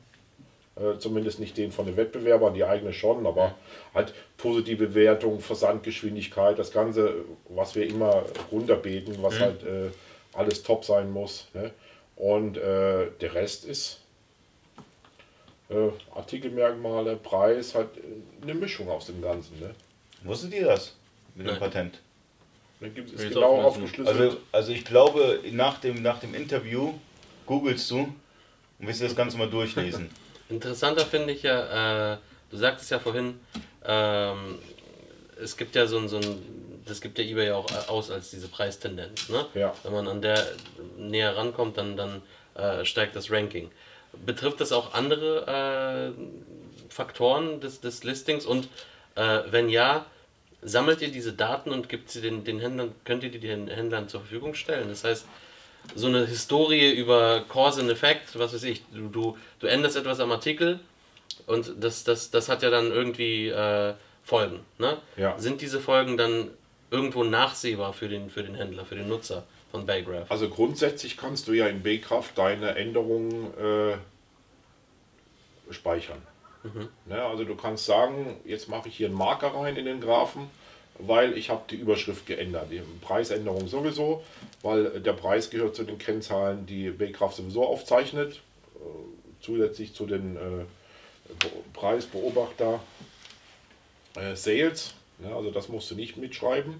Äh, 0.75 0.99
zumindest 0.99 1.39
nicht 1.39 1.57
den 1.57 1.71
von 1.71 1.85
den 1.85 1.95
Wettbewerbern, 1.95 2.53
die 2.53 2.65
eigene 2.65 2.91
schon, 2.91 3.25
aber 3.25 3.55
halt 3.93 4.13
positive 4.35 4.87
Bewertung, 4.87 5.39
Versandgeschwindigkeit, 5.39 6.59
das 6.59 6.73
Ganze, 6.73 7.13
was 7.47 7.75
wir 7.75 7.87
immer 7.87 8.25
runterbeten, 8.51 9.23
was 9.23 9.35
mhm. 9.35 9.39
halt 9.39 9.63
äh, 9.63 9.89
alles 10.33 10.63
top 10.63 10.83
sein 10.83 11.11
muss. 11.11 11.47
Ne? 11.53 11.71
Und 12.17 12.57
äh, 12.57 13.07
der 13.21 13.33
Rest 13.35 13.63
ist 13.63 14.01
äh, 15.69 15.89
Artikelmerkmale, 16.13 17.15
Preis, 17.15 17.73
halt 17.73 17.95
äh, 17.97 18.43
eine 18.43 18.53
Mischung 18.53 18.89
aus 18.89 19.05
dem 19.05 19.21
Ganzen. 19.21 19.57
Ne? 19.61 19.73
Wusstet 20.25 20.53
ihr 20.53 20.65
das 20.65 20.93
mit 21.35 21.47
dem 21.47 21.57
Patent? 21.57 22.01
Gibt 22.81 23.13
es 23.13 23.29
genau 23.29 23.61
aufgeschlüsselt. 23.61 24.07
Also, 24.07 24.37
also 24.51 24.71
ich 24.71 24.85
glaube, 24.85 25.39
nach 25.51 25.79
dem, 25.79 26.01
nach 26.01 26.19
dem 26.19 26.35
Interview 26.35 26.93
googelst 27.45 27.89
du 27.91 28.13
und 28.79 28.87
wirst 28.87 29.01
das 29.01 29.15
Ganze 29.15 29.37
mal 29.37 29.49
durchlesen. 29.49 30.09
Interessanter 30.49 31.05
finde 31.05 31.33
ich 31.33 31.43
ja, 31.43 32.13
äh, 32.13 32.17
du 32.51 32.57
sagtest 32.57 32.91
ja 32.91 32.99
vorhin, 32.99 33.39
ähm, 33.85 34.59
es 35.41 35.57
gibt 35.57 35.75
ja 35.75 35.87
so 35.87 35.97
ein, 35.97 36.07
so 36.07 36.17
ein, 36.17 36.81
das 36.85 37.01
gibt 37.01 37.17
ja 37.17 37.23
eBay 37.23 37.51
auch 37.51 37.65
aus 37.89 38.11
als 38.11 38.29
diese 38.29 38.47
Preistendenz. 38.47 39.29
Ne? 39.29 39.45
Ja. 39.53 39.73
Wenn 39.83 39.93
man 39.93 40.07
an 40.07 40.21
der 40.21 40.45
näher 40.97 41.35
rankommt, 41.35 41.77
dann, 41.77 41.97
dann 41.97 42.21
äh, 42.55 42.85
steigt 42.85 43.15
das 43.15 43.31
Ranking. 43.31 43.71
Betrifft 44.25 44.61
das 44.61 44.71
auch 44.71 44.93
andere 44.93 46.13
äh, 46.15 46.91
Faktoren 46.93 47.59
des, 47.59 47.81
des 47.81 48.03
Listings 48.03 48.45
und 48.45 48.69
äh, 49.15 49.39
wenn 49.49 49.69
ja, 49.69 50.05
sammelt 50.65 51.01
ihr 51.01 51.09
diese 51.09 51.33
Daten 51.33 51.71
und 51.71 51.89
gibt 51.89 52.09
sie 52.09 52.21
den, 52.21 52.43
den 52.43 52.59
Händlern, 52.59 52.93
könnt 53.03 53.23
ihr 53.23 53.31
die 53.31 53.39
den 53.39 53.67
Händlern 53.67 54.09
zur 54.09 54.21
Verfügung 54.21 54.55
stellen? 54.55 54.89
Das 54.89 55.03
heißt, 55.03 55.25
so 55.93 56.07
eine 56.07 56.25
Historie 56.25 56.91
über 56.91 57.45
Cause 57.47 57.81
and 57.81 57.91
Effect, 57.91 58.37
was 58.39 58.53
weiß 58.53 58.63
ich, 58.63 58.83
du, 58.91 59.07
du, 59.09 59.37
du 59.59 59.67
änderst 59.67 59.95
etwas 59.95 60.19
am 60.19 60.31
Artikel 60.31 60.79
und 61.45 61.73
das, 61.79 62.03
das, 62.03 62.31
das 62.31 62.49
hat 62.49 62.63
ja 62.63 62.69
dann 62.69 62.91
irgendwie 62.91 63.49
äh, 63.49 63.93
Folgen. 64.23 64.61
Ne? 64.79 64.97
Ja. 65.17 65.37
Sind 65.37 65.61
diese 65.61 65.79
Folgen 65.79 66.17
dann 66.17 66.49
irgendwo 66.89 67.23
nachsehbar 67.23 67.93
für 67.93 68.09
den, 68.09 68.29
für 68.29 68.43
den 68.43 68.55
Händler, 68.55 68.85
für 68.85 68.95
den 68.95 69.07
Nutzer 69.07 69.43
von 69.71 69.85
Baygraph? 69.85 70.29
Also 70.31 70.49
grundsätzlich 70.49 71.17
kannst 71.17 71.47
du 71.47 71.53
ja 71.53 71.67
in 71.67 71.83
Baycraft 71.83 72.31
deine 72.35 72.75
Änderungen 72.75 73.53
äh, 73.57 73.97
speichern. 75.71 76.21
Mhm. 76.65 76.89
Ne, 77.05 77.21
also 77.21 77.43
du 77.43 77.55
kannst 77.55 77.85
sagen, 77.85 78.37
jetzt 78.43 78.67
mache 78.67 78.89
ich 78.89 78.97
hier 78.97 79.07
einen 79.07 79.17
Marker 79.17 79.53
rein 79.55 79.77
in 79.77 79.85
den 79.85 80.01
Graphen 80.01 80.49
weil 80.99 81.37
ich 81.37 81.49
habe 81.49 81.63
die 81.69 81.75
Überschrift 81.75 82.25
geändert. 82.25 82.71
Die 82.71 82.81
Preisänderung 83.01 83.67
sowieso, 83.67 84.23
weil 84.61 85.01
der 85.01 85.13
Preis 85.13 85.49
gehört 85.49 85.75
zu 85.75 85.83
den 85.83 85.97
Kennzahlen, 85.97 86.65
die 86.65 86.89
Bkraft 86.89 87.35
sowieso 87.35 87.65
aufzeichnet, 87.65 88.41
äh, 88.75 88.79
zusätzlich 89.41 89.93
zu 89.93 90.05
den 90.05 90.37
äh, 90.37 90.39
Preisbeobachter 91.73 92.79
äh, 94.15 94.35
Sales. 94.35 94.93
Ja, 95.23 95.35
also 95.35 95.51
das 95.51 95.69
musst 95.69 95.91
du 95.91 95.95
nicht 95.95 96.17
mitschreiben. 96.17 96.75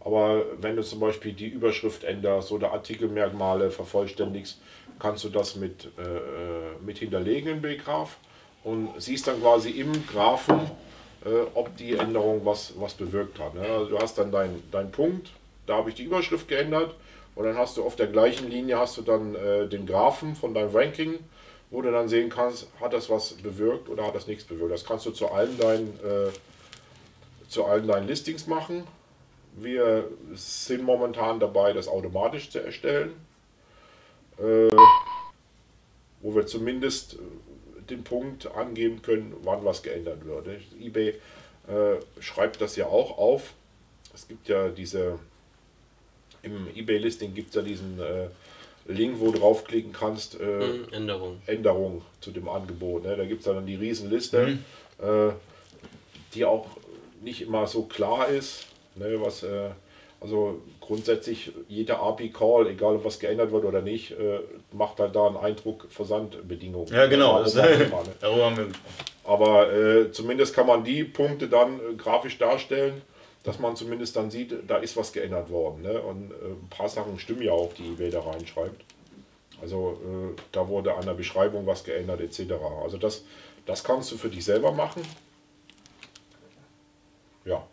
Aber 0.00 0.44
wenn 0.60 0.76
du 0.76 0.82
zum 0.82 1.00
Beispiel 1.00 1.32
die 1.32 1.48
Überschrift 1.48 2.04
änderst 2.04 2.52
oder 2.52 2.72
Artikelmerkmale 2.72 3.70
vervollständigst, 3.70 4.60
kannst 4.98 5.24
du 5.24 5.30
das 5.30 5.56
mit, 5.56 5.86
äh, 5.98 6.84
mit 6.84 6.98
hinterlegen 6.98 7.50
in 7.50 7.62
Bgraph 7.62 8.18
und 8.64 8.90
siehst 8.98 9.28
dann 9.28 9.40
quasi 9.40 9.70
im 9.70 10.06
Graphen, 10.06 10.60
äh, 11.24 11.46
ob 11.54 11.76
die 11.76 11.96
Änderung 11.96 12.44
was, 12.44 12.72
was 12.76 12.94
bewirkt 12.94 13.38
hat. 13.38 13.54
Ne? 13.54 13.60
Also 13.60 13.86
du 13.86 13.98
hast 13.98 14.18
dann 14.18 14.32
deinen 14.32 14.62
dein 14.72 14.90
Punkt, 14.90 15.30
da 15.66 15.76
habe 15.76 15.90
ich 15.90 15.94
die 15.94 16.04
Überschrift 16.04 16.48
geändert 16.48 16.94
und 17.34 17.44
dann 17.44 17.56
hast 17.56 17.76
du 17.76 17.84
auf 17.84 17.96
der 17.96 18.06
gleichen 18.06 18.50
Linie 18.50 18.78
hast 18.78 18.96
du 18.96 19.02
dann 19.02 19.34
äh, 19.34 19.68
den 19.68 19.86
Graphen 19.86 20.34
von 20.34 20.54
deinem 20.54 20.74
Ranking, 20.74 21.18
wo 21.70 21.82
du 21.82 21.90
dann 21.90 22.08
sehen 22.08 22.30
kannst, 22.30 22.68
hat 22.80 22.92
das 22.92 23.10
was 23.10 23.34
bewirkt 23.34 23.88
oder 23.88 24.06
hat 24.06 24.14
das 24.14 24.26
nichts 24.26 24.44
bewirkt. 24.44 24.72
Das 24.72 24.84
kannst 24.84 25.06
du 25.06 25.10
zu 25.10 25.30
allen 25.30 25.58
deinen, 25.58 25.98
äh, 26.04 26.30
zu 27.48 27.64
allen 27.64 27.86
deinen 27.86 28.06
Listings 28.06 28.46
machen. 28.46 28.84
Wir 29.56 30.08
sind 30.34 30.82
momentan 30.82 31.38
dabei, 31.38 31.72
das 31.72 31.86
automatisch 31.86 32.50
zu 32.50 32.60
erstellen, 32.60 33.12
äh, 34.38 34.68
wo 36.20 36.34
wir 36.34 36.46
zumindest 36.46 37.18
den 37.90 38.04
Punkt 38.04 38.46
angeben 38.54 39.02
können, 39.02 39.34
wann 39.42 39.64
was 39.64 39.82
geändert 39.82 40.24
wird. 40.24 40.46
eBay 40.80 41.10
äh, 41.68 41.96
schreibt 42.20 42.60
das 42.60 42.76
ja 42.76 42.86
auch 42.86 43.18
auf. 43.18 43.54
Es 44.14 44.28
gibt 44.28 44.48
ja 44.48 44.68
diese, 44.68 45.18
im 46.42 46.68
eBay-Listing 46.74 47.34
gibt 47.34 47.50
es 47.50 47.54
ja 47.56 47.62
diesen 47.62 47.98
äh, 48.00 48.28
Link, 48.86 49.18
wo 49.18 49.30
du 49.30 49.38
draufklicken 49.38 49.92
kannst, 49.92 50.38
äh, 50.40 50.44
mhm, 50.44 50.86
Änderung. 50.92 51.42
Änderung 51.46 52.02
zu 52.20 52.30
dem 52.30 52.48
Angebot. 52.48 53.04
Ne? 53.04 53.16
Da 53.16 53.24
gibt 53.24 53.40
es 53.40 53.46
dann 53.46 53.66
die 53.66 53.76
Riesenliste, 53.76 54.46
mhm. 54.46 54.64
äh, 55.04 55.32
die 56.34 56.44
auch 56.44 56.66
nicht 57.22 57.40
immer 57.40 57.66
so 57.66 57.84
klar 57.84 58.28
ist, 58.28 58.66
ne? 58.96 59.20
was 59.20 59.42
äh, 59.42 59.70
also 60.20 60.62
grundsätzlich 60.86 61.52
jeder 61.68 62.00
API-Call, 62.00 62.68
egal 62.68 62.96
ob 62.96 63.04
was 63.04 63.18
geändert 63.18 63.52
wird 63.52 63.64
oder 63.64 63.80
nicht, 63.80 64.12
äh, 64.12 64.40
macht 64.72 65.00
halt 65.00 65.16
da 65.16 65.26
einen 65.26 65.36
Eindruck 65.36 65.86
Versandbedingungen. 65.90 66.92
Ja, 66.92 67.06
genau. 67.06 67.42
Das 67.42 67.54
ne? 67.54 67.90
Aber 69.24 69.72
äh, 69.72 70.12
zumindest 70.12 70.54
kann 70.54 70.66
man 70.66 70.84
die 70.84 71.04
Punkte 71.04 71.48
dann 71.48 71.80
äh, 71.80 71.94
grafisch 71.96 72.36
darstellen, 72.38 73.00
dass 73.42 73.58
man 73.58 73.76
zumindest 73.76 74.16
dann 74.16 74.30
sieht, 74.30 74.54
da 74.66 74.76
ist 74.76 74.96
was 74.96 75.12
geändert 75.12 75.50
worden. 75.50 75.82
Ne? 75.82 76.00
Und 76.00 76.30
äh, 76.32 76.34
ein 76.34 76.68
paar 76.68 76.88
Sachen 76.88 77.18
stimmen 77.18 77.42
ja 77.42 77.52
auch, 77.52 77.72
die 77.72 77.86
eBay 77.88 78.10
da 78.10 78.20
reinschreibt. 78.20 78.82
Also 79.62 79.98
äh, 80.02 80.40
da 80.52 80.68
wurde 80.68 80.94
an 80.94 81.06
der 81.06 81.14
Beschreibung 81.14 81.66
was 81.66 81.84
geändert 81.84 82.20
etc. 82.20 82.52
Also 82.82 82.98
das, 82.98 83.24
das 83.64 83.82
kannst 83.82 84.12
du 84.12 84.16
für 84.16 84.28
dich 84.28 84.44
selber 84.44 84.72
machen. 84.72 85.02
Ja. 87.46 87.66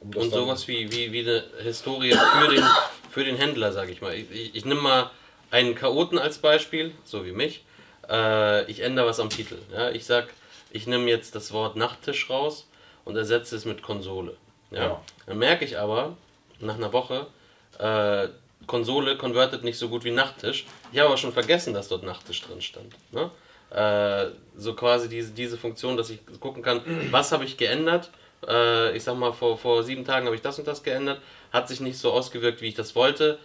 Um 0.00 0.10
und 0.14 0.30
sowas 0.30 0.66
wie, 0.66 0.90
wie, 0.90 1.12
wie 1.12 1.20
eine 1.20 1.44
Historie 1.62 2.12
für 2.12 2.48
den, 2.48 2.64
für 3.10 3.24
den 3.24 3.36
Händler, 3.36 3.72
sage 3.72 3.92
ich 3.92 4.00
mal. 4.00 4.14
Ich, 4.14 4.30
ich, 4.30 4.54
ich 4.54 4.64
nehme 4.64 4.80
mal 4.80 5.10
einen 5.50 5.74
Chaoten 5.74 6.18
als 6.18 6.38
Beispiel, 6.38 6.92
so 7.04 7.26
wie 7.26 7.32
mich. 7.32 7.64
Äh, 8.08 8.70
ich 8.70 8.80
ändere 8.80 9.06
was 9.06 9.20
am 9.20 9.28
Titel. 9.28 9.58
Ja? 9.72 9.90
Ich 9.90 10.06
sage, 10.06 10.28
ich 10.70 10.86
nehme 10.86 11.08
jetzt 11.10 11.34
das 11.34 11.52
Wort 11.52 11.76
Nachttisch 11.76 12.30
raus 12.30 12.66
und 13.04 13.16
ersetze 13.16 13.56
es 13.56 13.64
mit 13.64 13.82
Konsole. 13.82 14.36
Ja? 14.70 14.82
ja. 14.82 15.02
Dann 15.26 15.38
merke 15.38 15.64
ich 15.64 15.78
aber 15.78 16.16
nach 16.60 16.76
einer 16.76 16.92
Woche, 16.92 17.26
äh, 17.78 18.28
Konsole 18.66 19.16
konvertet 19.16 19.64
nicht 19.64 19.78
so 19.78 19.88
gut 19.88 20.04
wie 20.04 20.10
Nachttisch. 20.10 20.66
Ich 20.92 20.98
habe 20.98 21.08
aber 21.08 21.18
schon 21.18 21.32
vergessen, 21.32 21.74
dass 21.74 21.88
dort 21.88 22.04
Nachttisch 22.04 22.42
drin 22.42 22.62
stand. 22.62 22.94
Ne? 23.12 23.30
Äh, 23.70 24.30
so 24.56 24.74
quasi 24.74 25.08
diese, 25.08 25.32
diese 25.32 25.58
Funktion, 25.58 25.96
dass 25.96 26.10
ich 26.10 26.20
gucken 26.40 26.62
kann, 26.62 26.82
was 27.10 27.32
habe 27.32 27.44
ich 27.44 27.56
geändert 27.56 28.10
äh, 28.46 28.96
ich 28.96 29.04
sag 29.04 29.16
mal, 29.16 29.32
vor, 29.32 29.58
vor 29.58 29.82
sieben 29.82 30.04
Tagen 30.04 30.26
habe 30.26 30.36
ich 30.36 30.42
das 30.42 30.58
und 30.58 30.66
das 30.66 30.82
geändert, 30.82 31.20
hat 31.52 31.68
sich 31.68 31.80
nicht 31.80 31.98
so 31.98 32.12
ausgewirkt, 32.12 32.60
wie 32.62 32.68
ich 32.68 32.74
das 32.74 32.94
wollte, 32.94 33.38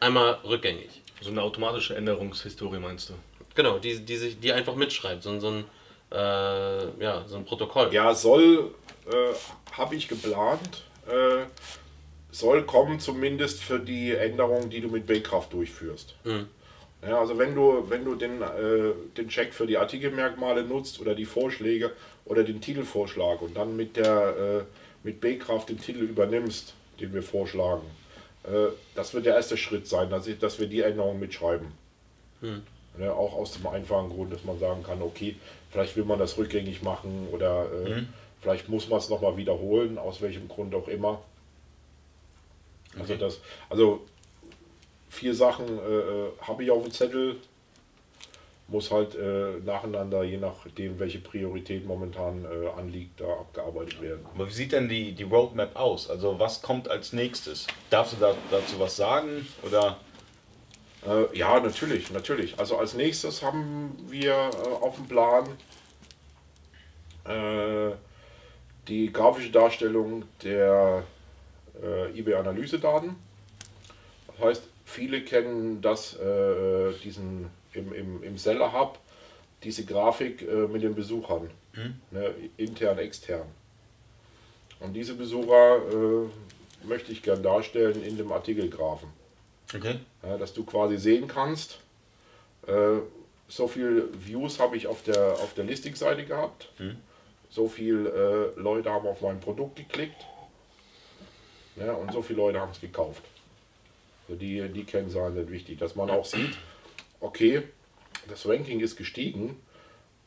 einmal 0.00 0.38
rückgängig. 0.44 1.02
So 1.20 1.30
eine 1.30 1.42
automatische 1.42 1.96
Änderungshistorie 1.96 2.78
meinst 2.78 3.10
du? 3.10 3.14
Genau, 3.54 3.78
die, 3.78 3.98
die, 4.00 4.16
sich, 4.16 4.38
die 4.38 4.52
einfach 4.52 4.76
mitschreibt, 4.76 5.22
so, 5.22 5.38
so, 5.40 5.48
ein, 5.48 5.64
äh, 6.12 7.02
ja, 7.02 7.24
so 7.26 7.36
ein 7.36 7.44
Protokoll. 7.44 7.92
Ja, 7.92 8.14
soll, 8.14 8.72
äh, 9.10 9.72
habe 9.72 9.96
ich 9.96 10.06
geplant, 10.06 10.84
äh, 11.08 11.44
soll 12.30 12.62
kommen 12.64 13.00
zumindest 13.00 13.62
für 13.62 13.80
die 13.80 14.12
Änderungen, 14.12 14.70
die 14.70 14.80
du 14.80 14.88
mit 14.88 15.06
Baycraft 15.06 15.48
durchführst. 15.50 16.14
Mhm. 16.24 16.48
Ja, 17.02 17.20
also 17.20 17.38
wenn 17.38 17.54
du, 17.54 17.84
wenn 17.88 18.04
du 18.04 18.16
den, 18.16 18.42
äh, 18.42 18.92
den 19.16 19.28
Check 19.28 19.54
für 19.54 19.66
die 19.66 19.78
Artikelmerkmale 19.78 20.64
nutzt 20.64 21.00
oder 21.00 21.14
die 21.14 21.24
Vorschläge 21.24 21.92
oder 22.28 22.44
den 22.44 22.60
Titelvorschlag 22.60 23.42
und 23.42 23.56
dann 23.56 23.76
mit 23.76 23.96
der 23.96 24.36
äh, 24.36 24.64
mit 25.02 25.20
B-Kraft 25.20 25.68
den 25.68 25.80
Titel 25.80 26.00
übernimmst, 26.00 26.74
den 27.00 27.12
wir 27.14 27.22
vorschlagen, 27.22 27.86
äh, 28.44 28.68
das 28.94 29.14
wird 29.14 29.26
der 29.26 29.34
erste 29.34 29.56
Schritt 29.56 29.86
sein, 29.86 30.10
dass, 30.10 30.26
ich, 30.26 30.38
dass 30.38 30.58
wir 30.58 30.66
die 30.66 30.80
Änderungen 30.80 31.20
mitschreiben. 31.20 31.68
Hm. 32.40 32.62
Ja, 32.98 33.12
auch 33.12 33.34
aus 33.34 33.52
dem 33.52 33.66
einfachen 33.66 34.10
Grund, 34.10 34.32
dass 34.32 34.44
man 34.44 34.58
sagen 34.58 34.82
kann, 34.82 35.02
okay, 35.02 35.36
vielleicht 35.70 35.96
will 35.96 36.04
man 36.04 36.18
das 36.18 36.36
rückgängig 36.36 36.82
machen 36.82 37.28
oder 37.32 37.66
äh, 37.72 37.94
hm. 37.94 38.08
vielleicht 38.40 38.68
muss 38.68 38.88
man 38.88 38.98
es 38.98 39.08
nochmal 39.08 39.36
wiederholen, 39.36 39.98
aus 39.98 40.20
welchem 40.20 40.48
Grund 40.48 40.74
auch 40.74 40.88
immer. 40.88 41.22
Also 42.98 43.14
okay. 43.14 43.22
das, 43.22 43.40
also 43.68 44.04
vier 45.08 45.34
Sachen 45.34 45.66
äh, 45.78 46.42
habe 46.42 46.64
ich 46.64 46.70
auf 46.70 46.82
dem 46.82 46.92
Zettel, 46.92 47.36
muss 48.68 48.90
halt 48.90 49.14
äh, 49.14 49.58
nacheinander, 49.64 50.22
je 50.22 50.36
nachdem, 50.36 50.98
welche 50.98 51.18
Priorität 51.18 51.86
momentan 51.86 52.44
äh, 52.44 52.68
anliegt, 52.78 53.18
da 53.20 53.24
abgearbeitet 53.24 54.00
werden. 54.02 54.26
Aber 54.34 54.46
wie 54.46 54.52
sieht 54.52 54.72
denn 54.72 54.88
die, 54.90 55.12
die 55.12 55.22
Roadmap 55.22 55.74
aus? 55.74 56.10
Also 56.10 56.38
was 56.38 56.60
kommt 56.60 56.90
als 56.90 57.14
nächstes? 57.14 57.66
Darfst 57.88 58.12
du 58.12 58.16
da, 58.18 58.34
dazu 58.50 58.78
was 58.78 58.96
sagen? 58.96 59.46
Oder? 59.62 59.96
Äh, 61.06 61.36
ja, 61.36 61.58
natürlich, 61.60 62.10
natürlich. 62.10 62.58
Also 62.58 62.76
als 62.76 62.92
nächstes 62.92 63.42
haben 63.42 63.96
wir 64.08 64.32
äh, 64.32 64.84
auf 64.84 64.96
dem 64.96 65.08
Plan 65.08 65.48
äh, 67.24 67.94
die 68.86 69.10
grafische 69.10 69.50
Darstellung 69.50 70.24
der 70.42 71.04
äh, 71.82 72.18
eBay-Analysedaten. 72.18 73.16
Das 74.26 74.46
heißt, 74.46 74.62
viele 74.84 75.22
kennen 75.22 75.80
das, 75.80 76.16
diesen 77.02 77.50
im, 77.72 77.92
im, 77.92 78.22
im 78.22 78.38
Seller 78.38 78.72
Hub 78.72 78.98
diese 79.62 79.84
Grafik 79.84 80.42
äh, 80.42 80.66
mit 80.68 80.82
den 80.82 80.94
Besuchern, 80.94 81.50
Mhm. 81.74 81.94
ne, 82.10 82.34
intern, 82.56 82.98
extern. 82.98 83.46
Und 84.80 84.94
diese 84.94 85.14
Besucher 85.14 85.76
äh, 85.78 86.86
möchte 86.86 87.12
ich 87.12 87.22
gern 87.22 87.42
darstellen 87.42 88.02
in 88.04 88.16
dem 88.16 88.30
Artikelgrafen. 88.32 89.08
Okay. 89.74 89.98
Ja, 90.22 90.38
dass 90.38 90.54
du 90.54 90.64
quasi 90.64 90.96
sehen 90.96 91.28
kannst, 91.28 91.78
äh, 92.66 92.98
so 93.48 93.66
viel 93.68 94.08
Views 94.12 94.60
habe 94.60 94.76
ich 94.76 94.86
auf 94.86 95.02
der, 95.02 95.32
auf 95.34 95.54
der 95.54 95.64
Listing-Seite 95.64 96.24
gehabt, 96.24 96.70
so 97.50 97.66
viele 97.68 98.52
äh, 98.56 98.60
Leute 98.60 98.90
haben 98.90 99.06
auf 99.06 99.20
mein 99.22 99.40
Produkt 99.40 99.76
geklickt 99.76 100.26
ja, 101.76 101.92
und 101.92 102.12
so 102.12 102.20
viele 102.22 102.38
Leute 102.38 102.60
haben 102.60 102.72
es 102.72 102.80
gekauft. 102.80 103.22
Also 104.28 104.38
die, 104.38 104.68
die 104.68 104.84
Kennzahlen 104.84 105.34
sind 105.34 105.50
wichtig, 105.50 105.78
dass 105.78 105.96
man 105.96 106.10
auch 106.10 106.24
sieht, 106.26 106.56
okay, 107.20 107.62
das 108.28 108.46
Ranking 108.46 108.80
ist 108.80 108.96
gestiegen, 108.96 109.56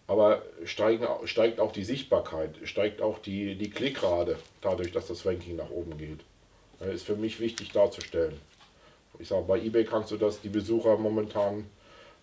aber 0.08 0.42
steigen, 0.66 1.08
steigt 1.26 1.60
auch 1.60 1.72
die 1.72 1.84
Sichtbarkeit, 1.84 2.56
steigt 2.64 3.02
auch 3.02 3.20
die, 3.20 3.56
die 3.56 3.70
Klickrate 3.70 4.38
dadurch, 4.62 4.92
dass 4.92 5.08
das 5.08 5.26
Ranking 5.26 5.56
nach 5.56 5.70
oben 5.70 5.98
geht. 5.98 6.20
Ja, 6.80 6.88
ist 6.88 7.06
für 7.06 7.16
mich 7.16 7.40
wichtig 7.40 7.72
darzustellen. 7.72 8.38
Ich 9.20 9.28
sage, 9.28 9.46
bei 9.48 9.60
eBay 9.60 9.86
kannst 9.86 10.12
du 10.12 10.18
das, 10.18 10.42
die 10.42 10.50
Besucher 10.50 10.98
momentan, 10.98 11.66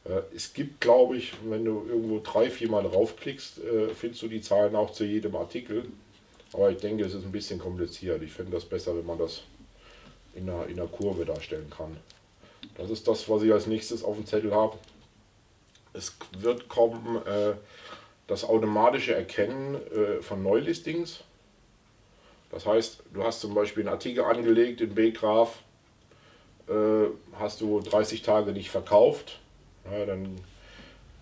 äh, 0.04 0.20
es 0.34 0.52
gibt, 0.52 0.80
glaube 0.80 1.16
ich, 1.16 1.32
wenn 1.44 1.64
du 1.64 1.86
irgendwo 1.88 2.20
drei, 2.20 2.50
viermal 2.50 2.82
draufklickst, 2.82 3.58
äh, 3.58 3.88
findest 3.94 4.22
du 4.22 4.28
die 4.28 4.40
Zahlen 4.40 4.74
auch 4.74 4.92
zu 4.92 5.04
jedem 5.04 5.36
Artikel. 5.36 5.84
Aber 6.52 6.70
ich 6.70 6.78
denke, 6.78 7.04
es 7.04 7.14
ist 7.14 7.24
ein 7.24 7.32
bisschen 7.32 7.58
kompliziert. 7.58 8.22
Ich 8.22 8.32
finde 8.32 8.52
das 8.52 8.64
besser, 8.64 8.96
wenn 8.96 9.06
man 9.06 9.18
das 9.18 9.42
in 10.34 10.48
einer, 10.48 10.66
in 10.66 10.80
einer 10.80 10.88
Kurve 10.88 11.24
darstellen 11.24 11.70
kann. 11.70 11.96
Das 12.76 12.90
ist 12.90 13.06
das, 13.08 13.28
was 13.28 13.42
ich 13.42 13.52
als 13.52 13.66
nächstes 13.66 14.04
auf 14.04 14.16
dem 14.16 14.26
Zettel 14.26 14.54
habe. 14.54 14.76
Es 15.92 16.16
wird 16.38 16.68
kommen 16.68 17.16
äh, 17.26 17.54
das 18.26 18.44
automatische 18.44 19.14
Erkennen 19.14 19.74
äh, 19.74 20.22
von 20.22 20.42
Neulistings. 20.42 21.24
Das 22.50 22.66
heißt, 22.66 23.02
du 23.12 23.24
hast 23.24 23.40
zum 23.40 23.54
Beispiel 23.54 23.82
einen 23.82 23.92
Artikel 23.92 24.24
angelegt 24.24 24.80
in 24.80 24.94
B-Graph, 24.94 25.58
äh, 26.68 27.06
hast 27.38 27.60
du 27.60 27.80
30 27.80 28.22
Tage 28.22 28.52
nicht 28.52 28.70
verkauft, 28.70 29.40
ja, 29.90 30.06
dann 30.06 30.40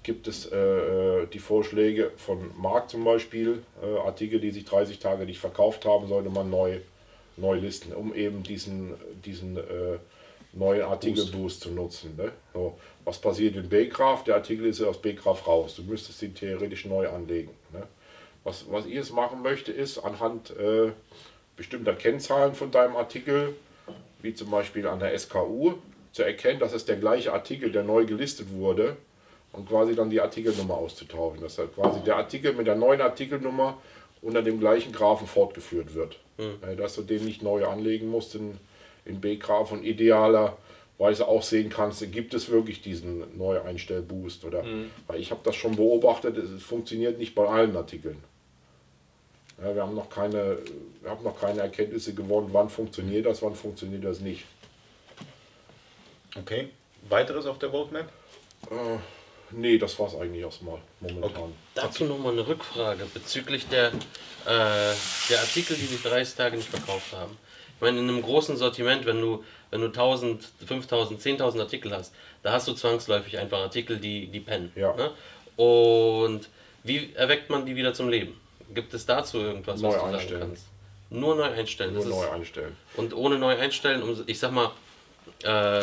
gibt 0.03 0.28
es 0.28 0.47
äh, 0.47 0.57
äh, 0.57 1.26
die 1.26 1.41
Vorschläge 1.41 2.12
von 2.16 2.51
Markt 2.57 2.91
zum 2.91 3.03
Beispiel, 3.03 3.62
äh, 3.82 3.99
Artikel, 3.99 4.39
die 4.39 4.53
sich 4.53 4.64
30 4.64 5.01
Tage 5.01 5.24
nicht 5.24 5.41
verkauft 5.41 5.84
haben, 5.84 6.07
sollte 6.07 6.30
man 6.30 6.49
neu, 6.49 6.78
neu 7.37 7.57
listen, 7.57 7.93
um 7.93 8.14
eben 8.14 8.45
diesen, 8.45 8.95
diesen 9.24 9.57
äh, 9.57 9.99
neuen 10.57 10.83
Artikelboost 10.83 11.61
zu 11.61 11.71
nutzen. 11.71 12.15
Ne? 12.17 12.33
So, 12.53 12.79
was 13.05 13.19
passiert 13.19 13.57
in 13.57 13.69
B-Graph? 13.69 14.25
Der 14.25 14.37
Artikel 14.37 14.67
ist 14.67 14.81
ja 14.81 14.89
aus 14.89 15.01
B-Graph 15.01 15.47
raus. 15.47 15.77
Du 15.77 15.83
müsstest 15.83 16.23
ihn 16.23 16.35
theoretisch 16.35 16.87
neu 16.87 17.09
anlegen. 17.09 17.51
Ne? 17.73 17.83
Was, 18.45 18.65
was 18.71 18.87
ich 18.87 18.95
jetzt 18.95 19.13
machen 19.13 19.43
möchte, 19.43 19.73
ist 19.73 19.99
anhand 19.99 20.51
äh, 20.57 20.93
bestimmter 21.57 21.95
Kennzahlen 21.95 22.55
von 22.55 22.71
deinem 22.71 22.97
Artikel, 22.97 23.55
wie 24.23 24.35
zum 24.35 24.51
Beispiel 24.51 24.87
an 24.87 25.01
der 25.01 25.19
SKU, 25.19 25.75
zu 26.13 26.23
erkennen, 26.23 26.61
dass 26.61 26.73
es 26.73 26.85
der 26.85 26.97
gleiche 26.97 27.33
Artikel, 27.33 27.71
der 27.71 27.83
neu 27.83 28.07
gelistet 28.07 28.51
wurde, 28.53 28.97
und 29.53 29.69
quasi 29.69 29.95
dann 29.95 30.11
die 30.11 30.21
Artikelnummer 30.21 30.75
auszutauschen. 30.75 31.41
Dass 31.41 31.59
halt 31.59 31.75
quasi 31.75 32.01
der 32.01 32.17
Artikel 32.17 32.53
mit 32.53 32.67
der 32.67 32.77
neuen 32.77 33.01
Artikelnummer 33.01 33.79
unter 34.23 34.43
dem 34.43 34.61
gleichen 34.61 34.93
Graphen 34.93 35.27
fortgeführt 35.27 35.95
wird. 35.95 36.19
Äh, 36.39 36.77
Dass 36.77 36.95
du 36.95 37.03
den 37.03 37.25
nicht 37.25 37.43
neu 37.43 37.67
anlegen 37.67 38.09
musst 38.09 38.35
in, 38.35 38.59
in 39.07 39.21
B-Graph 39.21 39.73
und 39.73 39.85
idealerweise 39.85 41.27
auch 41.27 41.43
sehen 41.43 41.71
kannst, 41.71 42.11
gibt 42.13 42.35
es 42.35 42.51
wirklich 42.51 42.83
diesen 42.83 43.37
Neueinstellboost 43.39 44.45
oder 44.45 44.65
weil 45.07 45.21
ich 45.21 45.31
habe 45.31 45.41
das 45.45 45.57
schon 45.57 45.77
beobachtet, 45.77 46.37
es 46.37 46.63
funktioniert 46.63 47.19
nicht 47.19 47.35
bei 47.35 47.47
allen 47.47 47.77
Artikeln. 47.77 48.23
Ja, 49.63 49.75
wir 49.75 49.83
haben 49.83 49.95
noch 49.95 50.11
keine, 50.11 50.59
wir 51.01 51.11
haben 51.11 51.25
noch 51.25 51.41
keine 51.41 51.61
Erkenntnisse 51.61 52.15
gewonnen, 52.15 52.51
wann 52.53 52.69
funktioniert 52.69 53.25
das, 53.25 53.43
wann 53.43 53.55
funktioniert 53.55 54.05
das 54.05 54.21
nicht. 54.21 54.45
Okay. 56.39 56.69
Weiteres 57.09 57.47
auf 57.47 57.59
der 57.59 57.71
Roadmap? 57.71 58.09
Äh, 58.71 58.99
nee, 59.53 59.79
das 59.79 59.99
war 59.99 60.09
es 60.09 60.15
eigentlich 60.15 60.43
erstmal 60.43 60.79
momentan. 61.01 61.55
Dazu 61.75 62.05
nochmal 62.05 62.33
eine 62.33 62.47
Rückfrage 62.47 63.07
bezüglich 63.15 63.67
der, 63.69 63.89
äh, 63.89 64.95
der 65.31 65.41
Artikel, 65.41 65.77
die 65.77 65.87
sich 65.87 66.03
30 66.03 66.35
Tage 66.35 66.57
nicht 66.57 66.69
verkauft 66.69 67.13
haben. 67.13 67.39
Ich 67.77 67.81
meine, 67.83 67.99
in 68.01 68.09
einem 68.09 68.22
großen 68.22 68.57
Sortiment, 68.57 69.05
wenn 69.07 69.20
du, 69.20 69.45
wenn 69.70 69.81
du 69.81 69.87
1000, 69.89 70.43
5000, 70.66 71.20
10.000 71.20 71.61
Artikel 71.61 71.93
hast, 71.95 72.14
da 72.43 72.53
hast 72.53 72.66
du 72.68 72.72
zwangsläufig 72.72 73.39
einfach 73.39 73.59
Artikel, 73.59 73.99
die, 73.99 74.27
die 74.29 74.41
pennen. 74.41 74.72
Ja. 74.74 74.95
Ne? 74.97 75.11
Und 75.62 76.49
wie 76.85 77.12
erweckt 77.14 77.51
man 77.51 77.66
die 77.66 77.77
wieder 77.77 77.93
zum 77.93 78.09
Leben? 78.09 78.41
Gibt 78.74 78.95
es 78.95 79.05
dazu 79.07 79.39
irgendwas, 79.39 79.81
Neu 79.81 79.89
was 79.89 79.95
du 79.97 80.01
sagen 80.01 80.14
einstellen. 80.14 80.41
kannst? 80.41 80.64
Nur 81.11 81.37
neu 81.37 81.43
einstellen. 81.45 81.93
Nur 81.95 82.03
das 82.05 82.11
ist- 82.12 82.16
neu 82.18 82.31
einstellen. 82.31 82.77
und 82.97 83.14
ohne 83.14 83.39
neu 83.39 83.57
einstellen, 83.59 84.03
um, 84.03 84.24
ich 84.27 84.39
sag 84.39 84.53
mal, 84.53 84.70
äh, 85.45 85.83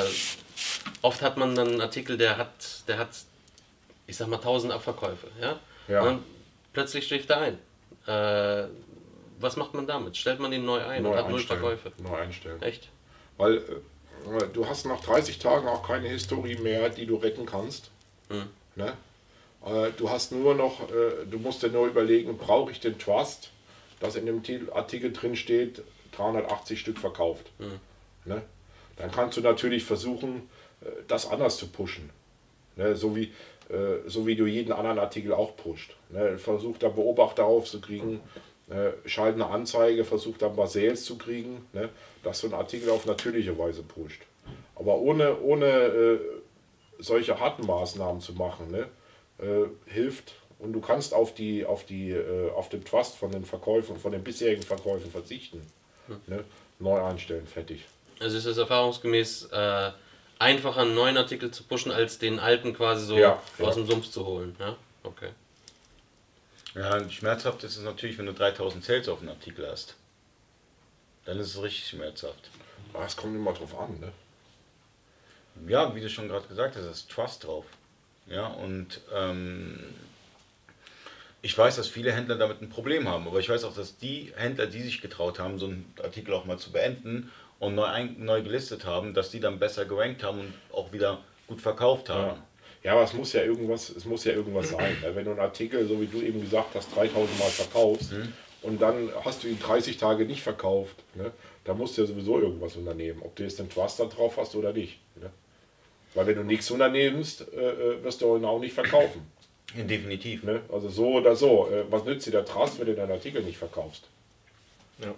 oft 1.01 1.21
hat 1.21 1.37
man 1.37 1.55
dann 1.55 1.67
einen 1.69 1.81
Artikel, 1.81 2.17
der 2.17 2.37
hat, 2.37 2.49
der 2.87 2.97
hat, 2.97 3.09
ich 4.07 4.17
sag 4.17 4.27
mal, 4.27 4.37
1000 4.39 4.73
Abverkäufe, 4.73 5.27
ja? 5.39 5.59
Ja. 5.87 5.99
Und 6.01 6.05
dann 6.07 6.23
plötzlich 6.73 7.05
schläft 7.07 7.29
er 7.29 7.37
ein. 7.41 7.57
Äh, 8.07 8.67
was 9.43 9.57
macht 9.57 9.73
man 9.73 9.85
damit? 9.85 10.17
Stellt 10.17 10.39
man 10.39 10.51
den 10.51 10.65
neu 10.65 10.83
ein 10.83 11.03
Neu 11.03 11.11
und 11.11 11.17
hat 11.17 11.29
null. 11.29 11.39
Verkäufe? 11.39 11.91
Neu 12.01 12.15
einstellen. 12.15 12.61
Echt? 12.61 12.89
Weil 13.37 13.57
äh, 13.57 14.47
du 14.53 14.67
hast 14.67 14.85
nach 14.85 15.01
30 15.01 15.37
Tagen 15.39 15.67
auch 15.67 15.85
keine 15.85 16.07
Historie 16.07 16.55
mehr, 16.55 16.89
die 16.89 17.05
du 17.05 17.17
retten 17.17 17.45
kannst. 17.45 17.91
Hm. 18.29 18.43
Ne? 18.75 18.93
Äh, 19.65 19.91
du 19.97 20.09
hast 20.09 20.31
nur 20.31 20.55
noch, 20.55 20.89
äh, 20.89 21.25
du 21.29 21.37
musst 21.37 21.61
dir 21.63 21.69
nur 21.69 21.87
überlegen, 21.87 22.37
brauche 22.37 22.71
ich 22.71 22.79
den 22.79 22.97
Trust, 22.97 23.51
dass 23.99 24.15
in 24.15 24.25
dem 24.25 24.43
Titel- 24.43 24.71
Artikel 24.71 25.11
drin 25.13 25.35
steht, 25.35 25.83
380 26.13 26.79
Stück 26.79 26.97
verkauft. 26.99 27.51
Ne? 28.25 28.41
Dann 28.97 29.11
kannst 29.11 29.37
du 29.37 29.41
natürlich 29.41 29.83
versuchen, 29.83 30.49
äh, 30.81 30.87
das 31.07 31.29
anders 31.29 31.57
zu 31.57 31.67
pushen. 31.67 32.09
Ne? 32.75 32.95
So, 32.95 33.15
wie, 33.15 33.31
äh, 33.69 34.07
so 34.07 34.25
wie 34.27 34.35
du 34.35 34.45
jeden 34.45 34.71
anderen 34.71 34.99
Artikel 34.99 35.33
auch 35.33 35.55
pusht. 35.55 35.95
Ne? 36.09 36.37
Versuch 36.37 36.77
da 36.77 36.89
Beobachter 36.89 37.45
aufzukriegen, 37.45 38.19
äh, 38.69 39.19
eine 39.21 39.45
Anzeige, 39.47 40.05
versuch 40.05 40.37
dann 40.37 40.55
mal 40.55 40.67
Sales 40.67 41.05
zu 41.05 41.17
kriegen, 41.17 41.65
ne? 41.73 41.89
dass 42.23 42.41
du 42.41 42.47
einen 42.47 42.55
Artikel 42.55 42.89
auf 42.89 43.05
natürliche 43.05 43.57
Weise 43.57 43.83
pusht. 43.83 44.21
Aber 44.75 44.97
ohne, 44.97 45.39
ohne 45.41 45.65
äh, 45.65 46.19
solche 46.99 47.39
harten 47.39 47.65
Maßnahmen 47.65 48.21
zu 48.21 48.33
machen, 48.33 48.71
ne? 48.71 48.87
äh, 49.39 49.65
hilft. 49.91 50.35
Und 50.59 50.71
du 50.73 50.79
kannst 50.79 51.13
auf, 51.13 51.33
die, 51.33 51.65
auf, 51.65 51.85
die, 51.85 52.11
äh, 52.11 52.49
auf 52.51 52.69
den 52.69 52.85
Trust 52.85 53.17
von 53.17 53.31
den 53.31 53.43
Verkäufen, 53.43 53.97
von 53.97 54.13
den 54.13 54.23
bisherigen 54.23 54.63
Verkäufen 54.63 55.11
verzichten. 55.11 55.61
Ne? 56.27 56.43
Neu 56.79 57.01
einstellen, 57.01 57.45
fertig. 57.47 57.85
Also 58.19 58.37
ist 58.37 58.45
es 58.45 58.57
erfahrungsgemäß 58.57 59.49
äh, 59.51 59.91
einfacher, 60.39 60.81
einen 60.81 60.95
neuen 60.95 61.17
Artikel 61.17 61.51
zu 61.51 61.63
pushen, 61.63 61.91
als 61.91 62.17
den 62.17 62.39
alten 62.39 62.73
quasi 62.73 63.05
so 63.05 63.17
Ja, 63.17 63.41
aus 63.59 63.75
ja. 63.75 63.81
dem 63.83 63.87
Sumpf 63.87 64.09
zu 64.09 64.25
holen. 64.25 64.55
Ja? 64.59 64.75
Okay. 65.03 65.29
Ja, 66.75 67.09
schmerzhaft 67.09 67.63
ist 67.63 67.77
es 67.77 67.83
natürlich, 67.83 68.17
wenn 68.17 68.25
du 68.25 68.33
3000 68.33 68.83
Sales 68.83 69.07
auf 69.07 69.19
einen 69.19 69.29
Artikel 69.29 69.67
hast. 69.69 69.95
Dann 71.25 71.39
ist 71.39 71.55
es 71.55 71.61
richtig 71.61 71.87
schmerzhaft. 71.87 72.49
Aber 72.93 73.05
es 73.05 73.15
kommt 73.15 73.35
immer 73.35 73.53
drauf 73.53 73.77
an. 73.79 73.99
Ne? 73.99 74.11
Ja, 75.67 75.93
wie 75.95 76.01
du 76.01 76.09
schon 76.09 76.27
gerade 76.27 76.47
gesagt 76.47 76.75
hast, 76.75 76.85
ist 76.85 77.11
Trust 77.11 77.43
drauf. 77.45 77.65
Ja, 78.27 78.47
und 78.47 79.01
ähm, 79.13 79.79
ich 81.41 81.57
weiß, 81.57 81.75
dass 81.75 81.87
viele 81.87 82.11
Händler 82.13 82.37
damit 82.37 82.61
ein 82.61 82.69
Problem 82.69 83.07
haben, 83.07 83.27
aber 83.27 83.39
ich 83.39 83.49
weiß 83.49 83.65
auch, 83.65 83.75
dass 83.75 83.97
die 83.97 84.33
Händler, 84.35 84.65
die 84.65 84.81
sich 84.81 85.01
getraut 85.01 85.39
haben, 85.39 85.59
so 85.59 85.67
einen 85.67 85.93
Artikel 86.01 86.33
auch 86.33 86.45
mal 86.45 86.57
zu 86.57 86.71
beenden 86.71 87.31
und 87.59 87.75
neu, 87.75 88.09
neu 88.17 88.41
gelistet 88.41 88.85
haben, 88.85 89.13
dass 89.13 89.29
die 89.29 89.39
dann 89.39 89.59
besser 89.59 89.85
gerankt 89.85 90.23
haben 90.23 90.39
und 90.39 90.53
auch 90.71 90.91
wieder 90.93 91.19
gut 91.47 91.61
verkauft 91.61 92.09
haben. 92.09 92.37
Ja. 92.37 92.43
Ja, 92.83 92.91
aber 92.91 93.03
es 93.03 93.13
muss 93.13 93.33
ja 93.33 93.43
irgendwas, 93.43 93.89
es 93.89 94.05
muss 94.05 94.25
ja 94.25 94.33
irgendwas 94.33 94.69
sein. 94.69 94.97
Ne? 95.01 95.15
Wenn 95.15 95.25
du 95.25 95.31
einen 95.31 95.39
Artikel, 95.39 95.87
so 95.87 95.99
wie 96.01 96.07
du 96.07 96.21
eben 96.21 96.41
gesagt 96.41 96.75
hast, 96.75 96.93
3000 96.95 97.39
Mal 97.39 97.49
verkaufst 97.49 98.13
und 98.61 98.81
dann 98.81 99.09
hast 99.23 99.43
du 99.43 99.47
ihn 99.47 99.59
30 99.59 99.97
Tage 99.97 100.25
nicht 100.25 100.43
verkauft, 100.43 100.95
ne? 101.15 101.31
da 101.63 101.73
musst 101.73 101.97
du 101.97 102.01
ja 102.01 102.07
sowieso 102.07 102.39
irgendwas 102.39 102.75
unternehmen, 102.75 103.21
ob 103.23 103.35
du 103.35 103.43
jetzt 103.43 103.59
den 103.59 103.69
Trust 103.69 103.99
da 103.99 104.05
drauf 104.05 104.37
hast 104.37 104.55
oder 104.55 104.73
nicht. 104.73 104.99
Ne? 105.15 105.31
Weil 106.13 106.27
wenn 106.27 106.35
du 106.35 106.43
nichts 106.43 106.69
unternehmst, 106.71 107.45
äh, 107.53 107.69
äh, 107.71 108.03
wirst 108.03 108.21
du 108.21 108.35
ihn 108.35 108.45
auch 108.45 108.59
nicht 108.59 108.73
verkaufen. 108.73 109.31
Definitiv. 109.75 110.43
Ne? 110.43 110.61
Also 110.71 110.89
so 110.89 111.13
oder 111.13 111.35
so. 111.35 111.69
Äh, 111.69 111.85
was 111.89 112.03
nützt 112.03 112.27
dir 112.27 112.31
der 112.31 112.45
Trust, 112.45 112.79
wenn 112.79 112.87
du 112.87 112.95
deinen 112.95 113.11
Artikel 113.11 113.41
nicht 113.41 113.57
verkaufst? 113.57 114.03
Ja. 114.99 115.13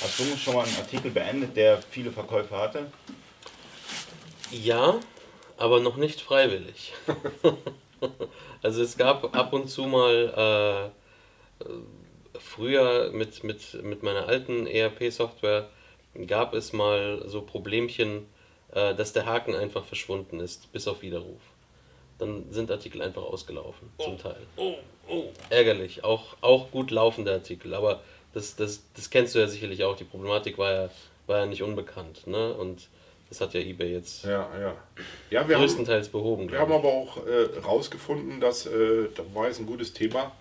Hast 0.00 0.18
du 0.18 0.36
schon 0.36 0.54
mal 0.54 0.64
einen 0.64 0.76
Artikel 0.76 1.10
beendet, 1.10 1.56
der 1.56 1.80
viele 1.82 2.10
Verkäufe 2.10 2.56
hatte? 2.56 2.86
Ja, 4.50 4.98
aber 5.62 5.78
noch 5.78 5.96
nicht 5.96 6.20
freiwillig. 6.20 6.92
also 8.62 8.82
es 8.82 8.96
gab 8.98 9.36
ab 9.36 9.52
und 9.52 9.68
zu 9.68 9.84
mal 9.84 10.92
äh, 11.62 11.68
früher 12.40 13.12
mit, 13.12 13.44
mit, 13.44 13.80
mit 13.84 14.02
meiner 14.02 14.26
alten 14.26 14.66
ERP-Software 14.66 15.68
gab 16.26 16.54
es 16.54 16.72
mal 16.72 17.22
so 17.26 17.42
Problemchen, 17.42 18.26
äh, 18.72 18.92
dass 18.96 19.12
der 19.12 19.24
Haken 19.26 19.54
einfach 19.54 19.84
verschwunden 19.84 20.40
ist, 20.40 20.72
bis 20.72 20.88
auf 20.88 21.00
Widerruf. 21.02 21.40
dann 22.18 22.50
sind 22.50 22.72
Artikel 22.72 23.00
einfach 23.00 23.22
ausgelaufen, 23.22 23.88
oh, 23.98 24.02
zum 24.02 24.18
Teil. 24.18 24.42
Oh, 24.56 24.74
oh. 25.08 25.30
Ärgerlich, 25.48 26.02
auch, 26.02 26.36
auch 26.40 26.72
gut 26.72 26.90
laufende 26.90 27.32
Artikel, 27.32 27.74
aber 27.74 28.02
das, 28.34 28.56
das, 28.56 28.82
das 28.94 29.10
kennst 29.10 29.36
du 29.36 29.38
ja 29.38 29.46
sicherlich 29.46 29.84
auch. 29.84 29.94
Die 29.94 30.04
Problematik 30.04 30.58
war 30.58 30.72
ja, 30.72 30.90
war 31.28 31.38
ja 31.38 31.46
nicht 31.46 31.62
unbekannt. 31.62 32.26
Ne? 32.26 32.52
Und 32.52 32.88
das 33.32 33.40
hat 33.40 33.54
ja 33.54 33.60
eBay 33.60 33.92
jetzt 33.94 34.24
ja, 34.24 34.46
ja. 34.60 34.76
Ja, 35.30 35.48
wir 35.48 35.56
größtenteils 35.56 36.08
haben, 36.08 36.12
behoben. 36.12 36.52
Wir 36.52 36.58
haben 36.58 36.70
aber 36.70 36.88
auch 36.88 37.16
äh, 37.26 38.40
dass, 38.40 38.66
äh, 38.66 39.08
da 39.14 39.22
war 39.32 39.46
jetzt 39.46 39.58
ein 39.58 39.64
gutes 39.64 39.94
Thema, 39.94 40.32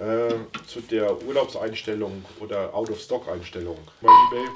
äh, 0.00 0.34
zu 0.66 0.80
der 0.80 1.22
Urlaubseinstellung 1.22 2.24
oder 2.40 2.74
Out-of-Stock-Einstellung 2.74 3.78
bei 4.00 4.08
eBay, 4.08 4.48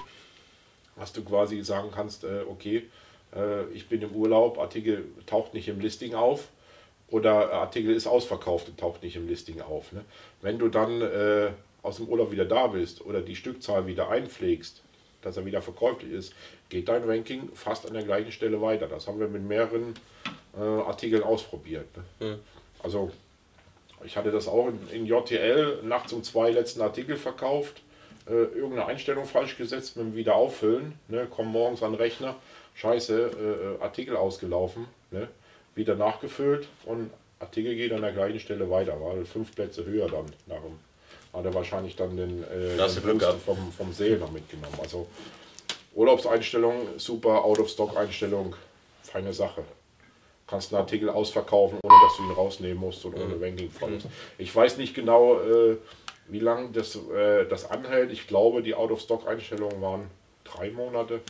was 0.96 1.12
du 1.12 1.22
quasi 1.22 1.62
sagen 1.62 1.90
kannst, 1.94 2.24
äh, 2.24 2.40
okay, 2.50 2.88
äh, 3.36 3.64
ich 3.72 3.88
bin 3.88 4.02
im 4.02 4.16
Urlaub, 4.16 4.58
Artikel 4.58 5.04
taucht 5.26 5.54
nicht 5.54 5.68
im 5.68 5.78
Listing 5.78 6.14
auf 6.14 6.48
oder 7.08 7.52
Artikel 7.52 7.94
ist 7.94 8.08
ausverkauft 8.08 8.68
und 8.68 8.80
taucht 8.80 9.04
nicht 9.04 9.14
im 9.14 9.28
Listing 9.28 9.60
auf. 9.60 9.92
Ne? 9.92 10.04
Wenn 10.42 10.58
du 10.58 10.66
dann 10.66 11.02
äh, 11.02 11.50
aus 11.82 11.98
dem 11.98 12.08
Urlaub 12.08 12.32
wieder 12.32 12.46
da 12.46 12.66
bist 12.66 13.00
oder 13.00 13.20
die 13.20 13.36
Stückzahl 13.36 13.86
wieder 13.86 14.10
einpflegst, 14.10 14.82
dass 15.22 15.36
er 15.36 15.46
wieder 15.46 15.62
verkäuflich 15.62 16.12
ist, 16.12 16.34
geht 16.70 16.88
dein 16.88 17.04
Ranking 17.04 17.50
fast 17.54 17.86
an 17.86 17.92
der 17.92 18.04
gleichen 18.04 18.32
Stelle 18.32 18.60
weiter. 18.62 18.86
Das 18.86 19.06
haben 19.06 19.20
wir 19.20 19.28
mit 19.28 19.42
mehreren 19.42 19.94
äh, 20.56 20.62
Artikeln 20.62 21.22
ausprobiert. 21.22 21.86
Ne? 22.20 22.26
Mhm. 22.26 22.38
Also 22.82 23.10
ich 24.04 24.16
hatte 24.16 24.30
das 24.30 24.48
auch 24.48 24.68
in, 24.68 24.88
in, 24.90 25.06
JTL 25.06 25.82
nachts 25.82 26.12
um 26.12 26.22
zwei 26.22 26.50
letzten 26.50 26.80
Artikel 26.80 27.16
verkauft, 27.16 27.82
äh, 28.26 28.32
irgendeine 28.32 28.86
Einstellung 28.86 29.26
falsch 29.26 29.58
gesetzt 29.58 29.96
mit 29.96 30.06
dem 30.06 30.16
Wiederauffüllen, 30.16 30.94
ne? 31.08 31.26
komm 31.28 31.48
morgens 31.48 31.82
an 31.82 31.92
den 31.92 32.00
Rechner, 32.00 32.36
scheiße, 32.74 33.76
äh, 33.80 33.82
Artikel 33.82 34.16
ausgelaufen, 34.16 34.86
ne? 35.10 35.28
wieder 35.74 35.96
nachgefüllt 35.96 36.68
und 36.86 37.10
Artikel 37.40 37.74
geht 37.74 37.92
an 37.92 38.02
der 38.02 38.12
gleichen 38.12 38.40
Stelle 38.40 38.70
weiter, 38.70 39.00
war 39.00 39.14
fünf 39.24 39.54
Plätze 39.54 39.84
höher 39.84 40.08
dann 40.08 40.26
nach 40.46 40.62
dem 40.62 40.78
hat 41.32 41.44
er 41.44 41.54
wahrscheinlich 41.54 41.96
dann 41.96 42.16
den, 42.16 42.42
äh, 42.44 42.76
den 42.76 43.20
vom, 43.20 43.72
vom 43.72 43.92
Seel 43.92 44.18
noch 44.18 44.32
mitgenommen. 44.32 44.76
Also 44.82 45.06
Urlaubseinstellung, 45.94 46.98
super, 46.98 47.44
Out-of-Stock-Einstellung, 47.44 48.54
feine 49.02 49.32
Sache. 49.32 49.64
Kannst 50.46 50.72
einen 50.72 50.82
Artikel 50.82 51.08
ausverkaufen, 51.08 51.78
ohne 51.82 51.94
dass 52.02 52.16
du 52.16 52.22
ihn 52.24 52.32
rausnehmen 52.32 52.78
musst 52.78 53.04
und 53.04 53.14
ohne 53.14 53.36
mhm. 53.36 53.42
Ranking 53.42 53.70
verlust. 53.70 54.06
Ich 54.38 54.54
weiß 54.54 54.76
nicht 54.78 54.94
genau, 54.94 55.40
äh, 55.40 55.76
wie 56.28 56.40
lange 56.40 56.70
das, 56.70 56.96
äh, 56.96 57.46
das 57.46 57.70
anhält. 57.70 58.12
Ich 58.12 58.26
glaube, 58.26 58.62
die 58.62 58.74
Out-of-Stock-Einstellungen 58.74 59.80
waren 59.80 60.10
drei 60.44 60.70
Monate. 60.70 61.20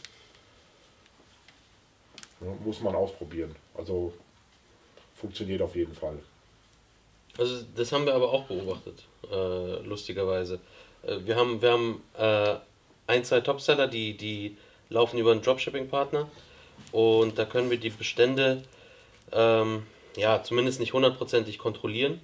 Muss 2.64 2.80
man 2.80 2.94
ausprobieren. 2.94 3.54
Also 3.74 4.14
funktioniert 5.14 5.60
auf 5.60 5.76
jeden 5.76 5.94
Fall. 5.94 6.18
Also 7.38 7.64
das 7.76 7.92
haben 7.92 8.06
wir 8.06 8.14
aber 8.14 8.30
auch 8.30 8.44
beobachtet, 8.44 9.04
äh, 9.30 9.82
lustigerweise. 9.86 10.60
Äh, 11.02 11.18
wir 11.24 11.36
haben, 11.36 11.62
wir 11.62 11.70
haben 11.70 12.02
äh, 12.18 12.56
ein, 13.10 13.24
zwei 13.24 13.40
Topseller, 13.40 13.88
die, 13.88 14.16
die 14.16 14.56
laufen 14.88 15.18
über 15.18 15.32
einen 15.32 15.42
Dropshipping-Partner 15.42 16.28
und 16.92 17.38
da 17.38 17.44
können 17.44 17.70
wir 17.70 17.78
die 17.78 17.90
Bestände 17.90 18.62
ähm, 19.32 19.84
ja 20.16 20.42
zumindest 20.42 20.80
nicht 20.80 20.92
hundertprozentig 20.92 21.58
kontrollieren. 21.58 22.20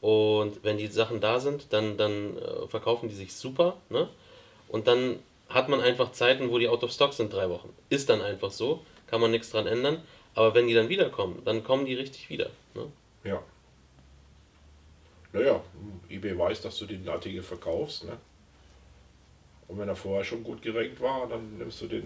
Und 0.00 0.62
wenn 0.62 0.78
die 0.78 0.86
Sachen 0.86 1.20
da 1.20 1.40
sind, 1.40 1.72
dann, 1.72 1.96
dann 1.96 2.36
äh, 2.36 2.68
verkaufen 2.68 3.08
die 3.08 3.14
sich 3.14 3.34
super. 3.34 3.76
Ne? 3.88 4.08
Und 4.68 4.86
dann 4.86 5.18
hat 5.48 5.68
man 5.68 5.80
einfach 5.80 6.12
Zeiten, 6.12 6.50
wo 6.50 6.58
die 6.58 6.68
out 6.68 6.84
of 6.84 6.92
stock 6.92 7.12
sind, 7.12 7.32
drei 7.32 7.48
Wochen. 7.48 7.74
Ist 7.88 8.08
dann 8.08 8.20
einfach 8.20 8.52
so, 8.52 8.84
kann 9.08 9.20
man 9.20 9.30
nichts 9.30 9.50
dran 9.50 9.66
ändern. 9.66 10.02
Aber 10.34 10.54
wenn 10.54 10.68
die 10.68 10.74
dann 10.74 10.88
wiederkommen, 10.88 11.42
dann 11.44 11.64
kommen 11.64 11.84
die 11.84 11.94
richtig 11.94 12.30
wieder. 12.30 12.50
Ne? 12.74 12.86
Ja. 13.24 13.42
Naja, 15.32 15.60
eBay 16.08 16.38
weiß, 16.38 16.62
dass 16.62 16.78
du 16.78 16.86
den 16.86 17.08
Artikel 17.08 17.42
verkaufst. 17.42 18.04
Ne? 18.04 18.16
Und 19.68 19.78
wenn 19.78 19.88
er 19.88 19.96
vorher 19.96 20.24
schon 20.24 20.42
gut 20.42 20.62
gerankt 20.62 21.00
war, 21.00 21.28
dann 21.28 21.58
nimmst 21.58 21.80
du 21.82 21.86
den, 21.86 22.04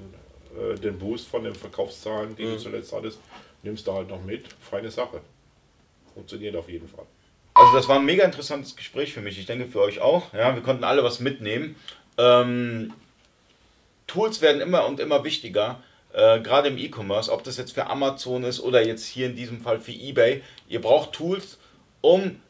äh, 0.58 0.74
den 0.74 0.98
Boost 0.98 1.28
von 1.28 1.44
den 1.44 1.54
Verkaufszahlen, 1.54 2.34
die 2.36 2.44
mhm. 2.44 2.50
du 2.50 2.58
zuletzt 2.58 2.92
hattest, 2.92 3.20
nimmst 3.62 3.86
du 3.86 3.92
halt 3.92 4.08
noch 4.08 4.22
mit. 4.22 4.48
Feine 4.60 4.90
Sache. 4.90 5.20
Funktioniert 6.12 6.56
auf 6.56 6.68
jeden 6.68 6.88
Fall. 6.88 7.06
Also 7.54 7.72
das 7.74 7.88
war 7.88 7.98
ein 7.98 8.04
mega 8.04 8.24
interessantes 8.24 8.76
Gespräch 8.76 9.12
für 9.12 9.20
mich. 9.20 9.38
Ich 9.38 9.46
denke 9.46 9.66
für 9.66 9.80
euch 9.80 10.00
auch. 10.00 10.32
Ja, 10.32 10.54
wir 10.54 10.62
konnten 10.62 10.84
alle 10.84 11.04
was 11.04 11.20
mitnehmen. 11.20 11.76
Ähm, 12.18 12.92
Tools 14.06 14.40
werden 14.40 14.60
immer 14.60 14.86
und 14.86 15.00
immer 15.00 15.22
wichtiger. 15.24 15.82
Äh, 16.12 16.40
gerade 16.40 16.68
im 16.68 16.78
E-Commerce, 16.78 17.30
ob 17.30 17.44
das 17.44 17.56
jetzt 17.56 17.72
für 17.72 17.86
Amazon 17.86 18.44
ist 18.44 18.60
oder 18.60 18.84
jetzt 18.84 19.06
hier 19.06 19.26
in 19.26 19.36
diesem 19.36 19.60
Fall 19.60 19.80
für 19.80 19.92
eBay. 19.92 20.42
Ihr 20.68 20.80
braucht 20.80 21.12
Tools, 21.12 21.58
um 22.00 22.40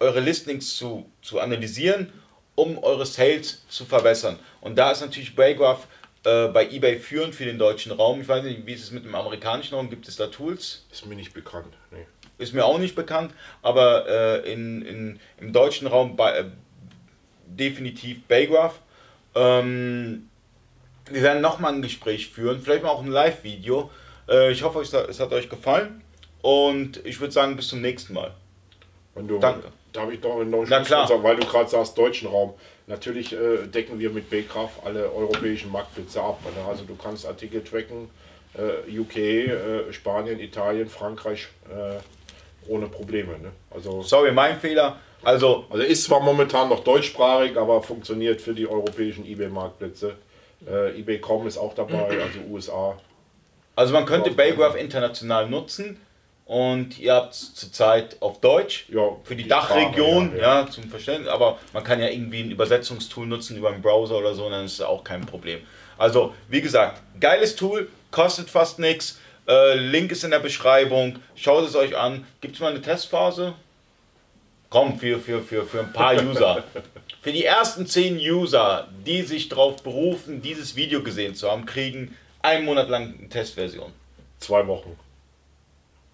eure 0.00 0.20
Listings 0.20 0.76
zu, 0.76 1.10
zu 1.22 1.40
analysieren, 1.40 2.12
um 2.60 2.78
eure 2.82 3.06
Sales 3.06 3.66
zu 3.68 3.84
verbessern. 3.84 4.38
Und 4.60 4.76
da 4.76 4.90
ist 4.92 5.00
natürlich 5.00 5.34
Baygraph 5.34 5.86
äh, 6.24 6.48
bei 6.48 6.68
eBay 6.68 6.98
führend 6.98 7.34
für 7.34 7.46
den 7.46 7.58
deutschen 7.58 7.92
Raum. 7.92 8.20
Ich 8.20 8.28
weiß 8.28 8.44
nicht, 8.44 8.66
wie 8.66 8.74
ist 8.74 8.82
es 8.82 8.90
mit 8.90 9.04
dem 9.04 9.14
amerikanischen 9.14 9.74
Raum? 9.74 9.88
Gibt 9.88 10.06
es 10.06 10.16
da 10.16 10.26
Tools? 10.26 10.84
Ist 10.92 11.06
mir 11.06 11.14
nicht 11.14 11.32
bekannt. 11.32 11.74
Nee. 11.90 12.06
Ist 12.38 12.52
mir 12.52 12.64
auch 12.64 12.78
nicht 12.78 12.94
bekannt, 12.94 13.32
aber 13.62 14.06
äh, 14.08 14.52
in, 14.52 14.82
in, 14.82 15.20
im 15.40 15.52
deutschen 15.52 15.86
Raum 15.86 16.16
bei, 16.16 16.38
äh, 16.38 16.44
definitiv 17.46 18.22
Baygraph. 18.24 18.80
Ähm, 19.34 20.28
wir 21.10 21.22
werden 21.22 21.42
nochmal 21.42 21.72
ein 21.72 21.82
Gespräch 21.82 22.28
führen, 22.28 22.60
vielleicht 22.60 22.82
mal 22.82 22.90
auch 22.90 23.02
ein 23.02 23.10
Live-Video. 23.10 23.90
Äh, 24.28 24.52
ich 24.52 24.62
hoffe, 24.62 24.80
es 24.80 25.20
hat 25.20 25.32
euch 25.32 25.48
gefallen 25.48 26.02
und 26.42 27.04
ich 27.04 27.20
würde 27.20 27.32
sagen, 27.32 27.56
bis 27.56 27.68
zum 27.68 27.80
nächsten 27.80 28.14
Mal. 28.14 28.34
Du, 29.14 29.38
Danke. 29.38 29.68
Da 29.92 30.02
habe 30.02 30.14
ich 30.14 30.22
noch 30.22 30.40
einen 30.40 30.50
neuen 30.50 30.66
Schlusswort, 30.66 31.22
weil 31.22 31.36
du 31.36 31.46
gerade 31.46 31.68
sagst, 31.68 31.98
deutschen 31.98 32.28
Raum. 32.28 32.54
Natürlich 32.86 33.32
äh, 33.32 33.66
decken 33.66 33.98
wir 33.98 34.10
mit 34.10 34.30
Baycraft 34.30 34.84
alle 34.84 35.12
europäischen 35.12 35.70
Marktplätze 35.72 36.22
ab. 36.22 36.40
Ne? 36.44 36.64
Also 36.68 36.84
du 36.84 36.94
kannst 36.94 37.26
Artikel 37.26 37.62
tracken, 37.62 38.08
äh, 38.54 38.98
UK, 38.98 39.16
äh, 39.16 39.92
Spanien, 39.92 40.38
Italien, 40.38 40.88
Frankreich 40.88 41.48
äh, 41.68 41.98
ohne 42.68 42.86
Probleme. 42.86 43.38
Ne? 43.38 43.50
Also, 43.70 44.02
Sorry, 44.02 44.32
mein 44.32 44.60
Fehler. 44.60 44.98
Also, 45.22 45.66
also 45.70 45.84
ist 45.84 46.04
zwar 46.04 46.20
momentan 46.20 46.68
noch 46.68 46.84
deutschsprachig, 46.84 47.56
aber 47.56 47.82
funktioniert 47.82 48.40
für 48.40 48.54
die 48.54 48.66
europäischen 48.66 49.26
eBay-Marktplätze. 49.26 50.14
Äh, 50.66 50.98
eBay.com 50.98 51.46
ist 51.46 51.58
auch 51.58 51.74
dabei, 51.74 52.08
also 52.22 52.40
USA. 52.48 52.96
Also 53.76 53.92
man 53.92 54.06
könnte 54.06 54.30
Baygraph 54.30 54.76
international 54.76 55.48
nutzen 55.48 56.00
und 56.50 56.98
ihr 56.98 57.14
habt 57.14 57.32
es 57.32 57.54
zurzeit 57.54 58.16
auf 58.18 58.40
Deutsch 58.40 58.86
ja, 58.88 59.02
für 59.22 59.36
die, 59.36 59.44
die 59.44 59.48
Dachregion, 59.48 60.32
ja, 60.34 60.42
ja. 60.42 60.60
ja, 60.62 60.66
zum 60.68 60.90
Verständnis, 60.90 61.28
aber 61.28 61.60
man 61.72 61.84
kann 61.84 62.00
ja 62.00 62.08
irgendwie 62.08 62.40
ein 62.40 62.50
Übersetzungstool 62.50 63.24
nutzen 63.24 63.56
über 63.56 63.68
einen 63.68 63.80
Browser 63.80 64.16
oder 64.16 64.34
so, 64.34 64.50
dann 64.50 64.64
ist 64.64 64.72
es 64.72 64.80
auch 64.80 65.04
kein 65.04 65.20
Problem. 65.20 65.60
Also, 65.96 66.34
wie 66.48 66.60
gesagt, 66.60 67.02
geiles 67.20 67.54
Tool, 67.54 67.88
kostet 68.10 68.50
fast 68.50 68.80
nichts. 68.80 69.20
Äh, 69.46 69.76
Link 69.76 70.10
ist 70.10 70.24
in 70.24 70.32
der 70.32 70.40
Beschreibung. 70.40 71.20
Schaut 71.36 71.68
es 71.68 71.76
euch 71.76 71.96
an. 71.96 72.26
Gibt 72.40 72.56
es 72.56 72.60
mal 72.60 72.72
eine 72.72 72.82
Testphase? 72.82 73.54
Komm, 74.70 74.98
für, 74.98 75.20
für, 75.20 75.42
für, 75.42 75.64
für 75.64 75.78
ein 75.78 75.92
paar 75.92 76.20
User. 76.20 76.64
für 77.22 77.30
die 77.30 77.44
ersten 77.44 77.86
zehn 77.86 78.16
User, 78.16 78.88
die 79.06 79.22
sich 79.22 79.48
darauf 79.48 79.84
berufen, 79.84 80.42
dieses 80.42 80.74
Video 80.74 81.04
gesehen 81.04 81.36
zu 81.36 81.48
haben, 81.48 81.64
kriegen 81.64 82.16
einen 82.42 82.64
Monat 82.64 82.88
lang 82.88 83.14
eine 83.16 83.28
Testversion. 83.28 83.92
Zwei 84.40 84.66
Wochen. 84.66 84.96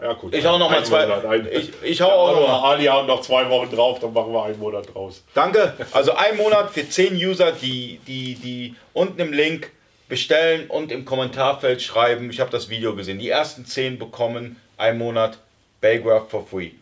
Ja, 0.00 0.12
gut. 0.12 0.34
Ich 0.34 0.44
hau 0.44 0.58
noch 0.58 0.70
mal 0.70 0.84
zwei. 0.84 1.06
Monat, 1.06 1.46
ich, 1.50 1.70
ich 1.82 2.00
hau 2.02 2.10
auch 2.10 2.40
noch 2.40 2.46
mal. 2.46 2.72
Ali 2.72 2.84
haut 2.84 3.06
noch 3.06 3.22
zwei 3.22 3.48
Wochen 3.48 3.74
drauf, 3.74 3.98
dann 3.98 4.12
machen 4.12 4.32
wir 4.32 4.44
einen 4.44 4.58
Monat 4.58 4.92
draus. 4.92 5.24
Danke. 5.32 5.74
Also 5.92 6.12
ein 6.12 6.36
Monat 6.36 6.70
für 6.70 6.86
zehn 6.88 7.14
User, 7.14 7.52
die, 7.52 7.98
die, 8.06 8.34
die 8.34 8.74
unten 8.92 9.20
im 9.20 9.32
Link 9.32 9.70
bestellen 10.08 10.68
und 10.68 10.92
im 10.92 11.04
Kommentarfeld 11.04 11.80
schreiben. 11.80 12.30
Ich 12.30 12.40
habe 12.40 12.50
das 12.50 12.68
Video 12.68 12.94
gesehen. 12.94 13.18
Die 13.18 13.30
ersten 13.30 13.64
zehn 13.64 13.98
bekommen 13.98 14.60
einen 14.76 14.98
Monat 14.98 15.38
Baygraph 15.80 16.28
for 16.28 16.46
free. 16.46 16.72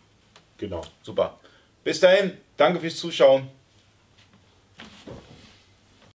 Genau. 0.57 0.81
Super. 1.01 1.37
Bis 1.83 1.99
dahin. 2.01 2.37
Danke 2.57 2.79
fürs 2.81 2.97
Zuschauen. 2.97 3.49